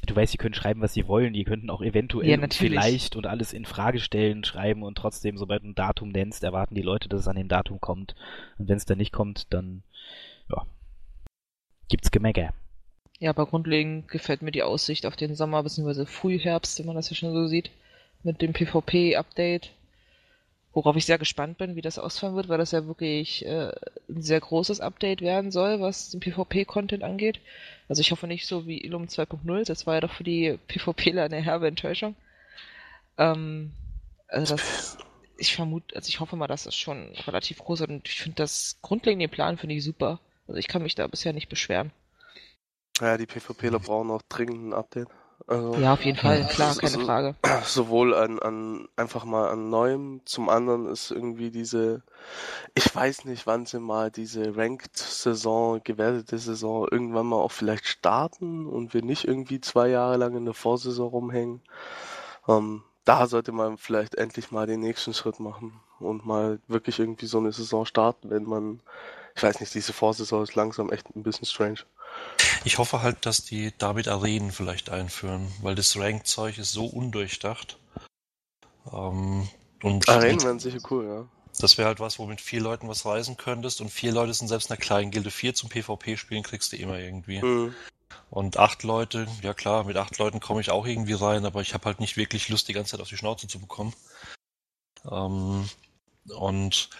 Du 0.06 0.16
weißt, 0.16 0.32
sie 0.32 0.38
können 0.38 0.54
schreiben, 0.54 0.80
was 0.80 0.94
sie 0.94 1.06
wollen. 1.06 1.34
Die 1.34 1.44
könnten 1.44 1.70
auch 1.70 1.82
eventuell 1.82 2.28
ja, 2.28 2.38
und 2.40 2.54
vielleicht 2.54 3.16
und 3.16 3.26
alles 3.26 3.52
in 3.52 3.66
Frage 3.66 4.00
stellen, 4.00 4.44
schreiben 4.44 4.82
und 4.82 4.96
trotzdem, 4.96 5.36
sobald 5.36 5.62
du 5.62 5.68
ein 5.68 5.74
Datum 5.74 6.08
nennst, 6.08 6.42
erwarten 6.42 6.74
die 6.74 6.82
Leute, 6.82 7.08
dass 7.08 7.20
es 7.20 7.28
an 7.28 7.36
dem 7.36 7.48
Datum 7.48 7.80
kommt. 7.80 8.14
Und 8.58 8.68
wenn 8.68 8.78
es 8.78 8.86
dann 8.86 8.98
nicht 8.98 9.12
kommt, 9.12 9.52
dann, 9.52 9.82
ja, 10.48 10.64
gibt's 11.88 12.10
Gemecker. 12.10 12.54
Ja, 13.20 13.30
aber 13.30 13.46
grundlegend 13.46 14.08
gefällt 14.08 14.42
mir 14.42 14.50
die 14.50 14.62
Aussicht 14.64 15.06
auf 15.06 15.14
den 15.14 15.36
Sommer 15.36 15.62
bzw. 15.62 16.06
Frühherbst, 16.06 16.78
wenn 16.78 16.86
man 16.86 16.96
das 16.96 17.10
ja 17.10 17.14
schon 17.16 17.32
so 17.32 17.46
sieht, 17.46 17.70
mit 18.24 18.42
dem 18.42 18.52
PvP-Update. 18.52 19.70
Worauf 20.72 20.96
ich 20.96 21.06
sehr 21.06 21.18
gespannt 21.18 21.58
bin, 21.58 21.76
wie 21.76 21.82
das 21.82 21.98
ausfallen 21.98 22.36
wird, 22.36 22.48
weil 22.48 22.58
das 22.58 22.70
ja 22.72 22.86
wirklich 22.86 23.44
äh, 23.44 23.72
ein 24.08 24.22
sehr 24.22 24.40
großes 24.40 24.80
Update 24.80 25.20
werden 25.20 25.50
soll, 25.50 25.80
was 25.80 26.10
den 26.10 26.20
PvP-Content 26.20 27.02
angeht. 27.04 27.40
Also 27.88 28.00
ich 28.00 28.10
hoffe 28.12 28.26
nicht 28.28 28.46
so 28.46 28.66
wie 28.66 28.78
Ilum 28.84 29.04
2.0, 29.06 29.66
das 29.66 29.86
war 29.86 29.94
ja 29.94 30.00
doch 30.00 30.12
für 30.12 30.24
die 30.24 30.58
PvPler 30.68 31.24
eine 31.24 31.42
herbe 31.42 31.66
Enttäuschung. 31.68 32.14
Ähm, 33.18 33.72
also 34.28 34.54
das, 34.56 34.98
ich 35.38 35.54
vermute, 35.54 35.94
also 35.96 36.08
ich 36.08 36.20
hoffe 36.20 36.36
mal, 36.36 36.46
dass 36.48 36.64
das 36.64 36.76
schon 36.76 37.12
relativ 37.26 37.58
groß 37.58 37.80
ist 37.82 37.88
und 37.88 38.08
ich 38.08 38.20
finde 38.20 38.36
das 38.36 38.78
grundlegende 38.82 39.28
Plan 39.28 39.58
finde 39.58 39.74
ich 39.76 39.84
super. 39.84 40.20
Also 40.48 40.58
ich 40.58 40.68
kann 40.68 40.82
mich 40.82 40.94
da 40.94 41.06
bisher 41.06 41.32
nicht 41.32 41.48
beschweren. 41.48 41.92
Ja, 43.00 43.16
die 43.16 43.26
PvPler 43.26 43.78
brauchen 43.78 44.10
auch 44.10 44.22
dringend 44.28 44.68
ein 44.68 44.72
Update. 44.72 45.08
Also, 45.46 45.74
ja, 45.76 45.94
auf 45.94 46.04
jeden 46.04 46.18
Fall, 46.18 46.46
klar, 46.46 46.76
keine 46.76 46.92
so, 46.92 47.00
Frage. 47.00 47.34
Sowohl 47.64 48.14
an, 48.14 48.38
an 48.38 48.88
einfach 48.96 49.24
mal 49.24 49.48
an 49.48 49.68
neuem, 49.68 50.20
zum 50.24 50.48
anderen 50.48 50.86
ist 50.86 51.10
irgendwie 51.10 51.50
diese, 51.50 52.02
ich 52.74 52.94
weiß 52.94 53.24
nicht, 53.24 53.46
wann 53.46 53.66
sie 53.66 53.80
mal 53.80 54.10
diese 54.10 54.56
Ranked-Saison, 54.56 55.80
gewertete 55.82 56.38
Saison 56.38 56.86
irgendwann 56.90 57.26
mal 57.26 57.36
auch 57.36 57.52
vielleicht 57.52 57.86
starten 57.86 58.66
und 58.66 58.94
wir 58.94 59.02
nicht 59.02 59.24
irgendwie 59.24 59.60
zwei 59.60 59.88
Jahre 59.88 60.18
lang 60.18 60.36
in 60.36 60.44
der 60.44 60.54
Vorsaison 60.54 61.08
rumhängen. 61.08 61.62
Ähm, 62.46 62.82
da 63.04 63.26
sollte 63.26 63.52
man 63.52 63.76
vielleicht 63.76 64.14
endlich 64.16 64.52
mal 64.52 64.66
den 64.66 64.80
nächsten 64.80 65.14
Schritt 65.14 65.40
machen 65.40 65.80
und 65.98 66.26
mal 66.26 66.60
wirklich 66.68 66.98
irgendwie 66.98 67.26
so 67.26 67.38
eine 67.38 67.50
Saison 67.50 67.86
starten, 67.86 68.30
wenn 68.30 68.44
man, 68.44 68.80
ich 69.34 69.42
weiß 69.42 69.58
nicht, 69.60 69.74
diese 69.74 69.92
Vorsaison 69.92 70.42
ist 70.42 70.54
langsam 70.54 70.90
echt 70.90 71.14
ein 71.16 71.22
bisschen 71.22 71.46
strange. 71.46 71.80
Ich 72.64 72.78
hoffe 72.78 73.02
halt, 73.02 73.26
dass 73.26 73.44
die 73.44 73.72
damit 73.78 74.08
Arenen 74.08 74.52
vielleicht 74.52 74.90
einführen, 74.90 75.50
weil 75.62 75.74
das 75.74 75.96
Rank-Zeug 75.96 76.58
ist 76.58 76.72
so 76.72 76.86
undurchdacht. 76.86 77.78
Ähm, 78.92 79.48
und 79.82 80.08
Arenen 80.08 80.42
wären 80.42 80.58
sicher 80.58 80.78
cool, 80.90 81.06
ja. 81.06 81.28
Das 81.60 81.78
wäre 81.78 81.88
halt 81.88 82.00
was, 82.00 82.18
wo 82.18 82.26
mit 82.26 82.40
vier 82.40 82.60
Leuten 82.60 82.88
was 82.88 83.04
reisen 83.04 83.36
könntest 83.36 83.80
und 83.80 83.90
vier 83.90 84.12
Leute 84.12 84.32
sind 84.34 84.48
selbst 84.48 84.70
in 84.70 84.72
einer 84.72 84.80
kleinen 84.80 85.10
Gilde. 85.10 85.30
Vier 85.30 85.54
zum 85.54 85.68
PvP 85.68 86.16
spielen 86.16 86.42
kriegst 86.42 86.72
du 86.72 86.76
immer 86.76 86.98
irgendwie. 86.98 87.42
Mhm. 87.42 87.74
Und 88.30 88.56
acht 88.56 88.82
Leute, 88.82 89.26
ja 89.42 89.54
klar, 89.54 89.84
mit 89.84 89.96
acht 89.96 90.18
Leuten 90.18 90.40
komme 90.40 90.60
ich 90.60 90.70
auch 90.70 90.86
irgendwie 90.86 91.14
rein, 91.14 91.44
aber 91.44 91.60
ich 91.62 91.74
habe 91.74 91.84
halt 91.86 92.00
nicht 92.00 92.16
wirklich 92.16 92.48
Lust, 92.48 92.68
die 92.68 92.72
ganze 92.72 92.92
Zeit 92.92 93.00
auf 93.00 93.08
die 93.08 93.16
Schnauze 93.16 93.48
zu 93.48 93.58
bekommen. 93.58 93.94
Ähm, 95.10 95.68
und 96.28 96.90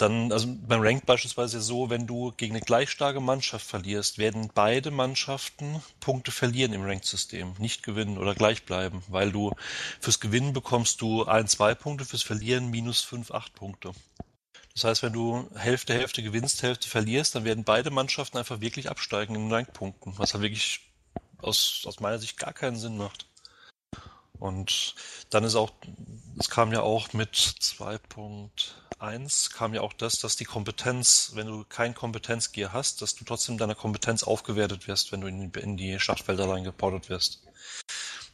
dann, 0.00 0.32
also 0.32 0.48
beim 0.66 0.80
Ranked 0.80 1.06
beispielsweise 1.06 1.60
so, 1.60 1.90
wenn 1.90 2.06
du 2.06 2.32
gegen 2.32 2.54
eine 2.54 2.64
gleich 2.64 2.90
starke 2.90 3.20
Mannschaft 3.20 3.66
verlierst, 3.66 4.18
werden 4.18 4.50
beide 4.54 4.90
Mannschaften 4.90 5.82
Punkte 6.00 6.30
verlieren 6.30 6.72
im 6.72 6.82
Ranked-System, 6.82 7.54
nicht 7.58 7.82
gewinnen 7.82 8.18
oder 8.18 8.34
gleich 8.34 8.64
bleiben, 8.64 9.02
weil 9.08 9.32
du 9.32 9.52
fürs 10.00 10.20
Gewinnen 10.20 10.52
bekommst 10.52 11.00
du 11.00 11.24
ein, 11.24 11.48
zwei 11.48 11.74
Punkte, 11.74 12.04
fürs 12.04 12.22
Verlieren 12.22 12.70
minus 12.70 13.00
fünf, 13.00 13.30
acht 13.30 13.54
Punkte. 13.54 13.92
Das 14.74 14.84
heißt, 14.84 15.02
wenn 15.02 15.12
du 15.12 15.50
Hälfte, 15.56 15.94
Hälfte 15.94 16.22
gewinnst, 16.22 16.62
Hälfte 16.62 16.88
verlierst, 16.88 17.34
dann 17.34 17.44
werden 17.44 17.64
beide 17.64 17.90
Mannschaften 17.90 18.38
einfach 18.38 18.60
wirklich 18.60 18.88
absteigen 18.88 19.34
in 19.34 19.52
Rankpunkten, 19.52 20.16
was 20.16 20.32
halt 20.32 20.42
wirklich 20.42 20.80
aus, 21.38 21.82
aus 21.86 22.00
meiner 22.00 22.18
Sicht 22.18 22.38
gar 22.38 22.52
keinen 22.52 22.76
Sinn 22.76 22.96
macht. 22.96 23.26
Und 24.38 24.94
dann 25.28 25.44
ist 25.44 25.54
auch, 25.54 25.72
es 26.38 26.48
kam 26.48 26.72
ja 26.72 26.80
auch 26.80 27.12
mit 27.12 27.36
2.1 29.00 29.52
kam 29.52 29.74
ja 29.74 29.80
auch 29.80 29.92
das, 29.92 30.18
dass 30.20 30.36
die 30.36 30.44
Kompetenz, 30.44 31.32
wenn 31.34 31.46
du 31.46 31.64
kein 31.64 31.94
Kompetenzgear 31.94 32.72
hast, 32.72 33.02
dass 33.02 33.14
du 33.14 33.24
trotzdem 33.24 33.58
deiner 33.58 33.74
Kompetenz 33.74 34.22
aufgewertet 34.22 34.86
wirst, 34.88 35.12
wenn 35.12 35.22
du 35.22 35.26
in, 35.26 35.50
in 35.52 35.76
die 35.76 35.98
Schlachtfelder 35.98 36.48
reingeportet 36.48 37.08
wirst. 37.08 37.42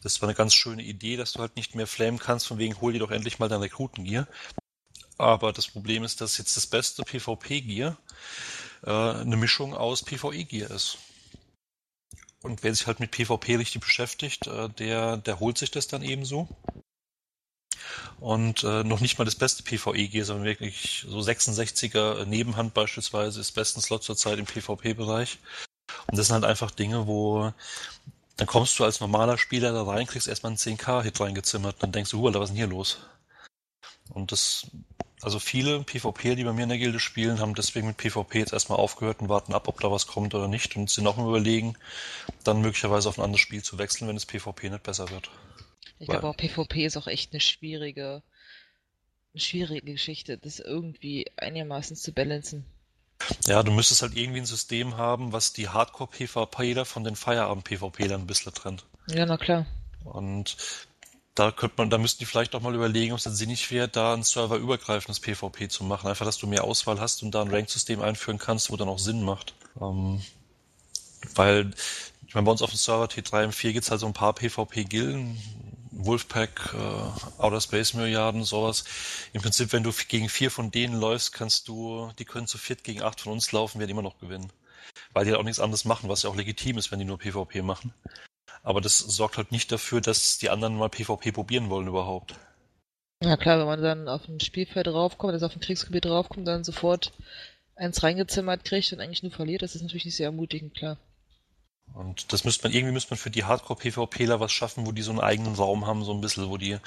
Das 0.03 0.21
war 0.21 0.29
eine 0.29 0.37
ganz 0.37 0.55
schöne 0.55 0.83
Idee, 0.83 1.17
dass 1.17 1.33
du 1.33 1.41
halt 1.41 1.57
nicht 1.57 1.75
mehr 1.75 1.87
flamen 1.87 2.19
kannst, 2.19 2.47
von 2.47 2.59
wegen 2.59 2.81
hol 2.81 2.93
dir 2.93 2.99
doch 2.99 3.11
endlich 3.11 3.39
mal 3.39 3.49
dein 3.49 3.61
Rekrutengear. 3.61 4.27
Aber 5.19 5.53
das 5.53 5.69
Problem 5.69 6.05
ist, 6.05 6.21
dass 6.21 6.39
jetzt 6.39 6.57
das 6.57 6.67
beste 6.67 7.03
PvP-Gear 7.03 7.97
äh, 8.85 8.91
eine 8.91 9.37
Mischung 9.37 9.75
aus 9.75 10.05
PvE-Gear 10.05 10.71
ist. 10.71 10.99
Und 12.43 12.63
wer 12.63 12.75
sich 12.75 12.87
halt 12.87 13.01
mit 13.01 13.13
PvP 13.13 13.57
richtig 13.57 13.81
beschäftigt, 13.81 14.47
äh, 14.47 14.69
der, 14.69 15.17
der 15.17 15.41
holt 15.41 15.59
sich 15.59 15.71
das 15.71 15.89
dann 15.89 16.03
ebenso. 16.03 16.49
Und 18.21 18.65
äh, 18.65 18.83
noch 18.85 19.01
nicht 19.01 19.19
mal 19.19 19.25
das 19.25 19.35
beste 19.37 19.63
PvE-G, 19.63 20.23
sondern 20.23 20.47
wirklich 20.47 21.05
so 21.09 21.19
66er 21.19 22.25
Nebenhand 22.25 22.75
beispielsweise 22.75 23.41
ist 23.41 23.53
besten 23.53 23.81
Slot 23.83 24.05
zurzeit 24.05 24.39
im 24.39 24.47
PvP-Bereich. 24.47 25.39
Und 26.11 26.19
das 26.19 26.29
sind 26.29 26.35
halt 26.35 26.45
einfach 26.45 26.71
Dinge, 26.71 27.07
wo 27.07 27.53
Dann 28.37 28.47
kommst 28.47 28.79
du 28.79 28.85
als 28.85 29.01
normaler 29.01 29.39
Spieler 29.39 29.73
da 29.73 29.85
rein, 29.85 30.07
kriegst 30.07 30.29
erstmal 30.29 30.51
einen 30.53 30.59
10k-Hit 30.59 31.21
reingezimmert, 31.21 31.77
dann 31.83 31.93
denkst 31.93 32.11
du, 32.11 32.27
Alter, 32.27 32.41
was 32.41 32.51
ist 32.51 32.55
denn 32.55 32.59
hier 32.59 32.67
los? 32.69 32.99
Und 34.11 34.33
das, 34.33 34.69
also 35.23 35.39
viele 35.39 35.83
PvP, 35.85 36.35
die 36.37 36.45
bei 36.45 36.53
mir 36.53 36.65
in 36.65 36.69
der 36.71 36.79
Gilde 36.79 37.01
spielen, 37.01 37.41
haben 37.41 37.55
deswegen 37.55 37.89
mit 37.89 37.97
PvP 37.99 38.39
jetzt 38.41 38.53
erstmal 38.53 38.79
aufgehört 38.79 39.21
und 39.21 39.29
warten 39.29 39.55
ab, 39.55 39.69
ob 39.69 39.81
da 39.81 39.91
was 39.91 40.07
kommt 40.07 40.35
oder 40.35 40.49
nicht 40.49 40.77
und 40.77 40.91
sind 40.91 41.07
auch 41.07 41.19
im 41.19 41.27
Überlegen, 41.27 41.77
dann 42.45 42.61
möglicherweise 42.61 43.09
auf 43.09 43.19
ein 43.19 43.25
anderes 43.25 43.41
Spiel 43.41 43.63
zu 43.63 43.79
wechseln, 43.79 44.09
wenn 44.09 44.17
das 44.17 44.27
PvP 44.27 44.71
nicht 44.71 44.83
besser 44.83 45.11
wird. 45.11 45.31
Ich 45.99 46.09
glaube 46.09 46.29
auch 46.29 46.37
PvP 46.37 46.87
ist 46.87 46.97
auch 46.97 47.07
echt 47.07 47.33
eine 47.33 47.41
schwierige, 47.41 48.23
eine 49.33 49.41
schwierige 49.41 49.93
Geschichte, 49.93 50.39
das 50.39 50.61
irgendwie 50.61 51.27
einigermaßen 51.37 51.97
zu 51.97 52.13
balancen. 52.13 52.65
Ja, 53.47 53.63
du 53.63 53.73
müsstest 53.73 54.03
halt 54.03 54.17
irgendwie 54.17 54.41
ein 54.41 54.47
System 54.47 54.97
haben, 54.97 55.33
was 55.33 55.53
die 55.53 55.69
Hardcore-PvPler 55.69 56.85
von 56.85 57.05
den 57.05 57.17
Feierabend-PvPlern 57.17 58.21
ein 58.21 58.27
bisschen 58.27 58.53
trennt. 58.53 58.85
Ja, 59.09 59.25
na 59.25 59.37
klar. 59.37 59.67
Und 60.05 60.57
da 61.35 61.51
könnte 61.51 61.75
man, 61.79 61.91
da 61.91 61.99
müssten 61.99 62.21
die 62.21 62.27
vielleicht 62.27 62.55
auch 62.55 62.63
mal 62.63 62.75
überlegen, 62.75 63.13
ob 63.13 63.19
es 63.19 63.25
dann 63.25 63.35
sinnig 63.35 63.71
wäre, 63.71 63.89
da 63.89 64.15
ein 64.15 64.23
serverübergreifendes 64.23 65.21
PvP 65.21 65.69
zu 65.69 65.85
machen. 65.85 66.09
Einfach, 66.09 66.25
dass 66.25 66.39
du 66.39 66.47
mehr 66.47 66.65
Auswahl 66.65 67.01
hast 67.01 67.23
und 67.23 67.35
da 67.35 67.43
ein 67.43 67.51
Rank-System 67.51 68.01
einführen 68.01 68.39
kannst, 68.39 68.71
wo 68.71 68.77
dann 68.77 68.89
auch 68.89 68.99
Sinn 68.99 69.23
macht. 69.23 69.55
Ähm, 69.81 70.23
weil, 71.35 71.73
ich 72.27 72.35
meine, 72.35 72.47
bei 72.47 72.53
uns 72.53 72.63
auf 72.63 72.71
dem 72.71 72.79
Server 72.79 73.07
T3 73.07 73.45
und 73.47 73.55
4 73.55 73.73
gibt's 73.73 73.91
halt 73.91 74.01
so 74.01 74.07
ein 74.07 74.15
paar 74.15 74.35
PvP-Gilden, 74.35 75.39
Wolfpack, 75.99 76.75
äh, 76.75 77.43
Outer 77.43 77.61
Space 77.61 77.95
Milliarden, 77.95 78.45
sowas. 78.45 78.85
Im 79.33 79.43
Prinzip, 79.43 79.73
wenn 79.73 79.83
du 79.83 79.93
gegen 80.09 80.29
vier 80.29 80.51
von 80.51 80.71
denen 80.71 80.99
läufst, 80.99 81.33
kannst 81.33 81.69
du, 81.69 82.13
die 82.19 82.25
können 82.25 82.47
zu 82.47 82.59
viert 82.59 82.85
gegen 82.85 83.03
acht 83.03 83.21
von 83.21 83.33
uns 83.33 83.53
laufen, 83.53 83.79
werden 83.79 83.91
immer 83.91 84.03
noch 84.03 84.19
gewinnen. 84.19 84.53
Weil 85.13 85.25
die 85.25 85.31
halt 85.31 85.41
auch 85.41 85.45
nichts 85.45 85.61
anderes 85.61 85.85
machen, 85.85 86.09
was 86.09 86.23
ja 86.23 86.31
auch 86.31 86.37
legitim 86.37 86.79
ist, 86.79 86.93
wenn 86.93 86.99
die 86.99 87.05
nur 87.05 87.19
PvP 87.19 87.63
machen. 87.63 87.93
Aber 88.63 88.81
das 88.81 88.99
sorgt 88.99 89.37
halt 89.37 89.53
nicht 89.53 89.71
dafür, 89.73 90.01
dass 90.01 90.39
die 90.39 90.51
anderen 90.51 90.77
mal 90.77 90.89
PvP 90.89 91.33
probieren 91.33 91.71
wollen 91.71 91.87
überhaupt. 91.87 92.35
Ja 93.23 93.37
klar, 93.37 93.59
wenn 93.59 93.67
man 93.67 93.83
dann 93.83 94.09
auf 94.09 94.29
ein 94.29 94.41
Spielfeld 94.41 94.89
draufkommt, 94.89 95.33
also 95.33 95.47
auf 95.47 95.57
ein 95.57 95.61
Kriegsgebiet 95.61 96.05
draufkommt, 96.05 96.47
dann 96.47 96.65
sofort 96.65 97.13
eins 97.75 98.03
reingezimmert 98.03 98.65
kriegt 98.65 98.93
und 98.93 99.01
eigentlich 99.01 99.23
nur 99.23 99.33
verliert, 99.33 99.63
das 99.63 99.75
ist 99.75 99.83
natürlich 99.83 100.05
nicht 100.05 100.17
sehr 100.17 100.27
ermutigend, 100.27 100.75
klar. 100.75 100.99
Und 101.97 102.33
das 102.33 102.45
müsste 102.45 102.65
man, 102.69 102.73
irgendwie 102.77 102.93
müsste 102.93 103.13
man 103.13 103.19
für 103.19 103.31
die 103.31 103.45
Hardcore-PvPler 103.45 104.39
was 104.39 104.53
schaffen, 104.53 104.87
wo 104.87 104.93
die 104.93 105.03
so 105.03 105.11
einen 105.13 105.21
eigenen 105.21 105.55
Raum 105.55 105.87
haben, 105.87 106.05
so 106.05 106.13
ein 106.13 106.21
bisschen, 106.21 106.49
wo 106.51 106.59
die, 106.59 106.79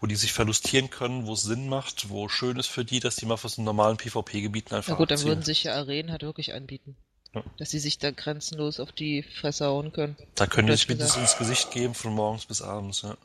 wo 0.00 0.06
die 0.06 0.16
sich 0.16 0.32
verlustieren 0.32 0.90
können, 0.90 1.26
wo 1.26 1.32
es 1.32 1.42
Sinn 1.42 1.68
macht, 1.68 2.10
wo 2.10 2.28
schön 2.28 2.58
ist 2.58 2.66
für 2.68 2.84
die, 2.84 3.00
dass 3.00 3.16
die 3.16 3.26
mal 3.26 3.38
von 3.38 3.48
so 3.50 3.62
normalen 3.62 3.96
PvP-Gebieten 3.96 4.74
einfach 4.74 4.90
Na 4.92 4.96
gut, 4.96 5.10
dann 5.10 5.16
abziehen. 5.16 5.28
würden 5.28 5.42
sich 5.44 5.64
ja 5.64 5.74
Arenen 5.74 6.10
halt 6.12 6.22
wirklich 6.22 6.52
anbieten. 6.52 6.96
Ja. 7.34 7.42
Dass 7.58 7.70
sie 7.70 7.78
sich 7.78 7.98
da 7.98 8.10
grenzenlos 8.10 8.80
auf 8.80 8.92
die 8.92 9.22
Fresse 9.22 9.64
hauen 9.66 9.92
können. 9.92 10.16
Da 10.34 10.46
können 10.46 10.66
die 10.66 10.74
sich 10.74 10.88
mindestens 10.88 11.22
ins 11.22 11.38
Gesicht 11.38 11.70
geben, 11.70 11.94
von 11.94 12.12
morgens 12.12 12.44
bis 12.44 12.60
abends, 12.60 13.02
ja. 13.02 13.16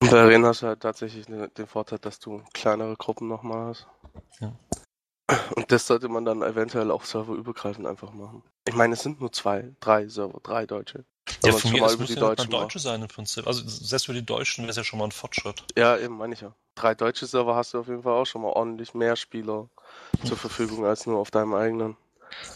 Und 0.00 0.10
bei 0.10 0.20
Arena 0.20 0.48
hast 0.48 0.62
du 0.62 0.66
halt 0.66 0.80
tatsächlich 0.80 1.28
ne- 1.28 1.48
den 1.56 1.66
Vorteil, 1.66 1.98
dass 1.98 2.18
du 2.20 2.42
kleinere 2.52 2.94
Gruppen 2.96 3.28
nochmal 3.28 3.68
hast. 3.68 3.86
Ja. 4.40 4.52
Und 5.54 5.70
das 5.72 5.86
sollte 5.86 6.08
man 6.08 6.24
dann 6.24 6.42
eventuell 6.42 6.90
auch 6.90 7.04
serverübergreifend 7.04 7.86
einfach 7.86 8.12
machen. 8.12 8.42
Ich 8.66 8.74
meine, 8.74 8.94
es 8.94 9.02
sind 9.02 9.20
nur 9.20 9.32
zwei, 9.32 9.74
drei 9.80 10.08
Server, 10.08 10.40
drei 10.42 10.66
Deutsche. 10.66 11.04
Ja, 11.44 11.52
von 11.52 11.60
schon 11.60 11.72
mir 11.72 11.80
mal 11.80 11.86
aus 11.86 11.98
muss 11.98 12.08
die 12.08 12.14
ja 12.14 12.34
Deutsche 12.34 12.78
sein 12.78 13.02
im 13.02 13.08
Prinzip. 13.08 13.46
Also 13.46 13.62
selbst 13.66 14.06
für 14.06 14.12
die 14.12 14.24
Deutschen 14.24 14.62
wäre 14.64 14.70
es 14.70 14.76
ja 14.76 14.84
schon 14.84 14.98
mal 14.98 15.06
ein 15.06 15.12
Fortschritt. 15.12 15.62
Ja, 15.76 15.96
eben, 15.98 16.16
meine 16.16 16.34
ich 16.34 16.40
ja. 16.40 16.54
Drei 16.74 16.94
deutsche 16.94 17.26
Server 17.26 17.54
hast 17.54 17.74
du 17.74 17.80
auf 17.80 17.88
jeden 17.88 18.02
Fall 18.02 18.12
auch 18.12 18.24
schon 18.24 18.42
mal 18.42 18.48
ordentlich 18.48 18.94
mehr 18.94 19.16
Spieler 19.16 19.68
zur 20.24 20.36
Verfügung 20.36 20.86
als 20.86 21.06
nur 21.06 21.18
auf 21.18 21.30
deinem 21.30 21.54
eigenen. 21.54 21.96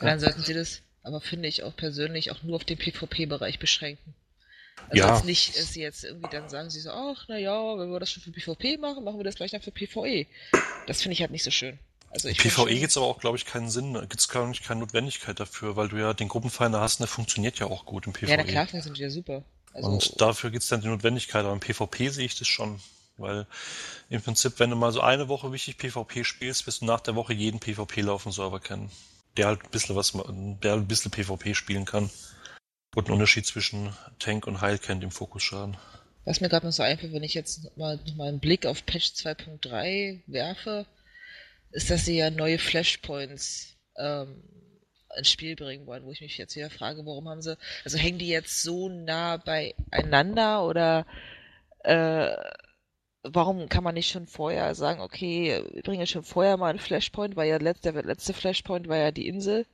Und 0.01 0.07
dann 0.07 0.19
sollten 0.21 0.43
sie 0.43 0.55
das, 0.55 0.83
aber 1.03 1.21
finde 1.21 1.49
ich 1.49 1.63
auch 1.63 1.77
persönlich, 1.77 2.31
auch 2.33 2.43
nur 2.43 2.57
auf 2.57 2.65
den 2.65 2.79
PvP-Bereich 2.79 3.59
beschränken. 3.59 4.15
Also 4.89 5.03
Ja. 5.03 5.15
jetzt 5.15 5.25
nicht, 5.25 5.59
dass 5.59 5.73
sie 5.73 5.83
jetzt 5.83 6.05
irgendwie 6.05 6.29
dann 6.31 6.49
sagen, 6.49 6.71
sie 6.71 6.81
so, 6.81 6.91
ach, 6.91 7.25
na 7.29 7.39
ja, 7.39 7.79
wenn 7.79 7.91
wir 7.91 8.01
das 8.01 8.11
schon 8.11 8.23
für 8.23 8.31
PvP 8.31 8.79
machen, 8.79 9.05
machen 9.05 9.19
wir 9.19 9.25
das 9.25 9.35
gleich 9.35 9.51
dann 9.51 9.61
für 9.63 9.73
PvE. 9.73 10.27
Das 10.87 11.03
finde 11.03 11.15
ich 11.15 11.21
halt 11.21 11.33
nicht 11.33 11.45
so 11.45 11.51
schön. 11.51 11.79
Also 12.17 12.29
ich 12.29 12.39
PvE 12.39 12.75
gibt 12.79 12.91
es 12.91 12.97
aber 12.97 13.05
auch, 13.05 13.19
glaube 13.21 13.37
ich, 13.37 13.45
keinen 13.45 13.69
Sinn. 13.69 13.93
Gibt 13.93 14.19
es, 14.19 14.29
glaube 14.29 14.51
ich, 14.51 14.63
keine 14.63 14.81
Notwendigkeit 14.81 15.39
dafür, 15.39 15.77
weil 15.77 15.89
du 15.89 15.99
ja 15.99 16.15
den 16.15 16.29
Gruppenfinder 16.29 16.81
hast 16.81 16.95
und 16.95 17.01
der 17.01 17.09
funktioniert 17.09 17.59
ja 17.59 17.67
auch 17.67 17.85
gut 17.85 18.07
im 18.07 18.15
PvE. 18.15 18.31
Ja, 18.31 18.37
na 18.39 18.45
klar, 18.45 18.67
sind 18.83 18.97
ja 18.97 19.11
super. 19.11 19.45
Also, 19.75 19.87
Und 19.91 20.19
dafür 20.19 20.51
gibt 20.51 20.63
es 20.63 20.71
dann 20.71 20.81
die 20.81 20.89
Notwendigkeit, 20.89 21.45
aber 21.45 21.53
im 21.53 21.61
PvP 21.61 22.09
sehe 22.09 22.25
ich 22.25 22.39
das 22.39 22.49
schon. 22.49 22.81
Weil 23.19 23.47
im 24.09 24.23
Prinzip, 24.23 24.59
wenn 24.61 24.71
du 24.71 24.77
mal 24.77 24.93
so 24.93 25.03
eine 25.03 25.29
Woche 25.29 25.53
wichtig 25.53 25.77
PvP 25.77 26.25
spielst, 26.25 26.67
wirst 26.67 26.81
du 26.81 26.87
nach 26.87 27.01
der 27.01 27.17
Woche 27.17 27.35
jeden 27.35 27.61
PvPler 27.61 28.15
auf 28.15 28.23
dem 28.23 28.33
Server 28.33 28.61
kennen. 28.61 28.91
Der 29.37 29.49
halt 29.49 29.63
ein 29.63 29.71
bisschen 29.71 29.95
was, 29.95 30.15
ma- 30.15 30.25
der 30.27 30.71
halt 30.73 30.83
ein 30.85 30.89
bisschen 30.89 31.11
PvP 31.11 31.55
spielen 31.55 31.85
kann. 31.85 32.09
Und 32.95 33.07
einen 33.09 33.15
Unterschied 33.15 33.45
zwischen 33.47 33.95
Tank 34.19 34.47
und 34.47 34.63
Heil 34.63 34.79
kennt 34.79 35.05
im 35.05 35.11
Fokusschaden. 35.11 35.77
Was 36.25 36.41
mir 36.41 36.49
gerade 36.49 36.65
noch 36.65 36.73
so 36.73 36.83
einfällt, 36.83 37.13
wenn 37.13 37.23
ich 37.23 37.35
jetzt 37.35 37.77
mal, 37.77 38.01
noch 38.07 38.15
mal 38.15 38.29
einen 38.29 38.41
Blick 38.41 38.65
auf 38.65 38.87
Patch 38.87 39.09
2.3 39.13 40.21
werfe, 40.27 40.87
ist, 41.71 41.91
dass 41.91 42.05
sie 42.05 42.17
ja 42.19 42.31
neue 42.31 42.59
Flashpoints 42.59 43.77
ähm, 43.97 44.43
ins 45.17 45.31
Spiel 45.31 45.57
bringen 45.57 45.87
wollen, 45.87 46.05
wo 46.05 46.13
ich 46.13 46.21
mich 46.21 46.37
jetzt 46.39 46.57
wieder 46.57 46.71
frage, 46.71 47.05
warum 47.07 47.29
haben 47.29 47.43
sie, 47.43 47.57
also 47.85 47.99
hängen 47.99 48.19
die 48.19 48.29
jetzt 48.29 48.63
so 48.63 48.89
nah 48.89 49.39
beieinander 49.39 50.65
oder 50.67 51.07
äh, 51.85 52.35
warum 53.23 53.69
kann 53.69 53.85
man 53.85 53.95
nicht 53.95 54.11
schon 54.11 54.27
vorher 54.27 54.75
sagen, 54.75 55.01
okay, 55.01 55.63
wir 55.73 55.83
bringen 55.83 56.07
schon 56.07 56.23
vorher 56.23 56.57
mal 56.57 56.71
einen 56.71 56.79
Flashpoint, 56.79 57.37
weil 57.37 57.49
ja 57.49 57.57
letzt, 57.59 57.85
der 57.85 57.93
letzte 57.93 58.33
Flashpoint 58.33 58.89
war 58.89 58.97
ja 58.97 59.11
die 59.11 59.29
Insel. 59.29 59.67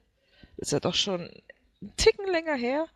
Ist 0.57 0.72
ja 0.72 0.80
doch 0.80 0.95
schon 0.95 1.22
einen 1.80 1.97
Ticken 1.97 2.30
länger 2.30 2.55
her 2.55 2.86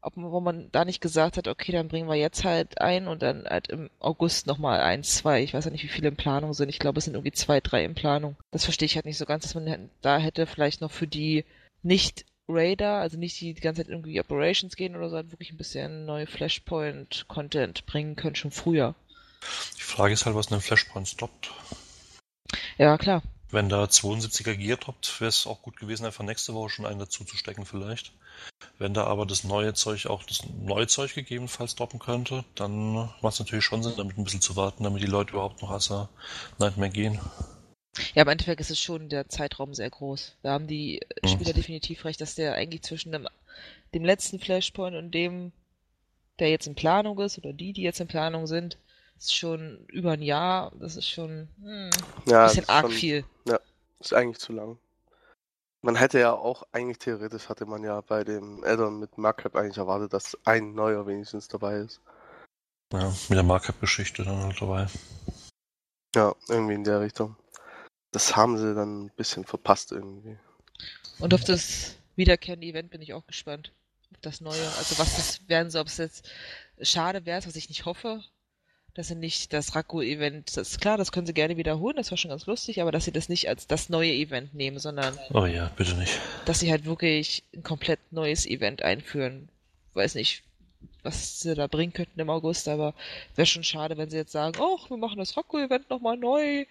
ob 0.00 0.16
man, 0.16 0.30
wo 0.30 0.40
man 0.40 0.70
da 0.72 0.84
nicht 0.84 1.00
gesagt 1.00 1.36
hat, 1.36 1.48
okay, 1.48 1.72
dann 1.72 1.88
bringen 1.88 2.08
wir 2.08 2.14
jetzt 2.14 2.44
halt 2.44 2.80
ein 2.80 3.08
und 3.08 3.22
dann 3.22 3.44
halt 3.46 3.68
im 3.68 3.90
August 3.98 4.46
nochmal 4.46 4.80
ein, 4.80 5.02
zwei. 5.02 5.42
Ich 5.42 5.54
weiß 5.54 5.64
ja 5.64 5.70
nicht, 5.70 5.84
wie 5.84 5.88
viele 5.88 6.08
in 6.08 6.16
Planung 6.16 6.54
sind. 6.54 6.68
Ich 6.68 6.78
glaube, 6.78 6.98
es 6.98 7.04
sind 7.04 7.14
irgendwie 7.14 7.32
zwei, 7.32 7.60
drei 7.60 7.84
in 7.84 7.94
Planung. 7.94 8.36
Das 8.50 8.64
verstehe 8.64 8.86
ich 8.86 8.96
halt 8.96 9.06
nicht 9.06 9.18
so 9.18 9.26
ganz, 9.26 9.42
dass 9.42 9.54
man 9.54 9.90
da 10.02 10.18
hätte 10.18 10.46
vielleicht 10.46 10.80
noch 10.80 10.90
für 10.90 11.06
die 11.06 11.44
nicht 11.82 12.24
Raider, 12.48 12.94
also 12.94 13.18
nicht 13.18 13.40
die 13.40 13.52
die 13.52 13.60
ganze 13.60 13.82
Zeit 13.82 13.90
irgendwie 13.90 14.20
Operations 14.20 14.74
gehen 14.74 14.96
oder 14.96 15.10
so, 15.10 15.16
halt 15.16 15.32
wirklich 15.32 15.52
ein 15.52 15.58
bisschen 15.58 16.06
neue 16.06 16.26
Flashpoint-Content 16.26 17.84
bringen 17.86 18.16
können, 18.16 18.36
schon 18.36 18.50
früher. 18.50 18.94
Die 19.76 19.82
Frage 19.82 20.14
ist 20.14 20.26
halt, 20.26 20.34
was 20.34 20.50
einen 20.50 20.60
Flashpoint 20.60 21.08
stoppt. 21.08 21.52
Ja, 22.78 22.96
klar. 22.96 23.22
Wenn 23.50 23.68
da 23.68 23.84
72er 23.84 24.54
Gear 24.56 24.76
droppt, 24.76 25.20
wäre 25.20 25.28
es 25.28 25.46
auch 25.46 25.62
gut 25.62 25.76
gewesen, 25.78 26.04
einfach 26.04 26.24
nächste 26.24 26.52
Woche 26.54 26.68
schon 26.70 26.86
einen 26.86 26.98
dazu 26.98 27.24
zu 27.24 27.36
stecken 27.36 27.64
vielleicht. 27.64 28.12
Wenn 28.78 28.94
da 28.94 29.04
aber 29.04 29.24
das 29.26 29.44
neue 29.44 29.72
Zeug 29.74 30.06
auch 30.06 30.22
das 30.24 30.42
neue 30.60 30.86
Zeug 30.86 31.14
gegebenenfalls 31.14 31.74
droppen 31.74 31.98
könnte, 31.98 32.44
dann 32.54 32.92
macht 32.92 33.34
es 33.34 33.38
natürlich 33.40 33.64
schon 33.64 33.82
Sinn, 33.82 33.94
damit 33.96 34.18
ein 34.18 34.24
bisschen 34.24 34.40
zu 34.42 34.54
warten, 34.56 34.84
damit 34.84 35.02
die 35.02 35.06
Leute 35.06 35.32
überhaupt 35.32 35.62
noch 35.62 35.70
Asa 35.70 36.08
Nightmare 36.58 36.90
gehen. 36.90 37.20
Ja, 38.14 38.22
im 38.22 38.28
Endeffekt 38.28 38.60
ist 38.60 38.70
es 38.70 38.78
schon 38.78 39.08
der 39.08 39.28
Zeitraum 39.28 39.74
sehr 39.74 39.90
groß. 39.90 40.36
Da 40.42 40.52
haben 40.52 40.66
die 40.66 41.00
Mhm. 41.22 41.28
Spieler 41.28 41.52
definitiv 41.52 42.04
recht, 42.04 42.20
dass 42.20 42.34
der 42.34 42.54
eigentlich 42.54 42.82
zwischen 42.82 43.12
dem, 43.12 43.26
dem 43.94 44.04
letzten 44.04 44.38
Flashpoint 44.38 44.94
und 44.94 45.10
dem, 45.12 45.52
der 46.38 46.50
jetzt 46.50 46.66
in 46.66 46.74
Planung 46.76 47.18
ist, 47.20 47.38
oder 47.38 47.52
die, 47.52 47.72
die 47.72 47.82
jetzt 47.82 48.00
in 48.00 48.06
Planung 48.08 48.46
sind, 48.46 48.76
ist 49.18 49.34
schon 49.34 49.84
über 49.88 50.12
ein 50.12 50.22
Jahr. 50.22 50.72
Das 50.78 50.96
ist 50.96 51.08
schon 51.08 51.48
hm, 51.62 51.90
Ja, 52.26 52.42
ein 52.42 52.48
bisschen 52.48 52.68
arg 52.68 52.86
schon- 52.86 52.90
viel. 52.92 53.24
Ist 54.00 54.14
eigentlich 54.14 54.38
zu 54.38 54.52
lang. 54.52 54.78
Man 55.82 55.96
hätte 55.96 56.20
ja 56.20 56.32
auch, 56.32 56.62
eigentlich 56.72 56.98
theoretisch 56.98 57.48
hatte 57.48 57.66
man 57.66 57.82
ja 57.82 58.00
bei 58.00 58.22
dem 58.22 58.62
Addon 58.64 58.98
mit 59.00 59.18
Markup 59.18 59.56
eigentlich 59.56 59.78
erwartet, 59.78 60.12
dass 60.12 60.36
ein 60.44 60.72
neuer 60.74 61.06
wenigstens 61.06 61.48
dabei 61.48 61.78
ist. 61.78 62.00
Ja, 62.92 63.08
mit 63.28 63.36
der 63.36 63.42
Markup-Geschichte 63.42 64.24
dann 64.24 64.42
halt 64.42 64.60
dabei. 64.60 64.86
Ja, 66.14 66.34
irgendwie 66.48 66.74
in 66.74 66.84
der 66.84 67.00
Richtung. 67.00 67.36
Das 68.12 68.36
haben 68.36 68.56
sie 68.56 68.74
dann 68.74 69.06
ein 69.06 69.10
bisschen 69.16 69.44
verpasst 69.44 69.92
irgendwie. 69.92 70.38
Und 71.18 71.34
auf 71.34 71.44
das 71.44 71.96
wiederkehrende 72.16 72.66
Event 72.66 72.90
bin 72.90 73.02
ich 73.02 73.14
auch 73.14 73.26
gespannt. 73.26 73.72
Auf 74.12 74.20
das 74.22 74.40
neue, 74.40 74.64
also 74.78 74.98
was 74.98 75.16
das 75.16 75.48
werden 75.48 75.70
soll, 75.70 75.82
ob 75.82 75.88
es 75.88 75.98
jetzt 75.98 76.30
schade 76.80 77.26
wäre, 77.26 77.44
was 77.44 77.56
ich 77.56 77.68
nicht 77.68 77.84
hoffe, 77.84 78.22
dass 78.94 79.08
sie 79.08 79.14
nicht 79.14 79.52
das 79.52 79.74
Rakko-Event, 79.76 80.56
das 80.56 80.70
ist 80.70 80.80
klar, 80.80 80.96
das 80.96 81.12
können 81.12 81.26
sie 81.26 81.34
gerne 81.34 81.56
wiederholen, 81.56 81.96
das 81.96 82.10
war 82.10 82.18
schon 82.18 82.30
ganz 82.30 82.46
lustig, 82.46 82.82
aber 82.82 82.90
dass 82.90 83.04
sie 83.04 83.12
das 83.12 83.28
nicht 83.28 83.48
als 83.48 83.66
das 83.66 83.88
neue 83.88 84.12
Event 84.12 84.54
nehmen, 84.54 84.78
sondern 84.78 85.16
Oh 85.32 85.46
ja, 85.46 85.70
bitte 85.76 85.94
nicht. 85.94 86.18
dass 86.46 86.60
sie 86.60 86.70
halt 86.70 86.84
wirklich 86.84 87.44
ein 87.54 87.62
komplett 87.62 88.00
neues 88.10 88.44
Event 88.46 88.82
einführen. 88.82 89.48
Weiß 89.94 90.14
nicht, 90.16 90.42
was 91.02 91.40
sie 91.40 91.54
da 91.54 91.66
bringen 91.68 91.92
könnten 91.92 92.18
im 92.20 92.30
August, 92.30 92.66
aber 92.68 92.94
wäre 93.36 93.46
schon 93.46 93.64
schade, 93.64 93.96
wenn 93.96 94.10
sie 94.10 94.16
jetzt 94.16 94.32
sagen, 94.32 94.58
oh, 94.60 94.78
wir 94.88 94.96
machen 94.96 95.18
das 95.18 95.36
Rocco-Event 95.36 95.90
nochmal 95.90 96.16
neu, 96.16 96.66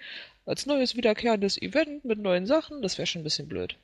als 0.45 0.65
neues 0.65 0.95
wiederkehrendes 0.95 1.61
Event 1.61 2.03
mit 2.05 2.19
neuen 2.19 2.45
Sachen, 2.45 2.81
das 2.81 2.97
wäre 2.97 3.05
schon 3.07 3.21
ein 3.21 3.25
bisschen 3.25 3.47
blöd. 3.47 3.75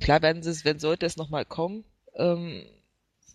Klar 0.00 0.22
werden 0.22 0.42
sie 0.42 0.50
es, 0.50 0.64
wenn 0.64 0.78
sollte 0.78 1.06
es 1.06 1.16
nochmal 1.16 1.44
kommen, 1.44 1.84
ähm, 2.14 2.64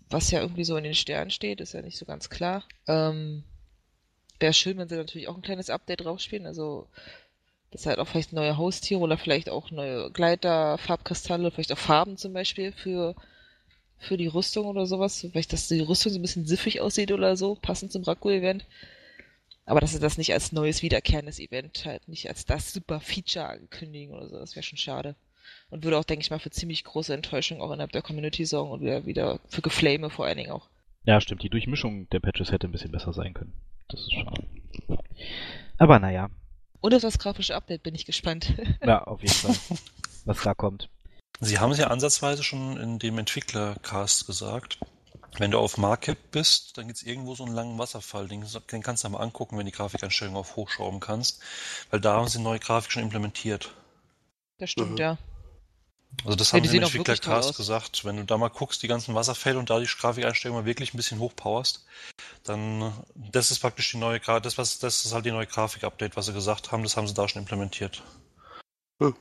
was 0.10 0.32
ja 0.32 0.42
irgendwie 0.42 0.64
so 0.64 0.78
in 0.78 0.84
den 0.84 0.96
Sternen 0.96 1.32
steht, 1.32 1.60
ist 1.60 1.74
ja 1.74 1.82
nicht 1.82 1.98
so 1.98 2.06
ganz 2.06 2.30
klar. 2.30 2.64
Ähm, 2.88 3.44
wäre 4.44 4.54
schön, 4.54 4.78
wenn 4.78 4.90
sie 4.90 4.98
natürlich 4.98 5.30
auch 5.30 5.36
ein 5.36 5.42
kleines 5.42 5.70
Update 5.70 6.04
draufspielen, 6.04 6.46
also 6.46 6.88
dass 7.72 7.88
halt 7.88 7.98
auch 7.98 8.08
vielleicht 8.08 8.34
neue 8.34 8.58
Haustiere 8.58 9.00
oder 9.00 9.18
vielleicht 9.18 9.50
auch 9.50 9.72
neue 9.72 10.12
Gleiter, 10.12 10.78
Farbkristalle, 10.78 11.50
vielleicht 11.50 11.72
auch 11.72 11.78
Farben 11.78 12.18
zum 12.18 12.34
Beispiel 12.34 12.72
für, 12.74 13.16
für 13.98 14.18
die 14.18 14.28
Rüstung 14.28 14.68
oder 14.68 14.86
sowas, 14.86 15.26
vielleicht, 15.32 15.54
dass 15.54 15.70
die 15.70 15.80
Rüstung 15.80 16.12
so 16.12 16.20
ein 16.20 16.22
bisschen 16.22 16.46
siffig 16.46 16.82
aussieht 16.82 17.12
oder 17.12 17.36
so, 17.36 17.56
passend 17.56 17.92
zum 17.92 18.04
Raku-Event. 18.04 18.66
Aber 19.66 19.80
dass 19.80 19.94
sie 19.94 20.00
das 20.00 20.18
nicht 20.18 20.34
als 20.34 20.52
neues, 20.52 20.84
wiederkehrendes 20.84 21.40
Event 21.40 21.86
halt 21.86 22.08
nicht 22.10 22.28
als 22.28 22.46
das 22.46 22.74
super 22.74 23.00
Feature 23.00 23.48
ankündigen 23.48 24.14
oder 24.14 24.28
so, 24.28 24.38
das 24.38 24.56
wäre 24.56 24.64
schon 24.64 24.78
schade. 24.78 25.16
Und 25.70 25.84
würde 25.84 25.98
auch, 25.98 26.04
denke 26.04 26.22
ich 26.22 26.32
mal, 26.32 26.40
für 26.40 26.52
ziemlich 26.52 26.84
große 26.84 27.14
Enttäuschung 27.14 27.62
auch 27.62 27.72
innerhalb 27.72 27.94
der 27.94 28.02
Community 28.02 28.46
sorgen 28.46 28.72
und 28.72 28.82
wieder, 28.82 29.06
wieder 29.06 29.40
für 29.48 29.62
Geflame 29.62 30.10
vor 30.10 30.26
allen 30.26 30.38
Dingen 30.38 30.52
auch. 30.52 30.68
Ja, 31.06 31.20
stimmt. 31.22 31.44
Die 31.44 31.50
Durchmischung 31.50 32.10
der 32.10 32.20
Patches 32.20 32.52
hätte 32.52 32.68
ein 32.68 32.72
bisschen 32.72 32.92
besser 32.92 33.14
sein 33.14 33.34
können. 33.34 33.54
Das 33.90 34.00
ist 34.02 34.14
schade. 34.14 34.48
Aber 35.78 36.00
naja. 36.00 36.30
Und 36.82 36.94
auf 36.94 37.02
das 37.02 37.20
grafische 37.20 37.56
Update 37.56 37.84
bin 37.84 37.96
ich 37.96 38.06
gespannt. 38.06 38.54
Ja, 38.86 39.04
auf 39.04 39.22
jeden 39.22 39.34
Fall. 39.34 39.56
Was 40.26 40.42
da 40.42 40.54
kommt. 40.54 40.90
Sie 41.40 41.60
haben 41.60 41.72
es 41.72 41.78
ja 41.78 41.88
ansatzweise 41.88 42.44
schon 42.44 42.78
in 42.78 43.00
dem 43.00 43.18
Entwicklercast 43.18 44.28
gesagt. 44.28 44.80
Wenn 45.38 45.52
du 45.52 45.60
auf 45.60 45.78
Market 45.78 46.32
bist, 46.32 46.78
dann 46.78 46.88
gibt 46.88 46.98
es 46.98 47.04
irgendwo 47.04 47.34
so 47.36 47.44
einen 47.44 47.56
langen 47.56 47.80
Wasserfall. 47.80 48.28
Den, 48.28 48.46
den 48.72 48.84
kannst 48.84 49.04
du 49.04 49.10
mal 49.10 49.20
angucken, 49.20 49.58
wenn 49.58 49.66
du 49.66 49.72
die 49.72 49.78
Grafikeinstellung 49.78 50.36
auf 50.36 50.56
hochschrauben 50.56 51.00
kannst. 51.00 51.42
Weil 51.90 52.02
da 52.02 52.14
haben 52.14 52.28
sie 52.28 52.40
neue 52.40 52.60
Grafik 52.60 52.92
schon 52.92 53.04
implementiert. 53.04 53.74
Das 54.60 54.70
stimmt, 54.70 54.92
mhm. 54.92 54.98
ja. 54.98 55.18
Also 56.26 56.38
das 56.38 56.52
ja, 56.52 56.58
haben 56.58 56.68
sie 56.68 56.78
im 56.78 56.84
Entwicklercast 56.84 57.58
gesagt. 57.58 58.06
Wenn 58.06 58.18
du 58.18 58.24
da 58.24 58.38
mal 58.38 58.50
guckst, 58.50 58.82
die 58.84 58.88
ganzen 58.88 59.16
Wasserfälle 59.16 59.60
und 59.60 59.70
da 59.70 59.80
die 59.80 59.86
Grafikeinstellung 59.86 60.58
mal 60.58 60.66
wirklich 60.66 60.94
ein 60.94 60.98
bisschen 60.98 61.20
hochpowerst, 61.20 61.86
dann 62.44 62.94
das 63.16 63.52
ist 63.52 63.60
praktisch 63.60 63.92
die 63.92 63.98
neue 63.98 64.20
Grafik, 64.20 64.44
das, 64.44 64.58
was, 64.58 64.80
das 64.80 65.06
ist 65.06 65.14
halt 65.14 65.26
die 65.26 65.32
neue 65.32 65.48
Grafik-Update, 65.48 66.16
was 66.16 66.28
sie 66.28 66.34
gesagt 66.34 66.72
haben, 66.72 66.84
das 66.84 66.96
haben 66.98 67.08
sie 67.08 67.14
da 67.14 67.28
schon 67.28 67.42
implementiert. 67.42 68.04
Hm. 69.02 69.16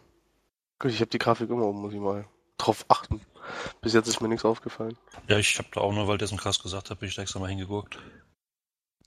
Gut, 0.78 0.90
ich 0.90 1.00
habe 1.00 1.10
die 1.10 1.18
Grafik 1.18 1.50
immer 1.50 1.64
oben, 1.64 1.80
muss 1.80 1.92
ich 1.92 2.00
mal 2.00 2.26
drauf 2.58 2.84
achten. 2.88 3.20
Bis 3.80 3.92
jetzt 3.92 4.08
ist 4.08 4.20
mir 4.20 4.28
nichts 4.28 4.44
aufgefallen. 4.44 4.96
Ja, 5.28 5.38
ich 5.38 5.58
habe 5.58 5.68
da 5.72 5.80
auch 5.80 5.92
nur, 5.92 6.06
weil 6.06 6.18
der 6.18 6.28
so 6.28 6.36
krass 6.36 6.62
gesagt 6.62 6.90
hat, 6.90 7.00
bin 7.00 7.08
ich 7.08 7.14
da 7.14 7.22
extra 7.22 7.40
mal 7.40 7.48
hingeguckt. 7.48 7.98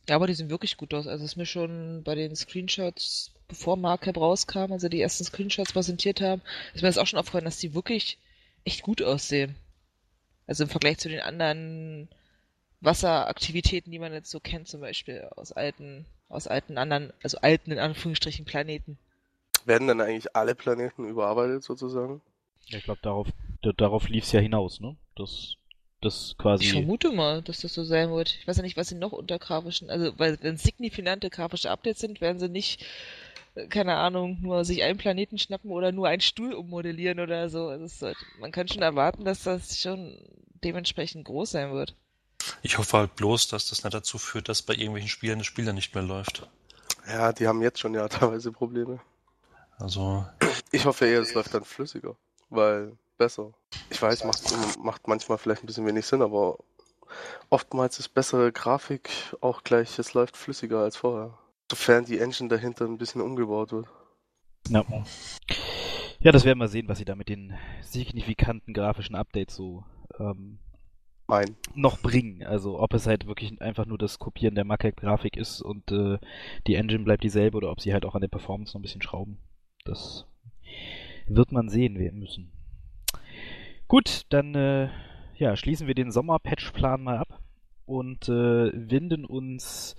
Ja, 0.07 0.15
aber 0.15 0.27
die 0.27 0.33
sehen 0.33 0.49
wirklich 0.49 0.77
gut 0.77 0.93
aus. 0.93 1.07
Also 1.07 1.23
es 1.23 1.31
ist 1.31 1.38
mir 1.38 1.45
schon 1.45 2.03
bei 2.03 2.15
den 2.15 2.36
Screenshots, 2.36 3.31
bevor 3.47 3.77
Markup 3.77 4.17
rauskam, 4.17 4.71
also 4.71 4.89
die 4.89 5.01
ersten 5.01 5.23
Screenshots 5.23 5.73
präsentiert 5.73 6.21
haben, 6.21 6.41
ist 6.73 6.81
mir 6.81 6.89
das 6.89 6.97
auch 6.97 7.07
schon 7.07 7.19
aufgefallen, 7.19 7.45
dass 7.45 7.57
die 7.57 7.73
wirklich 7.73 8.17
echt 8.63 8.81
gut 8.81 9.01
aussehen. 9.01 9.55
Also 10.47 10.63
im 10.63 10.69
Vergleich 10.69 10.97
zu 10.97 11.09
den 11.09 11.21
anderen 11.21 12.07
Wasseraktivitäten, 12.81 13.91
die 13.91 13.99
man 13.99 14.13
jetzt 14.13 14.29
so 14.29 14.39
kennt, 14.39 14.67
zum 14.67 14.81
Beispiel 14.81 15.27
aus 15.35 15.51
alten, 15.51 16.05
aus 16.29 16.47
alten 16.47 16.77
anderen, 16.77 17.13
also 17.23 17.37
alten 17.39 17.71
in 17.71 17.79
Anführungsstrichen 17.79 18.45
Planeten. 18.45 18.97
Werden 19.65 19.87
dann 19.87 20.01
eigentlich 20.01 20.35
alle 20.35 20.53
Planeten 20.53 21.07
überarbeitet 21.07 21.63
sozusagen? 21.63 22.21
Ja, 22.67 22.77
ich 22.77 22.83
glaube, 22.83 22.99
darauf, 23.01 23.27
darauf 23.77 24.09
lief 24.09 24.25
es 24.25 24.31
ja 24.31 24.39
hinaus, 24.39 24.79
ne? 24.79 24.95
Das, 25.15 25.55
das 26.01 26.35
quasi. 26.37 26.65
Ich 26.65 26.73
vermute 26.73 27.11
mal, 27.11 27.41
dass 27.41 27.61
das 27.61 27.73
so 27.73 27.83
sein 27.83 28.11
wird. 28.11 28.37
Ich 28.39 28.47
weiß 28.47 28.57
ja 28.57 28.63
nicht, 28.63 28.77
was 28.77 28.89
sie 28.89 28.95
noch 28.95 29.11
unter 29.11 29.39
grafischen, 29.39 29.89
also, 29.89 30.17
weil 30.19 30.37
wenn 30.41 30.57
signifikante 30.57 31.29
grafische 31.29 31.71
Updates 31.71 32.01
sind, 32.01 32.21
werden 32.21 32.39
sie 32.39 32.49
nicht, 32.49 32.81
äh, 32.81 32.85
keine 33.70 33.95
Ahnung, 33.95 34.38
nur 34.41 34.66
sich 34.66 34.84
einen 34.84 34.97
Planeten 34.97 35.38
schnappen 35.38 35.72
oder 35.72 35.91
nur 35.91 36.08
einen 36.08 36.22
Stuhl 36.22 36.53
ummodellieren 36.53 37.20
oder 37.20 37.49
so. 37.49 37.68
Also 37.68 37.88
sollte, 37.88 38.20
man 38.39 38.51
kann 38.51 38.68
schon 38.68 38.82
erwarten, 38.82 39.26
dass 39.26 39.43
das 39.43 39.80
schon 39.80 40.18
dementsprechend 40.64 41.26
groß 41.26 41.51
sein 41.51 41.74
wird. 41.74 41.95
Ich 42.62 42.78
hoffe 42.78 42.97
halt 42.97 43.16
bloß, 43.16 43.47
dass 43.47 43.70
das 43.70 43.84
nicht 43.84 43.93
dazu 43.93 44.18
führt, 44.18 44.49
dass 44.49 44.62
bei 44.62 44.74
irgendwelchen 44.74 45.10
Spielen 45.10 45.39
das 45.39 45.47
Spiel 45.47 45.66
dann 45.66 45.76
nicht 45.76 45.95
mehr 45.95 46.03
läuft. 46.03 46.47
Ja, 47.08 47.32
die 47.32 47.47
haben 47.47 47.62
jetzt 47.62 47.80
schon 47.80 47.93
ja 47.93 48.08
teilweise 48.10 48.51
Probleme. 48.51 48.99
Also. 49.78 50.26
Ich 50.72 50.86
hoffe 50.86 51.06
eher, 51.06 51.22
es 51.22 51.34
läuft 51.34 51.53
dann 51.53 51.64
flüssiger, 51.64 52.16
weil 52.49 52.97
besser. 53.18 53.53
Ich 53.89 54.01
weiß, 54.01 54.24
macht, 54.26 54.43
macht 54.80 55.08
manchmal 55.08 55.38
vielleicht 55.38 55.64
ein 55.64 55.68
bisschen 55.68 55.86
wenig 55.86 56.06
Sinn, 56.06 56.22
aber 56.22 56.58
oftmals 57.49 57.99
ist 57.99 58.10
bessere 58.10 58.51
Grafik 58.51 59.10
auch 59.41 59.64
gleich, 59.64 59.97
es 59.99 60.14
läuft 60.14 60.36
flüssiger 60.38 60.80
als 60.80 60.97
vorher. 60.97 61.38
Sofern 61.70 62.05
die 62.05 62.20
Engine 62.20 62.49
dahinter 62.49 62.86
ein 62.86 62.97
bisschen 62.97 63.22
umgebaut 63.22 63.72
wird. 63.72 63.88
Ja. 64.70 64.84
Ja, 66.20 66.32
das 66.32 66.45
werden 66.45 66.59
wir 66.59 66.68
sehen, 66.68 66.88
was 66.88 66.97
sie 66.97 67.05
da 67.05 67.16
mit 67.16 67.30
den 67.30 67.53
signifikanten 67.82 68.74
grafischen 68.74 69.16
Updates 69.16 69.55
so 69.55 69.84
ähm, 70.20 70.59
noch 71.74 71.99
bringen. 71.99 72.43
Also 72.43 72.80
ob 72.80 72.93
es 72.93 73.07
halt 73.07 73.28
wirklich 73.28 73.61
einfach 73.61 73.86
nur 73.86 73.97
das 73.97 74.20
Kopieren 74.20 74.55
der 74.55 74.66
Mac-Grafik 74.66 75.38
ist 75.38 75.61
und 75.61 75.91
äh, 75.91 76.18
die 76.68 76.76
Engine 76.76 77.03
bleibt 77.03 77.24
dieselbe 77.24 77.57
oder 77.57 77.72
ob 77.72 77.82
sie 77.82 77.93
halt 77.93 78.05
auch 78.05 78.16
an 78.16 78.22
der 78.22 78.28
Performance 78.28 78.74
noch 78.74 78.80
ein 78.80 78.84
bisschen 78.84 79.01
schrauben. 79.01 79.38
Das 79.84 80.26
wird 81.28 81.51
man 81.51 81.70
sehen 81.70 81.97
wir 81.99 82.11
müssen. 82.11 82.51
Gut, 83.88 84.26
dann 84.30 84.55
äh, 84.55 84.89
ja, 85.36 85.55
schließen 85.55 85.88
wir 85.88 85.95
den 85.95 86.11
Sommer-Patch-Plan 86.11 87.03
mal 87.03 87.18
ab 87.18 87.39
und 87.86 88.29
äh, 88.29 88.71
wenden 88.73 89.25
uns, 89.25 89.95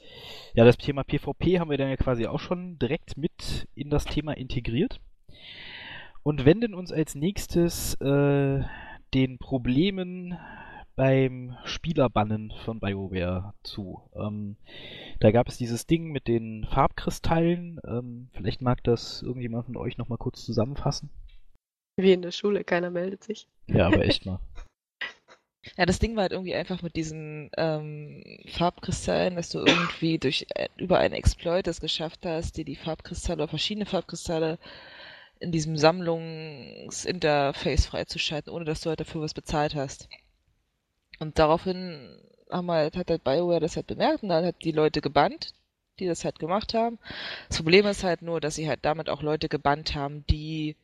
ja, 0.54 0.64
das 0.64 0.76
Thema 0.76 1.04
PvP 1.04 1.58
haben 1.58 1.70
wir 1.70 1.78
dann 1.78 1.90
ja 1.90 1.96
quasi 1.96 2.26
auch 2.26 2.40
schon 2.40 2.78
direkt 2.78 3.16
mit 3.16 3.68
in 3.74 3.90
das 3.90 4.04
Thema 4.04 4.36
integriert 4.36 5.00
und 6.22 6.44
wenden 6.44 6.74
uns 6.74 6.92
als 6.92 7.14
nächstes 7.14 7.94
äh, 8.00 8.62
den 9.14 9.38
Problemen 9.38 10.36
beim 10.96 11.56
Spielerbannen 11.64 12.52
von 12.64 12.80
BioWare 12.80 13.54
zu. 13.62 14.00
Ähm, 14.14 14.56
da 15.20 15.30
gab 15.30 15.46
es 15.46 15.58
dieses 15.58 15.86
Ding 15.86 16.10
mit 16.10 16.26
den 16.26 16.64
Farbkristallen. 16.64 17.78
Ähm, 17.86 18.28
vielleicht 18.32 18.62
mag 18.62 18.82
das 18.82 19.22
irgendjemand 19.22 19.66
von 19.66 19.76
euch 19.76 19.98
nochmal 19.98 20.18
kurz 20.18 20.44
zusammenfassen. 20.44 21.10
Wie 21.96 22.12
in 22.12 22.22
der 22.22 22.32
Schule, 22.32 22.64
keiner 22.64 22.90
meldet 22.90 23.22
sich. 23.24 23.46
Ja, 23.68 23.86
aber 23.86 24.04
echt 24.04 24.26
mal. 24.26 24.40
Ja, 25.76 25.86
das 25.86 25.98
Ding 25.98 26.16
war 26.16 26.22
halt 26.22 26.32
irgendwie 26.32 26.54
einfach 26.54 26.82
mit 26.82 26.96
diesen 26.96 27.50
ähm, 27.56 28.22
Farbkristallen, 28.48 29.36
dass 29.36 29.50
du 29.50 29.58
irgendwie 29.58 30.18
durch 30.18 30.46
äh, 30.54 30.68
über 30.76 30.98
einen 30.98 31.14
Exploit 31.14 31.66
es 31.66 31.80
geschafft 31.80 32.20
hast, 32.24 32.56
dir 32.56 32.64
die 32.64 32.76
Farbkristalle 32.76 33.42
oder 33.42 33.48
verschiedene 33.48 33.86
Farbkristalle 33.86 34.58
in 35.40 35.52
diesem 35.52 35.76
Sammlungsinterface 35.76 37.86
freizuschalten, 37.86 38.52
ohne 38.52 38.64
dass 38.64 38.80
du 38.80 38.88
halt 38.90 39.00
dafür 39.00 39.22
was 39.22 39.34
bezahlt 39.34 39.74
hast. 39.74 40.08
Und 41.18 41.38
daraufhin 41.38 42.18
haben 42.50 42.70
halt, 42.70 42.96
hat 42.96 43.10
halt 43.10 43.24
BioWare 43.24 43.60
das 43.60 43.76
halt 43.76 43.86
bemerkt 43.86 44.22
und 44.22 44.30
dann 44.30 44.44
hat 44.44 44.56
die 44.64 44.72
Leute 44.72 45.00
gebannt, 45.00 45.54
die 45.98 46.06
das 46.06 46.24
halt 46.24 46.38
gemacht 46.38 46.74
haben. 46.74 46.98
Das 47.48 47.58
Problem 47.58 47.86
ist 47.86 48.04
halt 48.04 48.22
nur, 48.22 48.40
dass 48.40 48.54
sie 48.54 48.68
halt 48.68 48.84
damit 48.84 49.08
auch 49.08 49.22
Leute 49.22 49.48
gebannt 49.48 49.94
haben, 49.94 50.24
die 50.26 50.76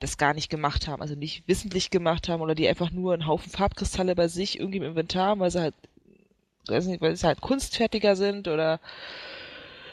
das 0.00 0.18
gar 0.18 0.34
nicht 0.34 0.50
gemacht 0.50 0.86
haben, 0.88 1.02
also 1.02 1.14
nicht 1.14 1.46
wissentlich 1.48 1.90
gemacht 1.90 2.28
haben 2.28 2.42
oder 2.42 2.54
die 2.54 2.68
einfach 2.68 2.90
nur 2.90 3.14
einen 3.14 3.26
Haufen 3.26 3.50
Farbkristalle 3.50 4.14
bei 4.14 4.28
sich 4.28 4.58
irgendwie 4.58 4.78
im 4.78 4.84
Inventar 4.84 5.28
haben, 5.28 5.40
weil 5.40 5.50
sie 5.50 5.60
halt, 5.60 5.74
weiß 6.66 6.86
nicht, 6.86 7.00
weil 7.00 7.16
sie 7.16 7.26
halt 7.26 7.40
kunstfertiger 7.40 8.16
sind 8.16 8.48
oder 8.48 8.80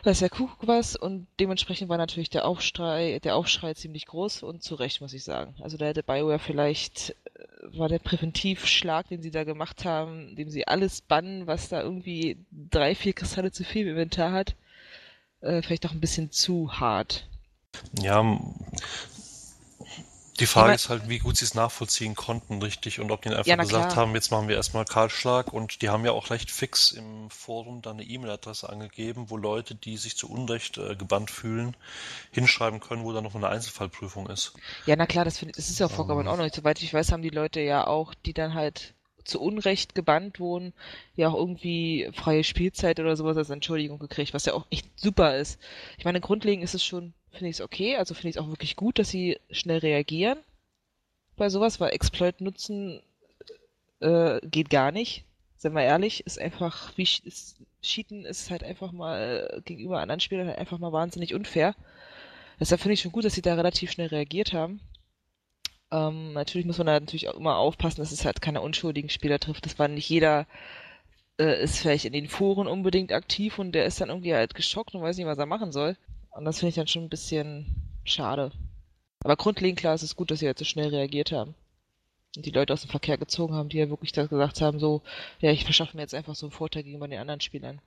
weiß 0.04 0.20
ja 0.22 0.30
Kuckuck 0.30 0.68
was 0.68 0.96
und 0.96 1.28
dementsprechend 1.40 1.90
war 1.90 1.98
natürlich 1.98 2.30
der 2.30 2.46
Aufschrei, 2.46 3.20
der 3.24 3.36
Aufschrei 3.36 3.74
ziemlich 3.74 4.06
groß 4.08 4.44
und 4.44 4.64
zu 4.64 4.76
Recht, 4.76 5.02
muss 5.02 5.14
ich 5.14 5.24
sagen. 5.24 5.56
Also 5.62 5.78
da 5.78 5.86
hätte 5.86 6.04
BioWare 6.04 6.40
vielleicht, 6.40 7.16
äh, 7.36 7.78
war 7.78 7.88
der 7.88 8.00
Präventivschlag, 8.00 9.08
den 9.10 9.22
sie 9.22 9.32
da 9.32 9.44
gemacht 9.44 9.86
haben, 9.86 10.30
indem 10.30 10.50
sie 10.50 10.68
alles 10.68 11.02
bannen, 11.02 11.46
was 11.48 11.70
da 11.70 11.82
irgendwie 11.82 12.38
drei, 12.52 12.96
vier 12.96 13.14
Kristalle 13.14 13.52
zu 13.52 13.64
viel 13.64 13.84
im 13.84 13.90
Inventar 13.90 14.32
hat, 14.32 14.56
äh, 15.42 15.62
vielleicht 15.62 15.86
auch 15.86 15.92
ein 15.92 16.02
bisschen 16.02 16.32
zu 16.32 16.80
hart. 16.80 17.28
Ja, 18.02 18.40
die 20.42 20.48
Frage 20.48 20.74
ist 20.74 20.90
halt, 20.90 21.08
wie 21.08 21.20
gut 21.20 21.38
sie 21.38 21.46
es 21.46 21.54
nachvollziehen 21.54 22.16
konnten, 22.16 22.62
richtig, 22.62 23.00
und 23.00 23.12
ob 23.12 23.22
die 23.22 23.30
einfach 23.30 23.46
ja, 23.46 23.56
gesagt 23.56 23.94
klar. 23.94 23.96
haben, 23.96 24.16
jetzt 24.16 24.32
machen 24.32 24.48
wir 24.48 24.56
erstmal 24.56 24.86
Kahlschlag 24.86 25.54
und 25.54 25.82
die 25.82 25.90
haben 25.90 26.04
ja 26.04 26.12
auch 26.12 26.30
recht 26.30 26.52
fix 26.52 26.92
im 26.92 27.30
Forum 27.30 27.82
dann 27.82 28.00
eine 28.00 28.04
E-Mail-Adresse 28.04 28.68
angegeben, 28.68 29.30
wo 29.30 29.38
Leute, 29.38 29.76
die 29.76 29.98
sich 29.98 30.18
zu 30.18 30.30
Unrecht 30.30 30.78
äh, 30.78 30.96
gebannt 30.96 31.32
fühlen, 31.32 31.78
hinschreiben 32.32 32.80
können, 32.80 33.04
wo 33.04 33.14
dann 33.14 33.24
noch 33.24 33.36
eine 33.36 33.48
Einzelfallprüfung 33.48 34.28
ist. 34.28 34.54
Ja, 34.86 34.96
na 34.96 35.06
klar, 35.06 35.26
das, 35.26 35.38
find, 35.38 35.58
das 35.58 35.70
ist 35.70 35.80
ja 35.80 35.88
vollkommen 35.88 36.22
ähm. 36.22 36.28
auch 36.28 36.38
noch. 36.38 36.52
Soweit 36.52 36.82
ich 36.82 36.94
weiß, 36.94 37.12
haben 37.12 37.22
die 37.22 37.30
Leute 37.30 37.62
ja 37.62 37.88
auch, 37.88 38.14
die 38.14 38.34
dann 38.34 38.54
halt 38.54 38.96
zu 39.24 39.40
Unrecht 39.40 39.96
gebannt 39.96 40.40
wurden, 40.40 40.74
ja 41.16 41.30
auch 41.30 41.36
irgendwie 41.36 42.10
freie 42.14 42.44
Spielzeit 42.44 43.00
oder 43.00 43.16
sowas 43.16 43.38
als 43.38 43.50
Entschuldigung 43.50 44.00
gekriegt, 44.00 44.34
was 44.34 44.46
ja 44.46 44.54
auch 44.54 44.66
echt 44.72 44.88
super 45.00 45.38
ist. 45.38 45.60
Ich 45.98 46.06
meine, 46.06 46.22
grundlegend 46.22 46.64
ist 46.64 46.74
es 46.74 46.84
schon 46.84 47.14
finde 47.32 47.50
ich 47.50 47.58
es 47.58 47.62
okay. 47.62 47.98
Also 47.98 48.14
finde 48.14 48.30
ich 48.30 48.36
es 48.36 48.42
auch 48.42 48.50
wirklich 48.50 48.76
gut, 48.76 49.00
dass 49.00 49.10
sie 49.10 49.40
schnell 49.50 49.80
reagieren 49.80 50.40
bei 51.36 51.50
sowas, 51.50 51.80
weil 51.80 51.94
Exploit 51.94 52.42
nutzen 52.42 53.02
äh, 54.00 54.40
geht 54.44 54.70
gar 54.70 54.92
nicht. 54.92 55.26
Sind 55.56 55.74
wir 55.74 55.84
ehrlich, 55.84 56.26
ist 56.26 56.40
einfach, 56.40 56.98
wie 56.98 57.04
ist, 57.04 57.58
Cheaten 57.82 58.26
ist 58.26 58.50
halt 58.50 58.64
einfach 58.64 58.92
mal 58.92 59.50
äh, 59.52 59.62
gegenüber 59.62 60.00
anderen 60.00 60.20
Spielern 60.20 60.48
halt 60.48 60.58
einfach 60.58 60.80
mal 60.80 60.92
wahnsinnig 60.92 61.34
unfair. 61.34 61.76
Deshalb 62.60 62.82
finde 62.82 62.94
ich 62.94 63.02
schon 63.02 63.12
gut, 63.12 63.26
dass 63.26 63.34
sie 63.34 63.42
da 63.42 63.56
relativ 63.56 63.92
schnell 63.92 64.08
reagiert 64.08 64.54
haben. 64.54 64.82
Ähm, 65.92 66.34
natürlich 66.34 66.66
muss 66.66 66.78
man 66.78 66.88
da 66.88 67.00
natürlich 67.00 67.30
auch 67.30 67.38
immer 67.38 67.58
aufpassen, 67.58 68.02
dass 68.02 68.12
es 68.12 68.26
halt 68.26 68.42
keine 68.42 68.62
unschuldigen 68.62 69.10
Spieler 69.10 69.40
trifft. 69.40 69.66
Das 69.66 69.80
war 69.80 69.88
nicht 69.88 70.10
jeder 70.10 70.48
äh, 71.40 71.64
ist 71.64 71.80
vielleicht 71.80 72.06
in 72.06 72.14
den 72.14 72.28
Foren 72.28 72.68
unbedingt 72.68 73.12
aktiv 73.12 73.60
und 73.60 73.74
der 73.74 73.86
ist 73.86 74.00
dann 74.00 74.10
irgendwie 74.10 74.34
halt 74.34 74.54
geschockt 74.56 74.94
und 74.94 75.02
weiß 75.02 75.18
nicht, 75.18 75.26
was 75.26 75.38
er 75.38 75.46
machen 75.46 75.72
soll. 75.72 75.98
Und 76.32 76.46
das 76.46 76.60
finde 76.60 76.70
ich 76.70 76.76
dann 76.76 76.88
schon 76.88 77.04
ein 77.04 77.10
bisschen 77.10 78.00
schade. 78.04 78.52
Aber 79.24 79.36
grundlegend 79.36 79.80
klar 79.80 79.94
ist 79.94 80.04
es 80.04 80.16
gut, 80.16 80.32
dass 80.32 80.40
sie 80.40 80.46
jetzt 80.46 80.60
so 80.60 80.66
schnell 80.66 80.90
reagiert 80.90 81.32
haben. 81.32 81.56
Und 82.36 82.46
die 82.46 82.52
Leute 82.52 82.74
aus 82.74 82.82
dem 82.82 82.90
Verkehr 82.90 83.18
gezogen 83.18 83.54
haben, 83.54 83.70
die 83.70 83.78
ja 83.78 83.90
wirklich 83.90 84.14
da 84.14 84.26
gesagt 84.26 84.62
haben, 84.62 84.80
so, 84.80 85.02
ja, 85.40 85.52
ich 85.52 85.66
verschaffe 85.66 85.98
mir 85.98 86.04
jetzt 86.04 86.16
einfach 86.16 86.36
so 86.36 86.46
einen 86.46 86.54
Vorteil 86.54 86.84
gegenüber 86.84 87.08
den 87.08 87.20
anderen 87.20 87.42
Spielern. 87.42 87.82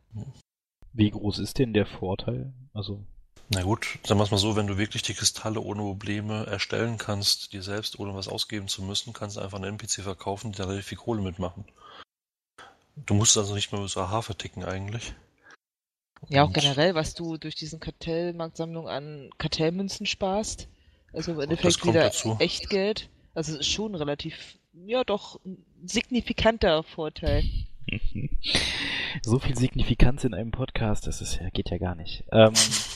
Wie 0.93 1.11
groß 1.11 1.39
ist 1.39 1.59
denn 1.59 1.73
der 1.73 1.87
Vorteil? 1.87 2.53
Also. 2.75 3.03
Na 3.49 3.63
gut, 3.63 3.99
sagen 4.05 4.21
wir 4.21 4.25
es 4.25 4.31
mal 4.31 4.39
so, 4.39 4.57
wenn 4.57 4.67
du 4.67 4.79
wirklich 4.79 5.03
die 5.03 5.15
Kristalle 5.15 5.61
ohne 5.61 5.83
Probleme 5.83 6.47
erstellen 6.47 6.99
kannst, 6.99 7.53
dir 7.53 7.63
selbst 7.63 7.99
ohne 7.99 8.15
was 8.15 8.29
ausgeben 8.29 8.69
zu 8.69 8.83
müssen, 8.83 9.13
kannst 9.13 9.37
du 9.37 9.41
einfach 9.41 9.59
einen 9.59 9.79
NPC 9.79 10.03
verkaufen, 10.03 10.53
die 10.53 10.59
da 10.59 10.65
relativ 10.65 10.87
viel 10.87 10.99
Kohle 10.99 11.23
mitmachen. 11.23 11.65
Du 12.97 13.15
musst 13.15 13.37
also 13.37 13.55
nicht 13.55 13.73
mehr 13.73 13.81
mit 13.81 13.91
so 13.91 14.01
AH 14.01 14.23
verticken 14.23 14.65
eigentlich. 14.65 15.15
Ja, 16.29 16.45
auch 16.45 16.53
generell, 16.53 16.95
was 16.95 17.15
du 17.15 17.37
durch 17.37 17.55
diesen 17.55 17.81
Kartellmarktsammlung 17.81 18.89
an 18.89 19.31
Kartellmünzen 19.39 20.07
sparst. 20.07 20.69
Also 21.13 21.33
im 21.33 21.41
Endeffekt 21.41 21.85
wieder 21.85 22.05
dazu. 22.05 22.37
Echtgeld. 22.41 23.09
Also 23.35 23.55
es 23.55 23.61
ist 23.61 23.69
schon 23.69 23.95
relativ, 23.95 24.59
ja 24.87 25.05
doch, 25.05 25.41
ein 25.45 25.65
signifikanter 25.85 26.83
Vorteil. 26.83 27.45
so 29.23 29.39
viel 29.39 29.57
Signifikanz 29.57 30.25
in 30.25 30.35
einem 30.35 30.51
Podcast, 30.51 31.07
das 31.07 31.21
ist, 31.21 31.41
geht 31.53 31.71
ja 31.71 31.79
gar 31.79 31.95
nicht. 31.95 32.25
Ähm, 32.33 32.53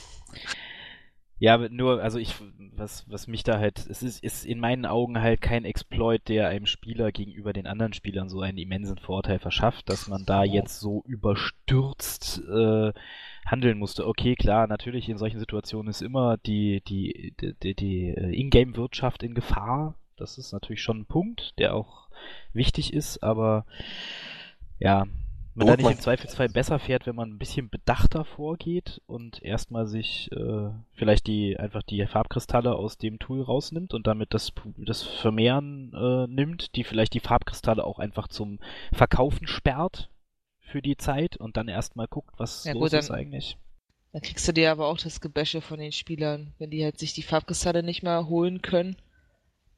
ja, 1.38 1.56
nur, 1.68 2.02
also 2.02 2.18
ich, 2.18 2.34
was, 2.76 3.08
was 3.08 3.28
mich 3.28 3.44
da 3.44 3.58
halt, 3.58 3.78
es 3.88 4.02
ist, 4.02 4.22
ist 4.24 4.44
in 4.44 4.58
meinen 4.58 4.86
Augen 4.86 5.20
halt 5.20 5.40
kein 5.40 5.64
Exploit, 5.64 6.28
der 6.28 6.48
einem 6.48 6.66
Spieler 6.66 7.12
gegenüber 7.12 7.52
den 7.52 7.66
anderen 7.66 7.92
Spielern 7.92 8.28
so 8.28 8.40
einen 8.40 8.58
immensen 8.58 8.98
Vorteil 8.98 9.38
verschafft, 9.38 9.88
dass 9.88 10.08
man 10.08 10.24
da 10.24 10.42
jetzt 10.42 10.80
so 10.80 11.04
überstürzt 11.06 12.42
äh, 12.48 12.92
handeln 13.46 13.78
musste. 13.78 14.06
Okay, 14.06 14.34
klar, 14.34 14.66
natürlich 14.66 15.08
in 15.08 15.18
solchen 15.18 15.38
Situationen 15.38 15.90
ist 15.90 16.02
immer 16.02 16.38
die, 16.38 16.82
die, 16.88 17.34
die, 17.40 17.74
die, 17.74 18.08
äh, 18.08 18.34
Ingame-Wirtschaft 18.34 19.22
in 19.22 19.34
Gefahr. 19.34 19.94
Das 20.16 20.38
ist 20.38 20.52
natürlich 20.52 20.82
schon 20.82 21.00
ein 21.00 21.06
Punkt, 21.06 21.56
der 21.58 21.74
auch 21.74 22.08
wichtig 22.52 22.92
ist, 22.92 23.22
aber 23.22 23.64
ja, 24.80 25.06
man 25.58 25.66
da 25.66 25.76
nicht 25.76 25.90
im 25.90 26.00
Zweifelsfall 26.00 26.48
besser 26.48 26.78
fährt, 26.78 27.06
wenn 27.06 27.14
man 27.14 27.30
ein 27.30 27.38
bisschen 27.38 27.68
bedachter 27.68 28.24
vorgeht 28.24 29.00
und 29.06 29.42
erstmal 29.42 29.86
sich 29.86 30.30
äh, 30.32 30.70
vielleicht 30.92 31.26
die 31.26 31.58
einfach 31.58 31.82
die 31.82 32.04
Farbkristalle 32.06 32.74
aus 32.74 32.98
dem 32.98 33.18
Tool 33.18 33.42
rausnimmt 33.42 33.94
und 33.94 34.06
damit 34.06 34.34
das, 34.34 34.52
das 34.76 35.02
Vermehren 35.02 35.92
äh, 35.94 36.26
nimmt, 36.26 36.74
die 36.76 36.84
vielleicht 36.84 37.14
die 37.14 37.20
Farbkristalle 37.20 37.84
auch 37.84 37.98
einfach 37.98 38.28
zum 38.28 38.58
Verkaufen 38.92 39.46
sperrt 39.46 40.08
für 40.60 40.82
die 40.82 40.96
Zeit 40.96 41.36
und 41.36 41.56
dann 41.56 41.68
erstmal 41.68 42.08
guckt, 42.08 42.34
was 42.38 42.64
ja, 42.64 42.72
los 42.72 42.82
gut, 42.82 42.92
dann, 42.92 43.00
ist 43.00 43.10
eigentlich. 43.10 43.58
Dann 44.12 44.22
kriegst 44.22 44.46
du 44.48 44.52
dir 44.52 44.70
aber 44.70 44.86
auch 44.86 44.98
das 44.98 45.20
Gebäsche 45.20 45.60
von 45.60 45.78
den 45.78 45.92
Spielern, 45.92 46.54
wenn 46.58 46.70
die 46.70 46.84
halt 46.84 46.98
sich 46.98 47.12
die 47.12 47.22
Farbkristalle 47.22 47.82
nicht 47.82 48.02
mehr 48.02 48.28
holen 48.28 48.62
können, 48.62 48.96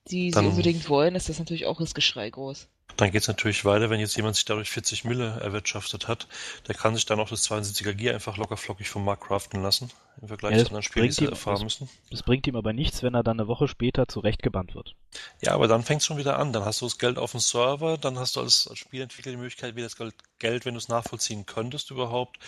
die 0.09 0.31
dann, 0.31 0.45
sie 0.45 0.51
unbedingt 0.51 0.89
wollen, 0.89 1.14
ist 1.14 1.28
das 1.28 1.39
natürlich 1.39 1.66
auch 1.66 1.78
das 1.78 1.95
Geschrei 1.95 2.31
groß. 2.31 2.68
Dann 2.97 3.11
geht 3.11 3.22
es 3.22 3.28
natürlich 3.28 3.64
weiter, 3.64 3.91
wenn 3.91 4.01
jetzt 4.01 4.16
jemand 4.16 4.36
sich 4.36 4.45
dadurch 4.45 4.70
40 4.70 5.05
Mille 5.05 5.38
erwirtschaftet 5.41 6.09
hat, 6.09 6.26
der 6.68 6.74
kann 6.74 6.95
sich 6.95 7.07
dann 7.07 7.20
auch 7.20 7.28
das 7.28 7.49
72er 7.51 7.95
Gear 7.95 8.14
einfach 8.14 8.36
lockerflockig 8.36 8.88
vom 8.88 9.05
Markt 9.05 9.24
craften 9.24 9.62
lassen, 9.62 9.91
im 10.20 10.28
Vergleich 10.28 10.53
ja, 10.53 10.59
zu 10.59 10.66
anderen 10.66 10.82
Spielen, 10.82 11.07
die 11.07 11.12
sie 11.12 11.26
erfahren 11.26 11.62
müssen. 11.62 11.88
Das 12.11 12.22
bringt 12.22 12.47
ihm 12.47 12.57
aber 12.57 12.72
nichts, 12.72 13.03
wenn 13.03 13.14
er 13.14 13.22
dann 13.22 13.41
eine 13.41 13.49
Woche 13.49 13.68
später 13.68 14.09
zurechtgebannt 14.09 14.74
wird. 14.74 14.95
Ja, 15.41 15.53
aber 15.55 15.68
dann 15.68 15.82
fängt 15.82 16.03
es 16.03 16.07
schon 16.07 16.18
wieder 16.18 16.38
an. 16.38 16.53
Dann 16.53 16.64
hast 16.64 16.80
du 16.80 16.86
das 16.86 16.99
Geld 16.99 17.18
auf 17.18 17.32
dem 17.32 17.41
Server, 17.41 17.99
dann 17.99 18.18
hast 18.18 18.36
du 18.36 18.41
als, 18.41 18.68
als 18.68 18.78
Spielentwickler 18.78 19.32
die 19.32 19.38
Möglichkeit, 19.38 19.76
wieder 19.76 19.88
das 19.88 19.97
Geld, 20.38 20.64
wenn 20.64 20.74
du 20.74 20.78
es 20.78 20.88
nachvollziehen 20.88 21.47
könntest 21.47 21.91
überhaupt, 21.91 22.38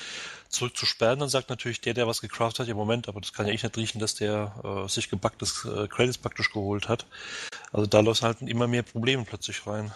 zurückzusperren. 0.49 1.19
Dann 1.19 1.29
sagt 1.29 1.51
natürlich 1.51 1.81
der, 1.81 1.95
der 1.95 2.07
was 2.07 2.21
gecraftet 2.21 2.61
hat, 2.61 2.69
ja 2.69 2.75
Moment, 2.75 3.09
aber 3.09 3.21
das 3.21 3.33
kann 3.33 3.47
ja 3.47 3.53
ich 3.53 3.63
nicht 3.63 3.77
riechen, 3.77 3.99
dass 3.99 4.15
der 4.15 4.55
äh, 4.65 4.89
sich 4.89 5.09
gebacktes 5.09 5.65
äh, 5.65 5.89
Credits 5.89 6.19
praktisch 6.19 6.53
geholt 6.53 6.89
hat. 6.89 7.07
Also 7.73 7.87
da 7.87 8.01
läuft 8.01 8.23
halt 8.23 8.43
immer 8.43 8.67
mehr 8.67 8.83
Probleme 8.83 9.25
plötzlich 9.25 9.67
rein. 9.67 9.93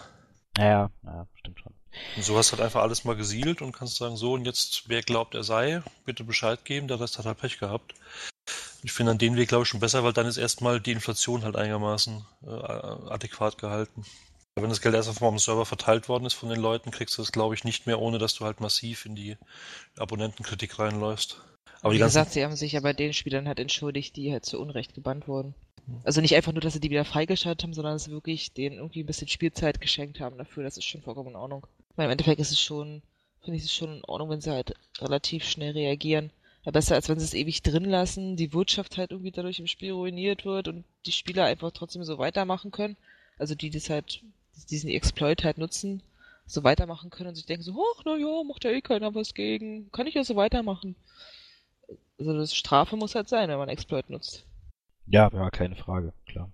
Ja, 0.57 0.89
ja, 1.03 1.27
stimmt 1.35 1.59
schon. 1.59 1.73
Und 2.15 2.23
so 2.23 2.37
hast 2.37 2.51
du 2.51 2.57
halt 2.57 2.65
einfach 2.65 2.81
alles 2.81 3.05
mal 3.05 3.15
gesiedelt 3.15 3.61
und 3.61 3.71
kannst 3.71 3.97
sagen, 3.97 4.17
so 4.17 4.33
und 4.33 4.45
jetzt, 4.45 4.83
wer 4.87 5.01
glaubt, 5.01 5.35
er 5.35 5.43
sei, 5.43 5.81
bitte 6.05 6.23
Bescheid 6.23 6.63
geben, 6.65 6.87
der 6.87 6.99
Rest 6.99 7.17
hat 7.17 7.25
halt 7.25 7.39
Pech 7.39 7.59
gehabt. 7.59 7.93
Ich 8.83 8.91
finde 8.91 9.11
an 9.11 9.17
den 9.17 9.35
Weg, 9.35 9.49
glaube 9.49 9.63
ich, 9.63 9.69
schon 9.69 9.79
besser, 9.79 10.03
weil 10.03 10.13
dann 10.13 10.27
ist 10.27 10.37
erstmal 10.37 10.79
die 10.79 10.91
Inflation 10.91 11.43
halt 11.43 11.55
einigermaßen 11.55 12.25
äh, 12.45 12.49
adäquat 12.49 13.57
gehalten. 13.57 14.05
Wenn 14.55 14.69
das 14.69 14.81
Geld 14.81 14.95
erst 14.95 15.09
auf 15.09 15.19
dem 15.19 15.37
Server 15.37 15.65
verteilt 15.65 16.09
worden 16.09 16.25
ist 16.25 16.33
von 16.33 16.49
den 16.49 16.59
Leuten, 16.59 16.91
kriegst 16.91 17.17
du 17.17 17.21
das, 17.21 17.31
glaube 17.31 17.53
ich, 17.53 17.63
nicht 17.63 17.85
mehr, 17.85 17.99
ohne 17.99 18.17
dass 18.17 18.35
du 18.35 18.45
halt 18.45 18.59
massiv 18.59 19.05
in 19.05 19.15
die 19.15 19.37
Abonnentenkritik 19.97 20.79
reinläufst. 20.79 21.41
Aber 21.81 21.93
Wie 21.93 21.99
gesagt, 21.99 22.31
sie 22.31 22.43
haben 22.43 22.55
sich 22.55 22.71
ja 22.71 22.79
bei 22.79 22.93
den 22.93 23.13
Spielern 23.13 23.47
halt 23.47 23.59
entschuldigt, 23.59 24.15
die 24.15 24.31
halt 24.31 24.45
zu 24.45 24.59
Unrecht 24.59 24.95
gebannt 24.95 25.27
wurden. 25.27 25.53
Also 26.03 26.21
nicht 26.21 26.35
einfach 26.35 26.51
nur, 26.51 26.61
dass 26.61 26.73
sie 26.73 26.79
die 26.79 26.89
wieder 26.89 27.05
freigeschaltet 27.05 27.63
haben, 27.63 27.73
sondern 27.73 27.95
dass 27.95 28.05
sie 28.05 28.11
wirklich 28.11 28.51
denen 28.51 28.77
irgendwie 28.77 29.03
ein 29.03 29.05
bisschen 29.05 29.27
Spielzeit 29.27 29.79
geschenkt 29.79 30.19
haben 30.19 30.37
dafür. 30.37 30.63
Das 30.63 30.77
ist 30.77 30.85
schon 30.85 31.01
vollkommen 31.01 31.29
in 31.29 31.35
Ordnung. 31.35 31.65
Weil 31.95 32.05
im 32.05 32.11
Endeffekt 32.11 32.39
ist 32.39 32.51
es 32.51 32.59
schon, 32.59 33.01
finde 33.41 33.57
ich 33.57 33.63
es 33.63 33.73
schon 33.73 33.97
in 33.97 34.03
Ordnung, 34.05 34.29
wenn 34.29 34.41
sie 34.41 34.51
halt 34.51 34.73
relativ 34.99 35.45
schnell 35.45 35.71
reagieren. 35.71 36.31
Ja, 36.65 36.71
besser, 36.71 36.95
als 36.95 37.07
wenn 37.07 37.19
sie 37.19 37.25
es 37.25 37.33
ewig 37.33 37.61
drin 37.61 37.85
lassen, 37.85 38.35
die 38.35 38.51
Wirtschaft 38.53 38.97
halt 38.97 39.11
irgendwie 39.11 39.31
dadurch 39.31 39.59
im 39.59 39.67
Spiel 39.67 39.93
ruiniert 39.93 40.43
wird 40.43 40.67
und 40.67 40.83
die 41.05 41.13
Spieler 41.13 41.45
einfach 41.45 41.71
trotzdem 41.71 42.03
so 42.03 42.17
weitermachen 42.17 42.71
können. 42.71 42.97
Also 43.37 43.55
die, 43.55 43.69
die 43.69 43.79
halt, 43.79 44.21
diesen 44.69 44.89
Exploit 44.89 45.45
halt 45.45 45.57
nutzen, 45.57 46.01
so 46.45 46.63
weitermachen 46.63 47.09
können 47.09 47.29
und 47.29 47.35
sich 47.35 47.45
denken 47.45 47.63
so, 47.63 47.73
ach, 47.73 48.01
na 48.05 48.17
ja, 48.17 48.43
macht 48.43 48.65
ja 48.65 48.71
eh 48.71 48.81
keiner 48.81 49.15
was 49.15 49.33
gegen, 49.33 49.89
kann 49.91 50.07
ich 50.07 50.15
ja 50.15 50.23
so 50.23 50.35
weitermachen. 50.35 50.95
Also 52.19 52.33
das 52.33 52.53
Strafe 52.53 52.97
muss 52.97 53.15
halt 53.15 53.29
sein, 53.29 53.49
wenn 53.49 53.57
man 53.57 53.69
Exploit 53.69 54.09
nutzt. 54.09 54.43
Ja, 55.07 55.29
ja, 55.33 55.49
keine 55.49 55.75
Frage, 55.75 56.13
klar. 56.25 56.51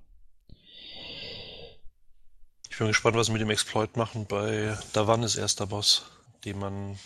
Ich 2.70 2.78
bin 2.78 2.88
gespannt, 2.88 3.16
was 3.16 3.28
sie 3.28 3.34
mit 3.34 3.42
dem 3.42 3.50
Exploit 3.50 3.98
machen 3.98 4.26
bei 4.26 4.78
Davannes 4.94 5.36
erster 5.36 5.68
Boss, 5.68 6.06
den 6.46 6.60
man 6.60 6.98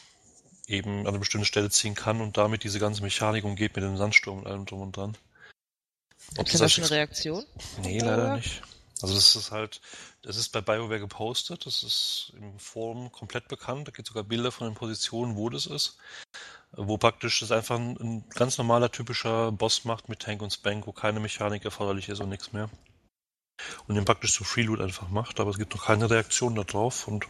eben 0.68 1.02
an 1.02 1.08
eine 1.08 1.20
bestimmte 1.20 1.46
Stelle 1.46 1.70
ziehen 1.70 1.96
kann 1.96 2.22
und 2.22 2.38
damit 2.38 2.64
diese 2.64 2.80
ganze 2.80 3.02
Mechanik 3.02 3.44
umgeht 3.44 3.76
mit 3.76 3.84
dem 3.84 3.98
Sandsturm 3.98 4.40
und 4.40 4.48
allem 4.48 4.66
drum 4.66 4.82
und 4.82 4.96
dran. 4.96 5.18
Gibt 6.36 6.54
es 6.54 6.60
da 6.60 6.68
schon 6.68 6.84
eine 6.84 6.92
Reaktion? 6.92 7.46
Nee, 7.82 8.00
leider 8.00 8.36
nicht. 8.36 8.62
Also 9.02 9.14
das 9.14 9.36
ist 9.36 9.52
halt, 9.52 9.82
das 10.24 10.38
ist 10.38 10.50
bei 10.50 10.62
BioWare 10.62 11.00
gepostet, 11.00 11.66
das 11.66 11.84
ist 11.84 12.34
im 12.36 12.58
Forum 12.60 13.12
komplett 13.12 13.48
bekannt, 13.48 13.88
da 13.88 13.92
gibt 13.92 14.08
es 14.08 14.14
sogar 14.14 14.24
Bilder 14.24 14.52
von 14.52 14.68
den 14.68 14.76
Positionen, 14.76 15.36
wo 15.36 15.50
das 15.50 15.66
ist 15.68 15.98
wo 16.72 16.98
praktisch 16.98 17.40
das 17.40 17.52
einfach 17.52 17.78
ein, 17.78 17.98
ein, 18.00 18.30
ganz 18.30 18.58
normaler, 18.58 18.92
typischer 18.92 19.52
Boss 19.52 19.86
macht 19.86 20.10
mit 20.10 20.20
Tank 20.20 20.42
und 20.42 20.54
Spank, 20.54 20.88
wo 20.88 20.92
keine 20.92 21.20
Mechanik 21.20 21.66
erforderlich 21.66 22.10
ist 22.10 22.20
und 22.20 22.30
nichts 22.30 22.54
mehr. 22.54 22.70
Und 23.88 23.96
den 23.96 24.06
praktisch 24.06 24.34
zum 24.34 24.46
Freeloot 24.46 24.82
einfach 24.82 25.10
macht, 25.10 25.40
aber 25.40 25.50
es 25.50 25.58
gibt 25.58 25.74
noch 25.74 25.86
keine 25.86 26.10
Reaktion 26.10 26.54
darauf 26.54 27.08
und 27.08 27.26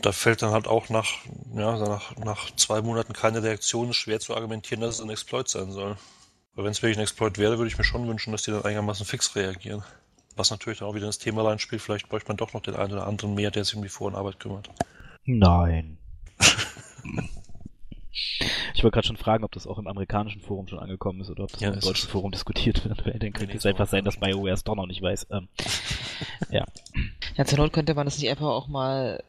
da 0.00 0.12
fällt 0.12 0.40
dann 0.40 0.52
halt 0.52 0.66
auch 0.66 0.88
nach, 0.88 1.18
ja, 1.54 1.76
nach, 1.76 2.16
nach 2.16 2.50
zwei 2.56 2.80
Monaten 2.80 3.12
keine 3.12 3.42
Reaktion, 3.42 3.90
ist 3.90 3.96
schwer 3.96 4.20
zu 4.20 4.34
argumentieren, 4.34 4.80
dass 4.80 4.96
es 4.96 5.00
ein 5.02 5.10
Exploit 5.10 5.48
sein 5.48 5.70
soll. 5.70 5.98
Aber 6.54 6.64
wenn 6.64 6.72
es 6.72 6.82
wirklich 6.82 6.96
ein 6.96 7.02
Exploit 7.02 7.36
wäre, 7.36 7.58
würde 7.58 7.68
ich 7.68 7.76
mir 7.76 7.84
schon 7.84 8.08
wünschen, 8.08 8.32
dass 8.32 8.42
die 8.42 8.50
dann 8.50 8.64
einigermaßen 8.64 9.04
fix 9.04 9.36
reagieren. 9.36 9.84
Was 10.38 10.50
natürlich 10.50 10.78
dann 10.78 10.88
auch 10.88 10.94
wieder 10.94 11.06
ins 11.06 11.18
Thema 11.18 11.42
reinspielt, 11.42 11.82
vielleicht 11.82 12.08
bräuchte 12.08 12.28
man 12.28 12.36
doch 12.36 12.52
noch 12.52 12.62
den 12.62 12.76
einen 12.76 12.92
oder 12.92 13.06
anderen 13.06 13.34
mehr, 13.34 13.50
der 13.50 13.64
sich 13.64 13.74
um 13.74 13.82
die 13.82 13.88
Vor- 13.88 14.06
und 14.06 14.14
Arbeit 14.14 14.38
kümmert. 14.38 14.70
Nein. 15.24 15.98
Ich 18.74 18.82
wollte 18.82 18.94
gerade 18.94 19.06
schon 19.06 19.16
fragen, 19.16 19.44
ob 19.44 19.52
das 19.52 19.66
auch 19.66 19.78
im 19.78 19.86
amerikanischen 19.86 20.40
Forum 20.40 20.68
schon 20.68 20.78
angekommen 20.78 21.20
ist 21.20 21.30
oder 21.30 21.44
ob 21.44 21.52
das 21.52 21.60
ja, 21.60 21.70
im 21.70 21.80
deutschen 21.80 22.08
Forum 22.08 22.30
diskutiert 22.30 22.84
wird. 22.84 23.22
Dann 23.22 23.32
könnte 23.32 23.56
es 23.56 23.66
einfach 23.66 23.88
sein, 23.88 24.04
dass 24.04 24.18
BioWare 24.18 24.52
es 24.52 24.64
doch 24.64 24.76
noch 24.76 24.86
nicht 24.86 25.02
weiß. 25.02 25.28
Ähm, 25.30 25.48
ja. 26.50 26.64
Ja, 27.36 27.44
zur 27.44 27.58
Not 27.58 27.72
könnte 27.72 27.94
man 27.94 28.06
das 28.06 28.18
nicht 28.18 28.30
einfach 28.30 28.46
auch 28.46 28.68
mal 28.68 29.22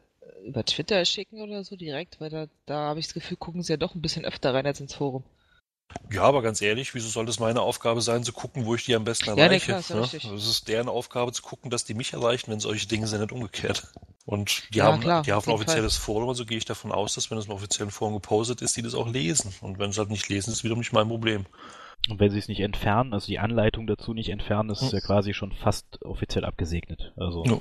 über 0.44 0.64
Twitter 0.64 1.04
schicken 1.04 1.40
oder 1.40 1.64
so 1.64 1.76
direkt, 1.76 2.20
weil 2.20 2.30
da, 2.30 2.46
da 2.66 2.88
habe 2.88 3.00
ich 3.00 3.06
das 3.06 3.14
Gefühl, 3.14 3.36
gucken 3.36 3.62
sie 3.62 3.72
ja 3.72 3.76
doch 3.76 3.94
ein 3.94 4.02
bisschen 4.02 4.24
öfter 4.24 4.54
rein 4.54 4.66
als 4.66 4.80
ins 4.80 4.94
Forum. 4.94 5.24
Ja, 6.12 6.22
aber 6.22 6.42
ganz 6.42 6.60
ehrlich, 6.60 6.94
wieso 6.94 7.08
soll 7.08 7.26
das 7.26 7.38
meine 7.38 7.60
Aufgabe 7.60 8.00
sein, 8.00 8.24
zu 8.24 8.32
gucken, 8.32 8.66
wo 8.66 8.74
ich 8.74 8.84
die 8.84 8.94
am 8.94 9.04
besten 9.04 9.30
erreiche? 9.30 9.72
Ja, 9.72 9.80
klar, 9.80 10.02
ist 10.02 10.12
ja, 10.12 10.30
ne? 10.30 10.36
Es 10.36 10.46
ist 10.46 10.68
deren 10.68 10.88
Aufgabe 10.88 11.32
zu 11.32 11.42
gucken, 11.42 11.70
dass 11.70 11.84
die 11.84 11.94
mich 11.94 12.12
erreichen, 12.12 12.50
wenn 12.50 12.60
solche 12.60 12.88
Dinge 12.88 13.06
sind, 13.06 13.20
nicht 13.20 13.32
umgekehrt. 13.32 13.88
Und 14.26 14.62
die 14.74 14.78
ja, 14.78 14.84
haben, 14.84 15.00
klar, 15.00 15.22
die 15.22 15.32
haben 15.32 15.44
ein 15.44 15.54
offizielles 15.54 15.96
Fall. 15.96 16.04
Forum, 16.14 16.28
also 16.28 16.44
gehe 16.44 16.58
ich 16.58 16.64
davon 16.64 16.92
aus, 16.92 17.14
dass 17.14 17.30
wenn 17.30 17.38
es 17.38 17.46
im 17.46 17.52
offiziellen 17.52 17.90
Forum 17.90 18.14
gepostet 18.14 18.62
ist, 18.62 18.76
die 18.76 18.82
das 18.82 18.94
auch 18.94 19.08
lesen. 19.08 19.54
Und 19.60 19.78
wenn 19.78 19.92
sie 19.92 19.98
halt 19.98 20.10
nicht 20.10 20.28
lesen, 20.28 20.50
ist 20.50 20.58
es 20.58 20.64
wiederum 20.64 20.80
nicht 20.80 20.92
mein 20.92 21.08
Problem. 21.08 21.46
Und 22.08 22.18
wenn 22.18 22.30
sie 22.30 22.38
es 22.38 22.48
nicht 22.48 22.60
entfernen, 22.60 23.12
also 23.12 23.26
die 23.26 23.38
Anleitung 23.38 23.86
dazu 23.86 24.14
nicht 24.14 24.30
entfernen, 24.30 24.70
ist 24.70 24.80
hm. 24.80 24.86
es 24.86 24.92
ja 24.92 25.00
quasi 25.00 25.34
schon 25.34 25.52
fast 25.52 26.02
offiziell 26.02 26.44
abgesegnet. 26.44 27.12
Also. 27.16 27.44
Ja, 27.44 27.60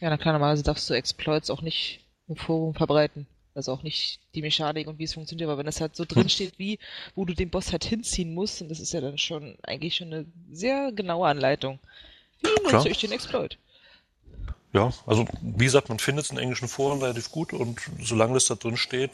ja 0.00 0.10
na 0.10 0.18
klar, 0.18 0.32
normalerweise 0.32 0.62
darfst 0.62 0.88
du 0.90 0.94
Exploits 0.94 1.50
auch 1.50 1.62
nicht 1.62 2.00
im 2.26 2.36
Forum 2.36 2.74
verbreiten. 2.74 3.26
Also 3.54 3.72
auch 3.72 3.82
nicht 3.82 4.18
die 4.34 4.42
Mechanik 4.42 4.88
und 4.88 4.98
wie 4.98 5.04
es 5.04 5.14
funktioniert, 5.14 5.48
aber 5.48 5.58
wenn 5.58 5.66
das 5.66 5.80
halt 5.80 5.94
so 5.94 6.04
drin 6.04 6.28
steht, 6.28 6.58
wie, 6.58 6.78
wo 7.14 7.24
du 7.24 7.34
den 7.34 7.50
Boss 7.50 7.70
halt 7.70 7.84
hinziehen 7.84 8.34
musst, 8.34 8.60
und 8.60 8.68
das 8.68 8.80
ist 8.80 8.92
ja 8.92 9.00
dann 9.00 9.16
schon 9.16 9.56
eigentlich 9.62 9.96
schon 9.96 10.12
eine 10.12 10.26
sehr 10.50 10.90
genaue 10.92 11.28
Anleitung. 11.28 11.78
Wie 12.42 12.72
nutze 12.72 12.88
ich 12.88 12.98
den 12.98 13.12
Exploit? 13.12 13.58
Ja, 14.72 14.92
also 15.06 15.24
wie 15.40 15.64
gesagt, 15.64 15.88
man 15.88 16.00
findet 16.00 16.24
es 16.24 16.32
in 16.32 16.38
englischen 16.38 16.66
Foren 16.66 17.00
relativ 17.00 17.30
gut 17.30 17.52
und 17.52 17.80
solange 18.00 18.34
das 18.34 18.46
da 18.46 18.56
drin 18.56 18.76
steht 18.76 19.12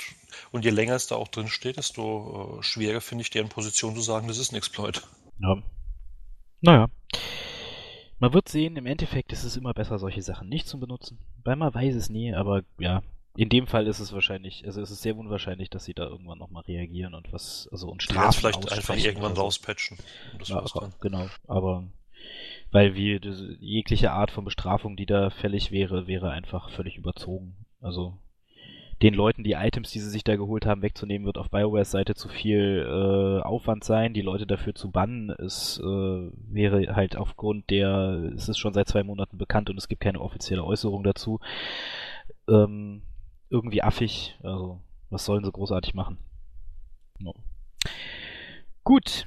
und 0.52 0.64
je 0.64 0.70
länger 0.70 0.94
es 0.94 1.06
da 1.06 1.16
auch 1.16 1.28
drin 1.28 1.48
steht, 1.48 1.76
desto 1.76 2.58
äh, 2.58 2.62
schwerer 2.62 3.02
finde 3.02 3.22
ich 3.22 3.30
deren 3.30 3.50
Position 3.50 3.94
zu 3.94 4.00
sagen, 4.00 4.26
das 4.26 4.38
ist 4.38 4.52
ein 4.52 4.56
Exploit. 4.56 5.02
Ja. 5.38 5.62
Naja. 6.62 6.88
Man 8.20 8.32
wird 8.32 8.48
sehen, 8.48 8.76
im 8.76 8.86
Endeffekt 8.86 9.32
ist 9.34 9.44
es 9.44 9.58
immer 9.58 9.74
besser, 9.74 9.98
solche 9.98 10.22
Sachen 10.22 10.48
nicht 10.48 10.66
zu 10.66 10.80
benutzen, 10.80 11.18
weil 11.44 11.56
man 11.56 11.74
weiß 11.74 11.94
es 11.94 12.08
nie, 12.08 12.34
aber 12.34 12.62
ja, 12.78 13.02
in 13.36 13.48
dem 13.48 13.66
Fall 13.66 13.86
ist 13.86 14.00
es 14.00 14.12
wahrscheinlich, 14.12 14.64
also 14.66 14.80
es 14.80 14.90
ist 14.90 15.02
sehr 15.02 15.16
unwahrscheinlich, 15.16 15.70
dass 15.70 15.84
sie 15.84 15.94
da 15.94 16.04
irgendwann 16.04 16.38
nochmal 16.38 16.64
reagieren 16.64 17.14
und 17.14 17.32
was, 17.32 17.68
also 17.70 17.88
und 17.88 18.02
Strafen 18.02 18.40
vielleicht 18.40 18.72
einfach 18.72 18.96
irgendwann 18.96 19.36
so. 19.36 19.42
rauspatchen. 19.42 19.98
Ja, 20.44 20.64
genau, 21.00 21.26
aber 21.46 21.84
weil 22.72 22.94
wir 22.94 23.20
jegliche 23.60 24.12
Art 24.12 24.30
von 24.30 24.44
Bestrafung, 24.44 24.96
die 24.96 25.06
da 25.06 25.30
fällig 25.30 25.70
wäre, 25.70 26.06
wäre 26.06 26.30
einfach 26.30 26.70
völlig 26.70 26.96
überzogen. 26.96 27.56
Also 27.80 28.18
den 29.02 29.14
Leuten 29.14 29.44
die 29.44 29.52
Items, 29.52 29.90
die 29.90 30.00
sie 30.00 30.10
sich 30.10 30.24
da 30.24 30.36
geholt 30.36 30.66
haben, 30.66 30.82
wegzunehmen, 30.82 31.24
wird 31.24 31.38
auf 31.38 31.50
BioWares 31.50 31.90
Seite 31.90 32.14
zu 32.14 32.28
viel 32.28 32.84
äh, 32.86 33.42
Aufwand 33.42 33.82
sein. 33.82 34.12
Die 34.12 34.20
Leute 34.20 34.46
dafür 34.46 34.74
zu 34.74 34.90
bannen, 34.90 35.30
es 35.30 35.80
äh, 35.82 35.82
wäre 35.82 36.94
halt 36.94 37.16
aufgrund 37.16 37.70
der, 37.70 38.32
es 38.36 38.48
ist 38.48 38.58
schon 38.58 38.74
seit 38.74 38.88
zwei 38.88 39.02
Monaten 39.02 39.38
bekannt 39.38 39.70
und 39.70 39.78
es 39.78 39.88
gibt 39.88 40.02
keine 40.02 40.20
offizielle 40.20 40.64
Äußerung 40.64 41.02
dazu. 41.02 41.40
Ähm, 42.46 43.02
irgendwie 43.50 43.82
affig. 43.82 44.38
Also, 44.42 44.80
was 45.10 45.24
sollen 45.24 45.44
sie 45.44 45.52
großartig 45.52 45.94
machen? 45.94 46.18
No. 47.18 47.34
Gut, 48.84 49.26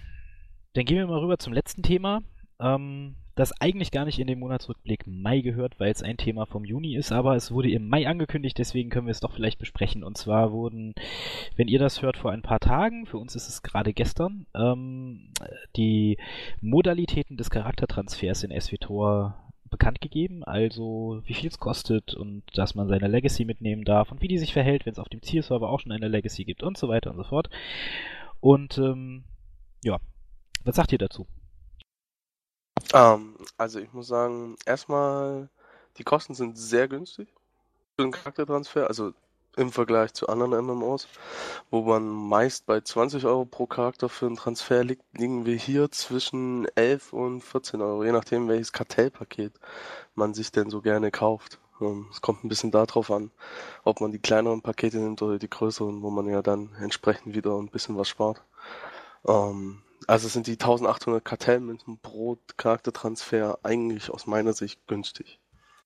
dann 0.74 0.86
gehen 0.86 0.97
wir 0.97 1.07
mal 1.07 1.19
rüber 1.19 1.38
zum 1.38 1.53
letzten 1.53 1.84
Thema. 1.84 2.24
Ähm, 2.59 3.15
das 3.36 3.59
eigentlich 3.59 3.91
gar 3.91 4.05
nicht 4.05 4.19
in 4.19 4.28
den 4.28 4.39
Monatsrückblick 4.39 5.07
Mai 5.07 5.41
gehört, 5.41 5.80
weil 5.80 5.91
es 5.91 6.03
ein 6.03 6.17
Thema 6.17 6.45
vom 6.45 6.65
Juni 6.65 6.95
ist, 6.95 7.11
aber 7.11 7.36
es 7.36 7.51
wurde 7.51 7.71
im 7.71 7.88
Mai 7.88 8.07
angekündigt, 8.07 8.57
deswegen 8.59 8.89
können 8.91 9.07
wir 9.07 9.11
es 9.11 9.21
doch 9.21 9.34
vielleicht 9.34 9.57
besprechen. 9.57 10.03
Und 10.03 10.17
zwar 10.17 10.51
wurden, 10.51 10.93
wenn 11.55 11.67
ihr 11.67 11.80
das 11.80 12.01
hört, 12.01 12.17
vor 12.17 12.32
ein 12.32 12.43
paar 12.43 12.59
Tagen, 12.59 13.05
für 13.07 13.17
uns 13.17 13.36
ist 13.36 13.49
es 13.49 13.63
gerade 13.63 13.93
gestern, 13.93 14.45
ähm, 14.55 15.32
die 15.76 16.17
Modalitäten 16.61 17.38
des 17.38 17.49
Charaktertransfers 17.49 18.43
in 18.43 18.59
SWTOR 18.59 19.42
bekannt 19.74 19.99
gegeben, 19.99 20.43
also 20.43 21.21
wie 21.26 21.34
viel 21.34 21.49
es 21.49 21.59
kostet 21.59 22.13
und 22.13 22.43
dass 22.55 22.76
man 22.76 22.88
seine 22.88 23.07
Legacy 23.07 23.43
mitnehmen 23.43 23.84
darf 23.84 24.11
und 24.11 24.21
wie 24.21 24.28
die 24.28 24.38
sich 24.38 24.53
verhält, 24.53 24.86
wenn 24.86 24.93
es 24.93 24.99
auf 24.99 25.09
dem 25.09 25.21
Zielserver 25.21 25.69
auch 25.69 25.80
schon 25.80 25.91
eine 25.91 26.07
Legacy 26.07 26.45
gibt 26.45 26.63
und 26.63 26.78
so 26.78 26.88
weiter 26.88 27.09
und 27.09 27.17
so 27.17 27.24
fort. 27.24 27.49
Und 28.39 28.78
ähm, 28.78 29.24
ja, 29.84 29.99
was 30.63 30.76
sagt 30.76 30.91
ihr 30.91 30.99
dazu? 30.99 31.28
Ähm, 32.93 33.36
also 33.57 33.80
ich 33.80 33.91
muss 33.91 34.07
sagen, 34.07 34.55
erstmal, 34.65 35.49
die 35.97 36.03
Kosten 36.03 36.36
sind 36.36 36.57
sehr 36.57 36.88
günstig 36.88 37.34
für 37.95 38.03
den 38.03 38.11
Charaktertransfer, 38.11 38.88
also 38.88 39.13
im 39.55 39.71
Vergleich 39.71 40.13
zu 40.13 40.27
anderen 40.27 40.65
MMOs, 40.65 41.07
wo 41.69 41.81
man 41.81 42.07
meist 42.07 42.65
bei 42.65 42.81
20 42.81 43.25
Euro 43.25 43.45
pro 43.45 43.67
Charakter 43.67 44.09
für 44.09 44.25
einen 44.25 44.35
Transfer 44.35 44.83
liegt, 44.83 45.03
liegen 45.17 45.45
wir 45.45 45.55
hier 45.55 45.91
zwischen 45.91 46.67
11 46.75 47.13
und 47.13 47.41
14 47.41 47.81
Euro, 47.81 48.03
je 48.03 48.11
nachdem 48.11 48.47
welches 48.47 48.71
Kartellpaket 48.71 49.53
man 50.15 50.33
sich 50.33 50.51
denn 50.51 50.69
so 50.69 50.81
gerne 50.81 51.11
kauft. 51.11 51.59
Ähm, 51.81 52.07
es 52.11 52.21
kommt 52.21 52.43
ein 52.43 52.49
bisschen 52.49 52.71
darauf 52.71 53.11
an, 53.11 53.31
ob 53.83 54.01
man 54.01 54.11
die 54.11 54.19
kleineren 54.19 54.61
Pakete 54.61 54.97
nimmt 54.97 55.21
oder 55.21 55.39
die 55.39 55.49
größeren, 55.49 56.01
wo 56.01 56.09
man 56.09 56.27
ja 56.27 56.41
dann 56.41 56.73
entsprechend 56.79 57.35
wieder 57.35 57.57
ein 57.57 57.69
bisschen 57.69 57.97
was 57.97 58.09
spart. 58.09 58.43
Ähm, 59.27 59.81
also 60.07 60.27
sind 60.27 60.47
die 60.47 60.53
1800 60.53 61.23
Kartellmünzen 61.23 61.99
pro 61.99 62.37
Charaktertransfer 62.57 63.59
eigentlich 63.63 64.09
aus 64.09 64.27
meiner 64.27 64.53
Sicht 64.53 64.85
günstig 64.87 65.39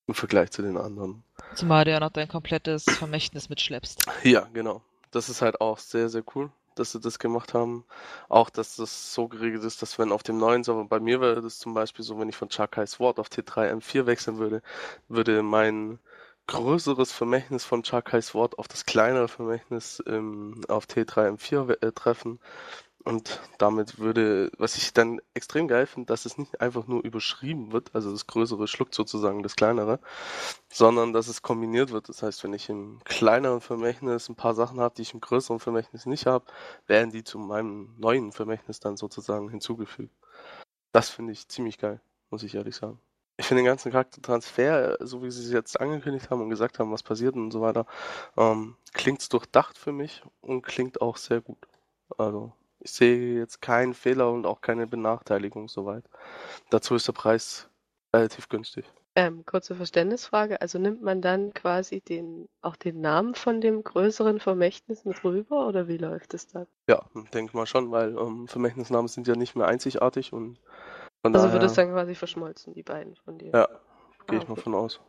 im 0.07 0.13
Vergleich 0.13 0.51
zu 0.51 0.61
den 0.61 0.77
anderen. 0.77 1.23
Zumal 1.53 1.85
du 1.85 1.91
ja 1.91 1.99
noch 1.99 2.11
dein 2.11 2.27
komplettes 2.27 2.85
Vermächtnis 2.85 3.49
mitschleppst. 3.49 4.05
Ja, 4.23 4.47
genau. 4.53 4.81
Das 5.11 5.29
ist 5.29 5.41
halt 5.41 5.61
auch 5.61 5.77
sehr, 5.77 6.09
sehr 6.09 6.23
cool, 6.35 6.49
dass 6.75 6.93
sie 6.93 6.99
das 6.99 7.19
gemacht 7.19 7.53
haben. 7.53 7.85
Auch, 8.29 8.49
dass 8.49 8.75
das 8.77 9.13
so 9.13 9.27
geregelt 9.27 9.63
ist, 9.63 9.81
dass 9.81 9.99
wenn 9.99 10.11
auf 10.11 10.23
dem 10.23 10.37
neuen 10.37 10.63
Server, 10.63 10.85
bei 10.85 10.99
mir 10.99 11.21
wäre 11.21 11.41
das 11.41 11.59
zum 11.59 11.73
Beispiel 11.73 12.03
so, 12.03 12.19
wenn 12.19 12.29
ich 12.29 12.35
von 12.35 12.49
Chakai 12.49 12.85
Sword 12.85 13.19
auf 13.19 13.27
T3 13.27 13.71
M4 13.79 14.05
wechseln 14.05 14.37
würde, 14.37 14.61
würde 15.07 15.43
mein 15.43 15.99
größeres 16.47 17.11
Vermächtnis 17.11 17.65
von 17.65 17.83
Chakai 17.83 18.21
Sword 18.21 18.57
auf 18.57 18.67
das 18.69 18.85
kleinere 18.85 19.27
Vermächtnis 19.27 20.01
ähm, 20.07 20.61
auf 20.69 20.85
T3 20.85 21.37
M4 21.37 21.85
äh, 21.85 21.91
treffen. 21.91 22.39
Und 23.07 23.39
damit 23.57 23.99
würde, 23.99 24.51
was 24.57 24.75
ich 24.75 24.91
dann 24.91 25.21
extrem 25.33 25.69
geil 25.69 25.85
finde, 25.85 26.07
dass 26.07 26.25
es 26.25 26.37
nicht 26.37 26.59
einfach 26.59 26.87
nur 26.87 27.05
überschrieben 27.05 27.71
wird, 27.71 27.95
also 27.95 28.11
das 28.11 28.27
Größere 28.27 28.67
schluckt 28.67 28.93
sozusagen 28.93 29.43
das 29.43 29.55
Kleinere, 29.55 30.01
sondern 30.69 31.13
dass 31.13 31.29
es 31.29 31.41
kombiniert 31.41 31.91
wird. 31.91 32.09
Das 32.09 32.21
heißt, 32.21 32.43
wenn 32.43 32.51
ich 32.51 32.67
im 32.67 32.99
kleineren 33.05 33.61
Vermächtnis 33.61 34.27
ein 34.27 34.35
paar 34.35 34.55
Sachen 34.55 34.81
habe, 34.81 34.93
die 34.95 35.03
ich 35.03 35.13
im 35.13 35.21
größeren 35.21 35.61
Vermächtnis 35.61 36.05
nicht 36.05 36.25
habe, 36.25 36.47
werden 36.85 37.11
die 37.11 37.23
zu 37.23 37.39
meinem 37.39 37.95
neuen 37.97 38.33
Vermächtnis 38.33 38.81
dann 38.81 38.97
sozusagen 38.97 39.47
hinzugefügt. 39.47 40.13
Das 40.91 41.09
finde 41.09 41.31
ich 41.31 41.47
ziemlich 41.47 41.77
geil, 41.77 42.01
muss 42.29 42.43
ich 42.43 42.55
ehrlich 42.55 42.75
sagen. 42.75 42.99
Ich 43.37 43.45
finde 43.45 43.61
den 43.61 43.67
ganzen 43.67 43.93
Charaktertransfer, 43.93 44.97
so 44.99 45.23
wie 45.23 45.31
sie 45.31 45.45
es 45.45 45.53
jetzt 45.53 45.79
angekündigt 45.79 46.29
haben 46.29 46.41
und 46.41 46.49
gesagt 46.49 46.77
haben, 46.77 46.91
was 46.91 47.03
passiert 47.03 47.35
und 47.35 47.51
so 47.51 47.61
weiter, 47.61 47.85
ähm, 48.35 48.75
klingt 48.91 49.31
durchdacht 49.31 49.77
für 49.77 49.93
mich 49.93 50.23
und 50.41 50.61
klingt 50.61 50.99
auch 50.99 51.15
sehr 51.15 51.39
gut. 51.39 51.69
Also 52.17 52.51
ich 52.79 52.91
sehe 52.91 53.39
jetzt 53.39 53.61
keinen 53.61 53.93
Fehler 53.93 54.31
und 54.31 54.45
auch 54.45 54.61
keine 54.61 54.87
Benachteiligung 54.87 55.67
soweit. 55.67 56.03
Dazu 56.69 56.95
ist 56.95 57.07
der 57.07 57.13
Preis 57.13 57.69
relativ 58.13 58.49
günstig. 58.49 58.85
Ähm, 59.15 59.43
kurze 59.47 59.73
Verständnisfrage. 59.73 60.61
Also 60.61 60.77
nimmt 60.77 61.01
man 61.01 61.23
dann 61.23 61.51
quasi 61.51 62.01
den, 62.01 62.47
auch 62.61 62.75
den 62.75 63.01
Namen 63.01 63.33
von 63.33 63.61
dem 63.61 63.83
größeren 63.83 64.39
Vermächtnis 64.39 65.05
mit 65.05 65.23
rüber 65.23 65.67
oder 65.67 65.87
wie 65.87 65.97
läuft 65.97 66.35
es 66.35 66.45
dann? 66.45 66.67
Ja, 66.87 67.03
denke 67.33 67.57
mal 67.57 67.65
schon, 67.65 67.89
weil 67.89 68.15
ähm, 68.15 68.47
Vermächtnisnamen 68.47 69.07
sind 69.07 69.27
ja 69.27 69.35
nicht 69.35 69.55
mehr 69.55 69.67
einzigartig 69.67 70.33
und 70.33 70.59
von 71.23 71.35
Also 71.35 71.51
wird 71.51 71.63
es 71.63 71.73
dann 71.73 71.89
quasi 71.89 72.13
verschmolzen, 72.13 72.75
die 72.75 72.83
beiden 72.83 73.15
von 73.15 73.39
dir. 73.39 73.51
Ja, 73.53 73.67
gehe 74.27 74.37
ah, 74.37 74.41
ich 74.43 74.47
mal 74.47 74.55
von 74.55 74.75
aus. 74.75 74.99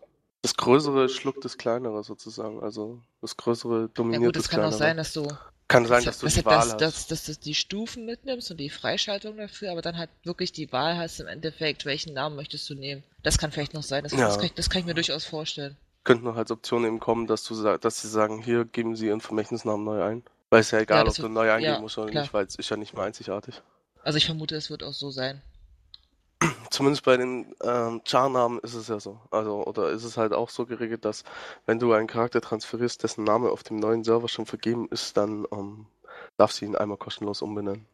Das 0.41 0.55
Größere 0.57 1.11
schluckt 1.11 1.45
das 1.45 1.59
Kleinere 1.59 2.03
sozusagen. 2.03 2.63
Also 2.63 3.03
das 3.21 3.37
Größere 3.37 3.91
dominiert 3.91 4.23
ja 4.23 4.29
gut, 4.29 4.37
das 4.37 4.49
Kleinere. 4.49 4.69
Es 4.69 4.79
kann 4.79 4.87
auch 4.87 4.87
sein, 4.87 4.97
dass 4.97 5.13
du 5.13 5.29
kann 5.69 5.85
sein, 5.87 6.03
dass 6.05 6.19
du 6.19 6.27
das, 6.27 6.35
die 6.35 6.45
Wahl 6.45 6.57
dass, 6.57 6.73
hast. 6.73 6.81
Dass, 6.81 7.07
dass, 7.07 7.25
dass 7.25 7.39
du 7.39 7.45
die 7.45 7.55
Stufen 7.55 8.07
mitnimmst 8.07 8.51
und 8.51 8.57
die 8.57 8.71
Freischaltung 8.71 9.37
dafür, 9.37 9.71
aber 9.71 9.83
dann 9.83 9.99
halt 9.99 10.11
wirklich 10.25 10.51
die 10.53 10.73
Wahl 10.73 10.97
hast 10.97 11.21
im 11.21 11.27
Endeffekt, 11.27 11.85
welchen 11.85 12.15
Namen 12.15 12.37
möchtest 12.37 12.69
du 12.71 12.75
nehmen. 12.75 13.05
Das 13.23 13.39
kann 13.39 13.53
vielleicht 13.53 13.75
noch 13.75 13.83
sein, 13.83 14.03
das, 14.03 14.13
ja. 14.13 14.21
das, 14.21 14.37
kann, 14.37 14.47
ich, 14.47 14.55
das 14.55 14.71
kann 14.71 14.81
ich 14.81 14.87
mir 14.87 14.95
durchaus 14.95 15.25
vorstellen. 15.25 15.77
Könnte 16.05 16.25
noch 16.25 16.37
als 16.37 16.51
Option 16.51 16.87
eben 16.87 17.01
kommen, 17.01 17.27
dass 17.27 17.45
du 17.45 17.55
dass 17.77 18.01
sie 18.01 18.09
sagen, 18.09 18.43
hier 18.43 18.65
geben 18.65 18.97
sie 18.97 19.07
ihren 19.07 19.21
Vermächtnisnamen 19.21 19.85
neu 19.85 20.03
ein. 20.03 20.23
Weil 20.51 20.61
es 20.61 20.71
ja 20.71 20.79
egal, 20.79 21.05
ja, 21.05 21.11
ob 21.11 21.15
du 21.15 21.29
neu 21.29 21.51
eingeben 21.51 21.75
ja, 21.75 21.81
musst 21.81 21.99
oder 21.99 22.11
klar. 22.11 22.23
nicht, 22.23 22.33
weil 22.33 22.47
es 22.47 22.55
ist 22.55 22.71
ja 22.71 22.79
nicht 22.79 22.95
mehr 22.95 23.05
einzigartig. 23.05 23.61
Also 24.03 24.17
ich 24.17 24.25
vermute, 24.25 24.57
es 24.57 24.71
wird 24.71 24.83
auch 24.83 24.95
so 24.95 25.11
sein. 25.11 25.43
Zumindest 26.71 27.05
bei 27.05 27.17
den 27.17 27.55
ähm, 27.63 28.03
Char-Namen 28.05 28.59
ist 28.61 28.75
es 28.75 28.89
ja 28.89 29.01
so. 29.01 29.21
Also, 29.31 29.65
oder 29.65 29.91
ist 29.91 30.05
es 30.05 30.17
halt 30.17 30.33
auch 30.33 30.51
so 30.51 30.67
geregelt, 30.67 31.05
dass 31.05 31.25
wenn 31.67 31.79
du 31.79 31.93
einen 31.93 32.07
Charakter 32.07 32.41
transferierst, 32.41 33.03
dessen 33.03 33.25
Name 33.25 33.51
auf 33.51 33.63
dem 33.63 33.79
neuen 33.79 34.05
Server 34.05 34.29
schon 34.29 34.47
vergeben 34.47 34.89
ist, 34.91 35.17
dann 35.17 35.47
ähm, 35.53 35.87
darf 36.37 36.53
sie 36.53 36.65
ihn 36.65 36.77
einmal 36.77 36.97
kostenlos 36.97 37.43
umbenennen. 37.43 37.87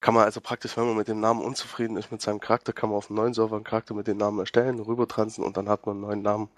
Kann 0.00 0.14
man 0.14 0.24
also 0.24 0.40
praktisch, 0.40 0.76
wenn 0.76 0.86
man 0.86 0.96
mit 0.96 1.08
dem 1.08 1.18
Namen 1.18 1.42
unzufrieden 1.42 1.96
ist 1.96 2.12
mit 2.12 2.22
seinem 2.22 2.38
Charakter, 2.38 2.72
kann 2.72 2.88
man 2.88 2.98
auf 2.98 3.10
einem 3.10 3.16
neuen 3.16 3.34
Server 3.34 3.56
einen 3.56 3.64
Charakter 3.64 3.94
mit 3.94 4.06
dem 4.06 4.16
Namen 4.16 4.38
erstellen, 4.38 4.78
rübertransen 4.78 5.42
und 5.42 5.56
dann 5.56 5.68
hat 5.68 5.86
man 5.86 5.96
einen 5.96 6.02
neuen 6.02 6.22
Namen 6.22 6.48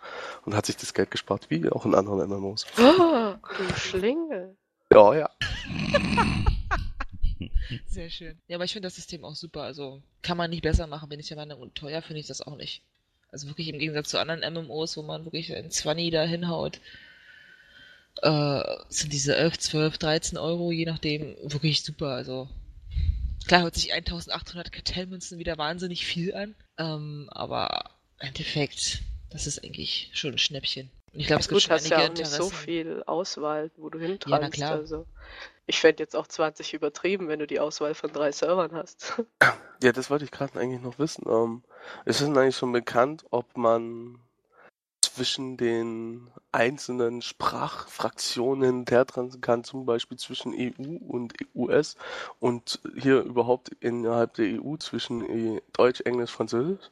und 0.44 0.54
hat 0.54 0.66
sich 0.66 0.76
das 0.76 0.92
Geld 0.92 1.10
gespart, 1.10 1.48
wie 1.48 1.70
auch 1.70 1.86
in 1.86 1.94
anderen 1.94 2.28
MMOs. 2.28 2.66
Oh, 2.78 3.34
du 3.56 3.74
Schlingel. 3.76 4.56
Ja, 4.92 5.14
ja. 5.14 5.30
Sehr 7.86 8.10
schön. 8.10 8.38
Ja, 8.48 8.56
aber 8.56 8.64
ich 8.64 8.72
finde 8.72 8.86
das 8.86 8.96
System 8.96 9.24
auch 9.24 9.34
super. 9.34 9.62
Also 9.62 10.02
kann 10.22 10.36
man 10.36 10.50
nicht 10.50 10.62
besser 10.62 10.86
machen, 10.86 11.10
wenn 11.10 11.20
ich 11.20 11.28
der 11.28 11.36
Meinung 11.36 11.60
und 11.60 11.74
teuer 11.74 12.02
finde 12.02 12.20
ich 12.20 12.26
das 12.26 12.42
auch 12.42 12.56
nicht. 12.56 12.82
Also 13.32 13.46
wirklich 13.46 13.68
im 13.68 13.78
Gegensatz 13.78 14.10
zu 14.10 14.18
anderen 14.18 14.40
MMOs, 14.52 14.96
wo 14.96 15.02
man 15.02 15.24
wirklich 15.24 15.54
ein 15.54 15.70
20 15.70 16.10
da 16.10 16.24
hinhaut, 16.24 16.80
äh, 18.22 18.62
sind 18.88 19.12
diese 19.12 19.36
11, 19.36 19.58
12, 19.58 19.98
13 19.98 20.38
Euro, 20.38 20.72
je 20.72 20.84
nachdem, 20.84 21.36
wirklich 21.42 21.82
super. 21.82 22.08
Also 22.08 22.48
klar 23.46 23.62
hört 23.62 23.76
sich 23.76 23.92
1800 23.92 24.72
Kartellmünzen 24.72 25.38
wieder 25.38 25.58
wahnsinnig 25.58 26.04
viel 26.04 26.34
an, 26.34 26.54
ähm, 26.78 27.28
aber 27.30 27.90
im 28.18 28.28
Endeffekt, 28.28 29.00
das 29.30 29.46
ist 29.46 29.64
eigentlich 29.64 30.10
schon 30.12 30.32
ein 30.32 30.38
Schnäppchen. 30.38 30.90
Und 31.12 31.20
ich 31.20 31.26
glaube, 31.26 31.40
es 31.40 31.48
gibt 31.48 31.62
schon 31.62 31.72
hast 31.72 31.88
ja 31.88 32.04
auch 32.04 32.12
nicht 32.12 32.26
so 32.26 32.50
viel 32.50 33.02
Auswahl, 33.06 33.70
wo 33.76 33.90
du 33.90 33.98
hintreibst. 33.98 34.28
Ja, 34.28 34.38
na 34.38 34.50
klar. 34.50 34.72
Also, 34.72 35.06
ich 35.70 35.80
fände 35.80 36.02
jetzt 36.02 36.16
auch 36.16 36.26
20 36.26 36.74
übertrieben, 36.74 37.28
wenn 37.28 37.38
du 37.38 37.46
die 37.46 37.60
Auswahl 37.60 37.94
von 37.94 38.12
drei 38.12 38.32
Servern 38.32 38.72
hast. 38.72 39.22
Ja, 39.82 39.92
das 39.92 40.10
wollte 40.10 40.26
ich 40.26 40.30
gerade 40.30 40.60
eigentlich 40.60 40.82
noch 40.82 40.98
wissen. 40.98 41.24
Ähm, 41.26 41.62
ist 42.04 42.20
es 42.20 42.26
denn 42.26 42.36
eigentlich 42.36 42.58
schon 42.58 42.70
bekannt, 42.70 43.24
ob 43.30 43.56
man 43.56 44.18
zwischen 45.00 45.56
den 45.56 46.30
einzelnen 46.52 47.22
Sprachfraktionen 47.22 48.84
hertransen 48.86 49.40
kann, 49.40 49.64
zum 49.64 49.86
Beispiel 49.86 50.18
zwischen 50.18 50.52
EU 50.52 50.98
und 51.08 51.32
US 51.54 51.96
und 52.40 52.78
hier 52.94 53.22
überhaupt 53.22 53.70
innerhalb 53.80 54.34
der 54.34 54.62
EU 54.62 54.76
zwischen 54.76 55.62
Deutsch, 55.72 56.02
Englisch, 56.02 56.30
Französisch? 56.30 56.90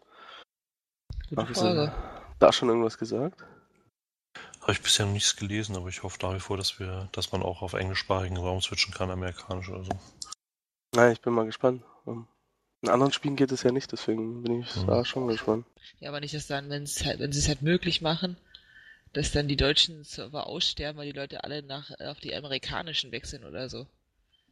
Gute 1.28 1.54
Frage. 1.54 1.92
Da 2.38 2.54
schon 2.54 2.70
irgendwas 2.70 2.96
gesagt? 2.96 3.44
Habe 4.68 4.76
ich 4.76 4.82
bisher 4.82 5.06
noch 5.06 5.14
nichts 5.14 5.34
gelesen, 5.34 5.76
aber 5.76 5.88
ich 5.88 6.02
hoffe 6.02 6.18
nach 6.20 6.34
wie 6.34 6.40
vor, 6.40 6.58
dass 6.58 6.78
wir, 6.78 7.08
dass 7.12 7.32
man 7.32 7.42
auch 7.42 7.62
auf 7.62 7.72
englischsprachigen 7.72 8.36
Raum 8.36 8.60
switchen 8.60 8.92
kann, 8.92 9.10
amerikanisch 9.10 9.70
oder 9.70 9.82
so. 9.82 9.90
Na, 10.94 11.10
ich 11.10 11.22
bin 11.22 11.32
mal 11.32 11.46
gespannt. 11.46 11.82
In 12.04 12.90
anderen 12.90 13.10
Spielen 13.10 13.34
geht 13.34 13.50
es 13.50 13.62
ja 13.62 13.72
nicht, 13.72 13.90
deswegen 13.92 14.42
bin 14.42 14.60
ich 14.60 14.76
Mhm. 14.76 14.86
da 14.88 15.06
schon 15.06 15.26
gespannt. 15.26 15.64
Ja, 16.00 16.10
aber 16.10 16.20
nicht, 16.20 16.34
dass 16.34 16.48
dann, 16.48 16.70
halt, 16.70 17.18
wenn 17.18 17.32
sie 17.32 17.38
es 17.38 17.48
halt 17.48 17.62
möglich 17.62 18.02
machen, 18.02 18.36
dass 19.14 19.32
dann 19.32 19.48
die 19.48 19.56
deutschen 19.56 20.04
Server 20.04 20.46
aussterben, 20.46 20.98
weil 20.98 21.10
die 21.10 21.18
Leute 21.18 21.44
alle 21.44 21.62
nach 21.62 21.90
auf 22.00 22.20
die 22.20 22.34
amerikanischen 22.34 23.10
wechseln 23.10 23.44
oder 23.44 23.70
so. 23.70 23.86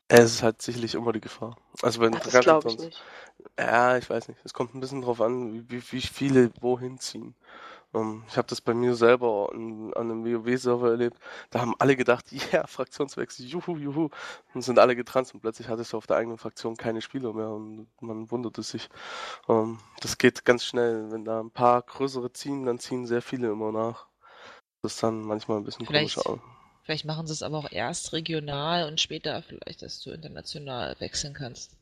Es 0.08 0.32
ist 0.32 0.42
halt 0.42 0.62
sicherlich 0.62 0.94
immer 0.94 1.12
die 1.12 1.20
Gefahr. 1.20 1.58
Also 1.82 2.00
wenn 2.00 2.14
Ach, 2.14 2.20
das 2.20 2.40
glaube 2.40 2.70
ich 2.70 2.76
sonst- 2.78 2.84
nicht. 2.86 3.02
Ja, 3.58 3.98
ich 3.98 4.08
weiß 4.08 4.28
nicht. 4.28 4.40
Es 4.44 4.54
kommt 4.54 4.74
ein 4.74 4.80
bisschen 4.80 5.02
drauf 5.02 5.20
an, 5.20 5.68
wie, 5.68 5.92
wie 5.92 6.00
viele 6.00 6.50
wohin 6.62 6.98
ziehen. 6.98 7.34
Ähm, 7.94 8.24
ich 8.28 8.36
habe 8.36 8.48
das 8.48 8.60
bei 8.60 8.74
mir 8.74 8.94
selber 8.94 9.50
an, 9.52 9.92
an 9.94 10.10
einem 10.10 10.24
WoW-Server 10.24 10.90
erlebt. 10.90 11.18
Da 11.50 11.60
haben 11.60 11.74
alle 11.78 11.96
gedacht, 11.96 12.26
ja, 12.52 12.66
Fraktionswechsel, 12.66 13.46
juhu, 13.46 13.76
juhu. 13.76 14.08
Und 14.54 14.62
sind 14.62 14.78
alle 14.78 14.96
getranst 14.96 15.34
und 15.34 15.40
plötzlich 15.40 15.68
hattest 15.68 15.92
du 15.92 15.96
auf 15.96 16.06
der 16.06 16.16
eigenen 16.16 16.38
Fraktion 16.38 16.76
keine 16.76 17.00
Spieler 17.02 17.32
mehr 17.32 17.50
und 17.50 17.88
man 18.00 18.30
wunderte 18.30 18.62
sich. 18.62 18.88
Ähm, 19.48 19.78
das 20.00 20.18
geht 20.18 20.44
ganz 20.44 20.64
schnell. 20.64 21.10
Wenn 21.10 21.24
da 21.24 21.40
ein 21.40 21.50
paar 21.50 21.82
größere 21.82 22.32
ziehen, 22.32 22.64
dann 22.66 22.78
ziehen 22.78 23.06
sehr 23.06 23.22
viele 23.22 23.48
immer 23.50 23.72
nach. 23.72 24.06
Das 24.82 24.94
ist 24.94 25.02
dann 25.02 25.22
manchmal 25.22 25.58
ein 25.58 25.64
bisschen 25.64 25.86
Vielleicht- 25.86 26.16
komisch. 26.16 26.40
Vielleicht 26.82 27.04
machen 27.04 27.26
sie 27.26 27.32
es 27.32 27.42
aber 27.42 27.58
auch 27.58 27.72
erst 27.72 28.12
regional 28.12 28.86
und 28.86 29.00
später 29.00 29.42
vielleicht, 29.42 29.82
dass 29.82 30.00
du 30.02 30.12
international 30.12 30.94
wechseln 31.00 31.34
kannst. 31.34 31.72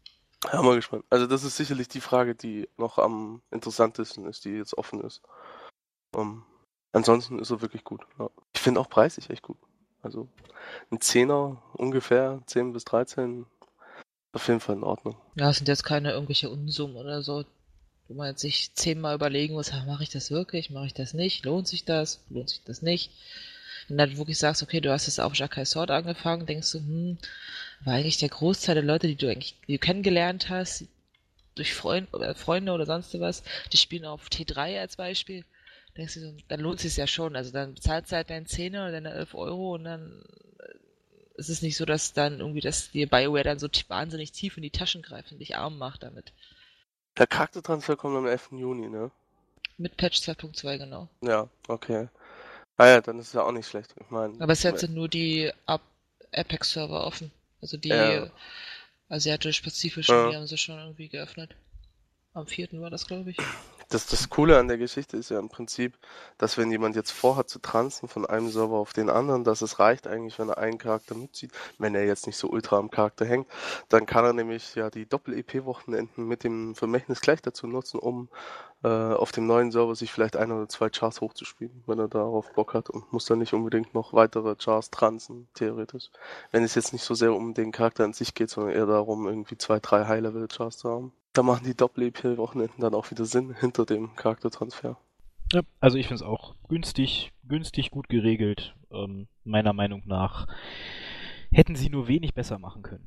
Ja, 0.50 0.62
mal 0.62 0.76
gespannt. 0.76 1.04
Also 1.10 1.26
das 1.26 1.44
ist 1.44 1.56
sicherlich 1.58 1.88
die 1.88 2.00
Frage, 2.00 2.34
die 2.34 2.70
noch 2.78 2.96
am 2.98 3.42
interessantesten 3.50 4.24
ist, 4.26 4.46
die 4.46 4.52
jetzt 4.52 4.78
offen 4.78 5.02
ist. 5.02 5.20
Ähm, 6.14 6.42
ansonsten 6.92 7.38
ist 7.38 7.50
er 7.50 7.60
wirklich 7.60 7.84
gut. 7.84 8.02
Ja. 8.18 8.30
Ich 8.54 8.60
finde 8.60 8.80
auch 8.80 8.88
preislich 8.88 9.30
echt 9.30 9.42
gut. 9.42 9.58
Also 10.02 10.28
ein 10.90 11.00
Zehner 11.00 11.62
ungefähr, 11.72 12.42
10 12.46 12.72
bis 12.72 12.84
13, 12.84 13.46
auf 14.32 14.48
jeden 14.48 14.60
Fall 14.60 14.76
in 14.76 14.84
Ordnung. 14.84 15.16
Ja, 15.36 15.50
es 15.50 15.56
sind 15.56 15.68
jetzt 15.68 15.84
keine 15.84 16.12
irgendwelche 16.12 16.50
Unsummen 16.50 16.96
oder 16.96 17.22
so, 17.22 17.44
wo 18.08 18.14
man 18.14 18.28
jetzt 18.28 18.42
sich 18.42 18.74
zehnmal 18.74 19.14
überlegen 19.14 19.54
muss, 19.54 19.72
mache 19.86 20.02
ich 20.02 20.10
das 20.10 20.30
wirklich, 20.30 20.70
mache 20.70 20.86
ich 20.86 20.94
das 20.94 21.14
nicht, 21.14 21.44
lohnt 21.44 21.68
sich 21.68 21.84
das, 21.84 22.22
lohnt 22.28 22.50
sich 22.50 22.62
das 22.64 22.82
nicht. 22.82 23.10
Wenn 23.88 23.96
du 23.96 24.02
halt 24.02 24.16
wirklich 24.16 24.38
sagst, 24.38 24.62
okay, 24.62 24.80
du 24.80 24.90
hast 24.90 25.06
jetzt 25.06 25.20
auf 25.20 25.34
Jakai 25.34 25.64
Sword 25.64 25.90
angefangen, 25.90 26.46
denkst 26.46 26.72
du, 26.72 26.78
hm, 26.78 27.18
war 27.84 27.94
eigentlich 27.94 28.18
der 28.18 28.28
Großteil 28.28 28.74
der 28.74 28.84
Leute, 28.84 29.06
die 29.06 29.16
du 29.16 29.30
eigentlich 29.30 29.58
die 29.66 29.74
du 29.74 29.78
kennengelernt 29.78 30.48
hast, 30.48 30.86
durch 31.54 31.74
Freund, 31.74 32.12
oder 32.12 32.34
Freunde 32.34 32.72
oder 32.72 32.86
sonst 32.86 33.18
was, 33.20 33.42
die 33.72 33.76
spielen 33.76 34.04
auf 34.04 34.28
T3 34.28 34.80
als 34.80 34.96
Beispiel, 34.96 35.44
denkst 35.96 36.14
du, 36.14 36.20
so, 36.20 36.34
dann 36.48 36.60
lohnt 36.60 36.76
es 36.76 36.82
sich 36.82 36.96
ja 36.96 37.06
schon. 37.06 37.36
Also 37.36 37.50
dann 37.52 37.74
bezahlst 37.74 38.12
du 38.12 38.16
halt 38.16 38.30
deinen 38.30 38.46
Zehner 38.46 38.82
oder 38.84 38.92
deine 38.92 39.12
11 39.12 39.34
Euro 39.34 39.74
und 39.74 39.84
dann 39.84 40.24
äh, 40.60 41.38
ist 41.38 41.48
es 41.48 41.62
nicht 41.62 41.76
so, 41.76 41.84
dass 41.84 42.12
dann 42.12 42.40
irgendwie 42.40 42.60
das 42.60 42.90
dir 42.90 43.08
BioWare 43.08 43.44
dann 43.44 43.58
so 43.58 43.68
wahnsinnig 43.88 44.32
tief 44.32 44.56
in 44.56 44.62
die 44.62 44.70
Taschen 44.70 45.02
greift 45.02 45.32
und 45.32 45.38
dich 45.38 45.56
arm 45.56 45.78
macht 45.78 46.02
damit. 46.02 46.32
Der 47.16 47.26
Charaktertransfer 47.26 47.96
kommt 47.96 48.16
am 48.16 48.26
11. 48.26 48.50
Juni, 48.52 48.88
ne? 48.88 49.10
Mit 49.76 49.96
Patch 49.96 50.20
2.2 50.20 50.78
genau. 50.78 51.08
Ja, 51.20 51.48
okay. 51.68 52.08
Ah 52.76 52.86
ja, 52.86 53.00
dann 53.00 53.18
ist 53.18 53.28
es 53.28 53.32
ja 53.34 53.42
auch 53.42 53.52
nicht 53.52 53.68
schlecht. 53.68 53.94
Ich 54.00 54.10
meine, 54.10 54.34
Aber 54.40 54.52
es 54.52 54.62
sind 54.62 54.94
nur 54.94 55.08
die 55.08 55.52
Apex-Server 56.32 57.06
offen. 57.06 57.30
Also 57.60 57.76
die 57.76 57.88
Ja. 57.88 58.30
asiatisch-pazifischen, 59.08 60.14
Ja. 60.14 60.30
die 60.30 60.36
haben 60.36 60.46
sie 60.46 60.58
schon 60.58 60.78
irgendwie 60.78 61.08
geöffnet. 61.08 61.54
Am 62.32 62.46
4. 62.46 62.80
war 62.80 62.90
das, 62.90 63.06
glaube 63.06 63.30
ich. 63.30 63.36
Das, 63.94 64.06
das 64.06 64.28
Coole 64.28 64.58
an 64.58 64.66
der 64.66 64.76
Geschichte 64.76 65.16
ist 65.16 65.30
ja 65.30 65.38
im 65.38 65.48
Prinzip, 65.48 65.96
dass 66.36 66.58
wenn 66.58 66.68
jemand 66.72 66.96
jetzt 66.96 67.12
vorhat 67.12 67.48
zu 67.48 67.60
transen 67.60 68.08
von 68.08 68.26
einem 68.26 68.48
Server 68.48 68.74
auf 68.74 68.92
den 68.92 69.08
anderen, 69.08 69.44
dass 69.44 69.62
es 69.62 69.78
reicht 69.78 70.08
eigentlich, 70.08 70.36
wenn 70.40 70.48
er 70.48 70.58
einen 70.58 70.78
Charakter 70.78 71.14
mitzieht, 71.14 71.52
wenn 71.78 71.94
er 71.94 72.04
jetzt 72.04 72.26
nicht 72.26 72.36
so 72.36 72.48
ultra 72.48 72.76
am 72.76 72.90
Charakter 72.90 73.24
hängt, 73.24 73.46
dann 73.88 74.04
kann 74.04 74.24
er 74.24 74.32
nämlich 74.32 74.74
ja 74.74 74.90
die 74.90 75.06
Doppel-EP-Wochenenden 75.06 76.26
mit 76.26 76.42
dem 76.42 76.74
Vermächtnis 76.74 77.20
gleich 77.20 77.40
dazu 77.40 77.68
nutzen, 77.68 78.00
um 78.00 78.28
äh, 78.82 78.88
auf 78.88 79.30
dem 79.30 79.46
neuen 79.46 79.70
Server 79.70 79.94
sich 79.94 80.10
vielleicht 80.10 80.34
ein 80.34 80.50
oder 80.50 80.68
zwei 80.68 80.90
Chars 80.90 81.20
hochzuspielen, 81.20 81.84
wenn 81.86 82.00
er 82.00 82.08
darauf 82.08 82.52
Bock 82.52 82.74
hat 82.74 82.90
und 82.90 83.12
muss 83.12 83.26
dann 83.26 83.38
nicht 83.38 83.54
unbedingt 83.54 83.94
noch 83.94 84.12
weitere 84.12 84.56
Chars 84.56 84.90
transen, 84.90 85.46
theoretisch. 85.54 86.10
Wenn 86.50 86.64
es 86.64 86.74
jetzt 86.74 86.92
nicht 86.94 87.04
so 87.04 87.14
sehr 87.14 87.32
um 87.32 87.54
den 87.54 87.70
Charakter 87.70 88.02
an 88.02 88.12
sich 88.12 88.34
geht, 88.34 88.50
sondern 88.50 88.74
eher 88.74 88.86
darum, 88.86 89.28
irgendwie 89.28 89.56
zwei, 89.56 89.78
drei 89.78 90.04
High-Level-Chars 90.04 90.78
zu 90.78 90.90
haben. 90.90 91.12
Da 91.34 91.42
machen 91.42 91.64
die 91.64 91.74
Doppel-EP-Wochenenden 91.74 92.80
dann 92.80 92.94
auch 92.94 93.10
wieder 93.10 93.24
Sinn 93.24 93.54
hinter 93.58 93.84
dem 93.84 94.14
Charaktertransfer. 94.14 94.96
Ja, 95.52 95.62
also 95.80 95.98
ich 95.98 96.06
finde 96.06 96.22
es 96.22 96.28
auch 96.28 96.54
günstig, 96.68 97.32
günstig 97.46 97.90
gut 97.90 98.08
geregelt. 98.08 98.74
Ähm, 98.92 99.26
meiner 99.44 99.72
Meinung 99.72 100.02
nach 100.06 100.46
hätten 101.50 101.74
sie 101.74 101.90
nur 101.90 102.08
wenig 102.08 102.34
besser 102.34 102.58
machen 102.58 102.82
können. 102.82 103.04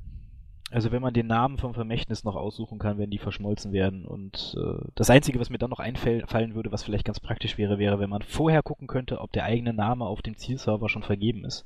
Also 0.70 0.92
wenn 0.92 1.02
man 1.02 1.14
den 1.14 1.28
Namen 1.28 1.58
vom 1.58 1.74
Vermächtnis 1.74 2.26
noch 2.26 2.36
aussuchen 2.36 2.80
kann, 2.80 2.98
wenn 2.98 3.10
die 3.10 3.18
verschmolzen 3.18 3.72
werden. 3.72 4.06
Und 4.06 4.56
äh, 4.58 4.86
das 4.96 5.10
Einzige, 5.10 5.40
was 5.40 5.50
mir 5.50 5.58
dann 5.58 5.70
noch 5.70 5.80
einfallen 5.80 6.56
würde, 6.56 6.74
was 6.74 6.84
vielleicht 6.84 7.06
ganz 7.06 7.22
praktisch 7.22 7.58
wäre, 7.58 7.80
wäre, 7.80 8.00
wenn 8.00 8.10
man 8.10 8.22
vorher 8.22 8.62
gucken 8.62 8.88
könnte, 8.88 9.22
ob 9.22 9.32
der 9.32 9.46
eigene 9.46 9.74
Name 9.74 10.06
auf 10.06 10.22
dem 10.22 10.36
Zielserver 10.36 10.90
schon 10.90 11.04
vergeben 11.04 11.46
ist. 11.46 11.66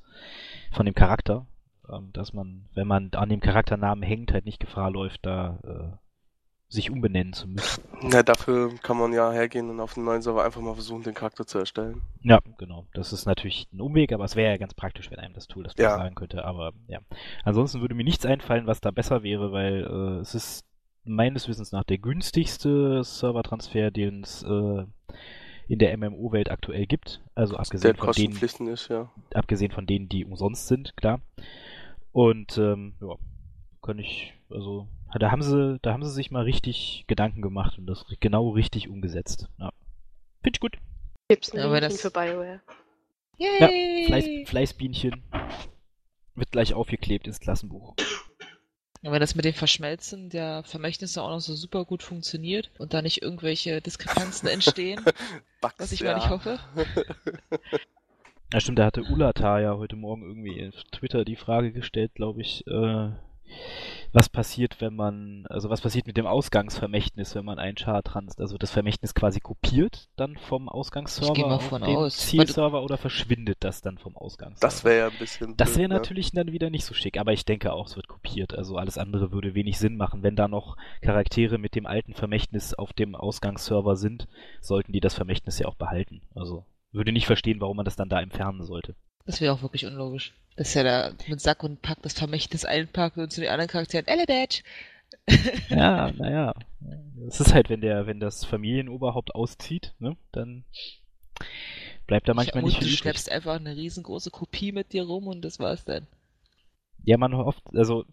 Von 0.72 0.86
dem 0.86 0.94
Charakter. 0.94 1.48
Ähm, 1.92 2.12
dass 2.14 2.34
man, 2.34 2.66
wenn 2.76 2.88
man 2.88 3.10
an 3.14 3.30
dem 3.30 3.40
Charakternamen 3.40 4.04
hängt, 4.04 4.32
halt 4.34 4.46
nicht 4.46 4.60
Gefahr 4.60 4.92
läuft, 4.92 5.26
da 5.26 5.60
äh, 5.64 5.98
sich 6.72 6.90
umbenennen 6.90 7.34
zu 7.34 7.48
müssen. 7.48 7.84
Ja, 8.12 8.24
dafür 8.24 8.74
kann 8.82 8.98
man 8.98 9.12
ja 9.12 9.30
hergehen 9.32 9.70
und 9.70 9.80
auf 9.82 9.94
dem 9.96 10.06
neuen 10.06 10.22
Server 10.22 10.44
einfach 10.44 10.62
mal 10.62 10.74
versuchen, 10.74 11.04
den 11.04 11.14
Charakter 11.14 11.46
zu 11.46 11.58
erstellen. 11.60 12.02
Ja, 12.22 12.40
genau. 12.58 12.88
Das 12.94 13.12
ist 13.12 13.26
natürlich 13.26 13.68
ein 13.74 13.82
Umweg, 13.82 14.14
aber 14.14 14.24
es 14.24 14.38
wäre 14.38 14.52
ja 14.52 14.58
ganz 14.58 14.74
praktisch, 14.74 15.12
wenn 15.12 15.20
einem 15.20 15.34
das 15.34 15.48
Tool 15.48 15.64
das 15.66 15.74
Ja. 15.78 15.98
sagen 15.98 16.16
könnte. 16.16 16.46
Aber 16.46 16.72
ja. 16.88 17.00
Ansonsten 17.44 17.82
würde 17.82 17.94
mir 17.94 18.06
nichts 18.06 18.26
einfallen, 18.26 18.68
was 18.68 18.80
da 18.80 18.92
besser 18.92 19.22
wäre, 19.22 19.52
weil 19.52 19.84
äh, 19.84 20.22
es 20.22 20.34
ist 20.34 20.66
meines 21.04 21.50
Wissens 21.50 21.74
nach 21.74 21.84
der 21.84 21.98
günstigste 21.98 23.04
Servertransfer, 23.04 23.92
den 23.92 24.24
es 24.24 24.42
äh, 24.44 24.86
in 25.68 25.80
der 25.80 25.96
MMO-Welt 25.98 26.50
aktuell 26.50 26.86
gibt. 26.86 27.22
Also 27.36 27.54
Der 27.54 27.60
abgesehen 27.62 27.96
von, 27.98 28.14
denen, 28.14 28.68
ist, 28.74 28.88
ja. 28.88 29.12
abgesehen 29.34 29.72
von 29.72 29.86
denen, 29.86 30.08
die 30.08 30.24
umsonst 30.24 30.68
sind, 30.68 30.96
klar. 30.96 31.20
Und 32.14 32.58
ähm, 32.58 32.94
ja, 33.02 33.16
kann 33.82 34.00
ich, 34.00 34.34
also 34.50 34.88
da 35.20 35.32
haben 35.32 35.42
sie, 35.44 35.80
da 35.82 35.94
haben 35.94 36.04
sie 36.04 36.12
sich 36.12 36.32
mal 36.32 36.44
richtig 36.44 37.06
Gedanken 37.08 37.42
gemacht 37.42 37.78
und 37.78 37.86
das 37.88 38.06
genau 38.20 38.50
richtig 38.50 38.88
umgesetzt. 38.90 39.50
Ja. 39.60 39.72
Finde 40.44 40.56
ich 40.56 40.60
gut. 40.60 40.78
Gibt's 41.28 41.52
ein 41.52 41.58
Ja, 41.58 41.66
aber 41.66 41.76
Hähnchen 41.76 41.90
das- 41.92 42.02
für 42.02 42.12
BioWare? 42.12 42.62
Ja, 43.38 43.68
Yay! 43.70 44.06
Fleiß, 44.06 44.50
Fleißbienchen 44.50 45.24
wird 46.36 46.52
gleich 46.52 46.74
aufgeklebt 46.74 47.26
ins 47.28 47.40
Klassenbuch. 47.40 47.96
Ja, 49.02 49.12
wenn 49.12 49.20
das 49.20 49.34
mit 49.34 49.46
dem 49.46 49.54
Verschmelzen 49.56 50.30
der 50.30 50.64
Vermächtnisse 50.64 51.24
auch 51.24 51.30
noch 51.32 51.40
so 51.40 51.56
super 51.56 51.86
gut 51.86 52.04
funktioniert 52.04 52.70
und 52.78 52.94
da 52.94 53.02
nicht 53.02 53.24
irgendwelche 53.24 53.82
Diskrepanzen 53.82 54.48
entstehen, 54.50 55.04
Bugs, 55.60 55.74
was 55.80 55.92
ich 55.92 56.04
mal 56.04 56.16
nicht 56.16 56.30
hoffe. 56.30 56.60
Ja, 58.54 58.60
stimmt, 58.60 58.78
da 58.80 58.86
hatte 58.86 59.04
Ulata 59.04 59.60
ja 59.60 59.76
heute 59.78 59.96
Morgen 59.96 60.22
irgendwie 60.24 60.68
auf 60.68 60.84
Twitter 60.92 61.26
die 61.26 61.36
Frage 61.38 61.72
gestellt, 61.72 62.12
glaube 62.16 62.42
ich, 62.42 62.68
äh, 62.68 63.10
was 64.14 64.30
passiert, 64.30 64.82
wenn 64.82 64.96
man, 64.96 65.46
also 65.48 65.70
was 65.70 65.82
passiert 65.82 66.08
mit 66.08 66.18
dem 66.18 66.28
Ausgangsvermächtnis, 66.28 67.36
wenn 67.36 67.46
man 67.46 67.60
einen 67.60 67.78
Char 67.78 68.04
transt? 68.04 68.40
Also 68.40 68.54
wird 68.54 68.64
das 68.64 68.72
Vermächtnis 68.72 69.14
quasi 69.14 69.40
kopiert 69.40 70.10
dann 70.16 70.38
vom 70.38 70.68
Ausgangsserver 70.68 71.32
Ich 71.32 71.34
geh 71.36 71.44
mal 71.44 71.56
auf 71.56 71.70
von 71.70 71.82
den 71.82 71.96
aus. 71.96 72.18
Zielserver 72.18 72.84
oder 72.84 72.98
verschwindet 72.98 73.58
das 73.62 73.82
dann 73.82 73.98
vom 73.98 74.18
Ausgangsserver? 74.18 74.68
Das 74.68 74.84
wäre 74.84 74.98
ja 74.98 75.08
ein 75.08 75.18
bisschen. 75.18 75.56
Das 75.58 75.78
wäre 75.78 75.88
ne? 75.88 75.96
natürlich 75.96 76.32
dann 76.32 76.52
wieder 76.52 76.70
nicht 76.70 76.86
so 76.86 76.94
schick, 76.94 77.18
aber 77.18 77.32
ich 77.32 77.46
denke 77.46 77.74
auch, 77.74 77.88
es 77.88 77.96
wird 77.96 78.08
kopiert. 78.08 78.54
Also 78.54 78.78
alles 78.78 78.98
andere 78.98 79.32
würde 79.32 79.56
wenig 79.56 79.78
Sinn 79.80 79.96
machen. 79.96 80.24
Wenn 80.24 80.36
da 80.36 80.48
noch 80.48 80.78
Charaktere 81.02 81.58
mit 81.58 81.76
dem 81.76 81.86
alten 81.86 82.14
Vermächtnis 82.14 82.74
auf 82.74 82.94
dem 82.94 83.16
Ausgangsserver 83.16 83.96
sind, 83.96 84.28
sollten 84.60 84.92
die 84.92 85.00
das 85.00 85.14
Vermächtnis 85.14 85.60
ja 85.60 85.68
auch 85.68 85.76
behalten. 85.76 86.22
Also 86.36 86.66
würde 86.92 87.12
nicht 87.14 87.28
verstehen, 87.28 87.62
warum 87.62 87.78
man 87.78 87.86
das 87.86 87.96
dann 87.96 88.10
da 88.10 88.22
entfernen 88.22 88.64
sollte. 88.64 88.96
Das 89.32 89.40
wäre 89.40 89.54
auch 89.54 89.62
wirklich 89.62 89.86
unlogisch. 89.86 90.34
Dass 90.58 90.76
er 90.76 90.84
da 90.84 91.12
mit 91.30 91.40
Sack 91.40 91.64
und 91.64 91.82
Pack 91.82 92.02
das 92.02 92.12
Vermächtnis 92.12 92.66
einpackt 92.66 93.18
und 93.18 93.32
zu 93.32 93.40
den 93.40 93.50
anderen 93.50 93.70
Charakteren, 93.70 94.06
Elebadge! 94.06 94.62
Ja, 95.70 96.12
naja. 96.12 96.54
Es 97.30 97.40
ist 97.40 97.54
halt, 97.54 97.70
wenn 97.70 97.80
der, 97.80 98.08
wenn 98.08 98.20
das 98.20 98.44
Familienoberhaupt 98.44 99.34
auszieht, 99.34 99.94
ne, 100.00 100.18
dann 100.34 100.66
bleibt 102.08 102.28
da 102.28 102.34
manchmal 102.34 102.66
nicht 102.66 102.76
du 102.76 102.80
viel 102.80 102.90
übrig. 102.90 103.00
schleppst 103.00 103.32
einfach 103.32 103.56
eine 103.56 103.74
riesengroße 103.74 104.32
Kopie 104.32 104.74
mit 104.74 104.92
dir 104.92 105.06
rum 105.06 105.28
und 105.28 105.46
das 105.46 105.60
war's 105.60 105.86
dann. 105.86 106.08
Ja, 107.06 107.18
man 107.18 107.34
hofft, 107.34 107.64
also 107.74 108.04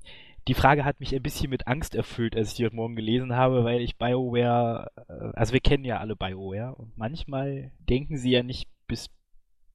die 0.46 0.54
Frage 0.54 0.84
hat 0.84 1.00
mich 1.00 1.12
ein 1.16 1.22
bisschen 1.22 1.50
mit 1.50 1.66
Angst 1.66 1.96
erfüllt, 1.96 2.36
als 2.36 2.50
ich 2.50 2.54
die 2.54 2.64
heute 2.64 2.76
Morgen 2.76 2.94
gelesen 2.94 3.34
habe, 3.34 3.64
weil 3.64 3.80
ich 3.80 3.96
BioWare, 3.96 4.92
äh, 5.08 5.36
also 5.36 5.52
wir 5.52 5.60
kennen 5.60 5.84
ja 5.84 5.98
alle 5.98 6.14
BioWare 6.14 6.76
und 6.76 6.96
manchmal 6.96 7.72
denken 7.80 8.18
sie 8.18 8.30
ja 8.30 8.44
nicht 8.44 8.68
bis 8.86 9.10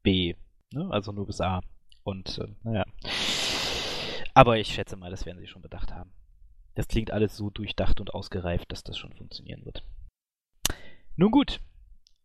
B, 0.03 0.35
ne? 0.74 0.89
also 0.91 1.11
nur 1.11 1.28
bis 1.28 1.41
A. 1.41 1.61
Und 2.03 2.38
äh, 2.39 2.47
naja. 2.63 2.86
Aber 4.34 4.57
ich 4.57 4.67
schätze 4.67 4.97
mal, 4.97 5.11
das 5.11 5.26
werden 5.26 5.39
sie 5.39 5.47
schon 5.47 5.61
bedacht 5.61 5.93
haben. 5.93 6.11
Das 6.76 6.88
klingt 6.88 7.11
alles 7.11 7.38
so 7.38 7.49
durchdacht 7.49 7.99
und 7.99 8.13
ausgereift, 8.13 8.71
dass 8.71 8.84
das 8.84 8.97
schon 8.97 9.13
funktionieren 9.13 9.63
wird. 9.63 9.86
Nun 11.15 11.32
gut. 11.32 11.59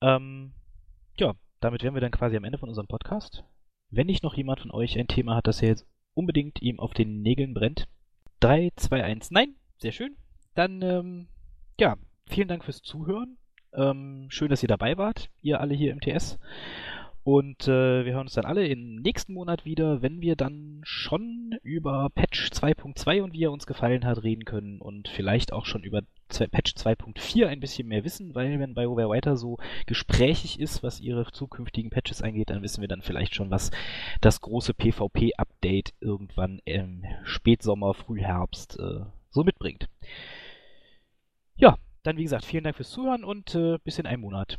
Ähm, 0.01 0.55
ja, 1.19 1.35
damit 1.61 1.83
wären 1.83 1.95
wir 1.95 2.01
dann 2.01 2.11
quasi 2.11 2.37
am 2.37 2.45
Ende 2.45 2.59
von 2.59 2.69
unserem 2.69 2.87
Podcast. 2.87 3.45
Wenn 3.91 4.07
nicht 4.07 4.23
noch 4.23 4.35
jemand 4.35 4.61
von 4.61 4.71
euch 4.71 4.99
ein 4.99 5.09
Thema 5.09 5.37
hat, 5.37 5.47
das 5.47 5.61
er 5.63 5.69
jetzt 5.69 5.87
unbedingt 6.15 6.63
ihm 6.63 6.81
auf 6.81 6.95
den 6.95 7.21
Nägeln 7.21 7.55
brennt. 7.55 7.89
3, 8.41 8.71
2, 8.77 9.05
1, 9.05 9.31
nein. 9.31 9.55
Sehr 9.79 9.93
schön. 9.93 10.17
Dann 10.55 10.83
ähm, 10.83 11.29
ja, 11.79 11.97
vielen 12.27 12.49
Dank 12.49 12.65
fürs 12.65 12.83
Zuhören. 12.83 13.39
Ähm, 13.73 14.27
schön, 14.31 14.49
dass 14.49 14.63
ihr 14.63 14.69
dabei 14.69 14.97
wart, 14.97 15.31
ihr 15.43 15.61
alle 15.61 15.75
hier 15.75 15.93
im 15.93 16.01
TS. 16.01 16.39
Und 17.31 17.69
äh, 17.69 18.07
wir 18.07 18.15
hören 18.15 18.23
uns 18.23 18.33
dann 18.33 18.47
alle 18.47 18.67
im 18.67 19.03
nächsten 19.03 19.35
Monat 19.35 19.67
wieder, 19.67 20.01
wenn 20.01 20.23
wir 20.23 20.35
dann 20.35 20.81
schon 20.83 21.59
über 21.63 22.09
Patch 22.15 22.49
2.2 22.53 23.21
und 23.21 23.35
wie 23.35 23.45
er 23.45 23.53
uns 23.53 23.67
gefallen 23.67 24.07
hat 24.07 24.23
reden 24.23 24.47
können 24.47 24.81
und 24.81 25.09
vielleicht 25.09 25.53
auch 25.53 25.67
schon 25.67 25.83
über 25.83 26.01
Patch 26.31 26.73
2.4 26.73 27.47
ein 27.47 27.61
bisschen 27.61 27.87
mehr 27.87 28.03
wissen, 28.03 28.35
weil 28.35 28.59
wenn 28.59 28.73
BioWare 28.73 29.11
weiter 29.11 29.37
so 29.37 29.59
gesprächig 29.85 30.59
ist, 30.59 30.83
was 30.83 31.01
ihre 31.01 31.31
zukünftigen 31.31 31.91
Patches 31.91 32.23
angeht, 32.23 32.49
dann 32.49 32.63
wissen 32.63 32.81
wir 32.81 32.89
dann 32.89 33.03
vielleicht 33.03 33.35
schon, 33.35 33.51
was 33.51 33.73
das 34.23 34.41
große 34.41 34.73
PvP-Update 34.73 35.93
irgendwann 36.01 36.63
im 36.65 37.05
Spätsommer, 37.25 37.93
Frühherbst 37.93 38.79
äh, 38.79 39.05
so 39.29 39.45
mitbringt. 39.45 39.91
Ja, 41.57 41.77
dann 42.05 42.17
wie 42.17 42.23
gesagt, 42.23 42.47
vielen 42.47 42.65
Dank 42.65 42.77
fürs 42.77 42.89
Zuhören 42.89 43.23
und 43.23 43.55
äh, 43.55 43.77
bis 43.85 43.99
in 43.99 44.07
einem 44.07 44.23
Monat. 44.23 44.59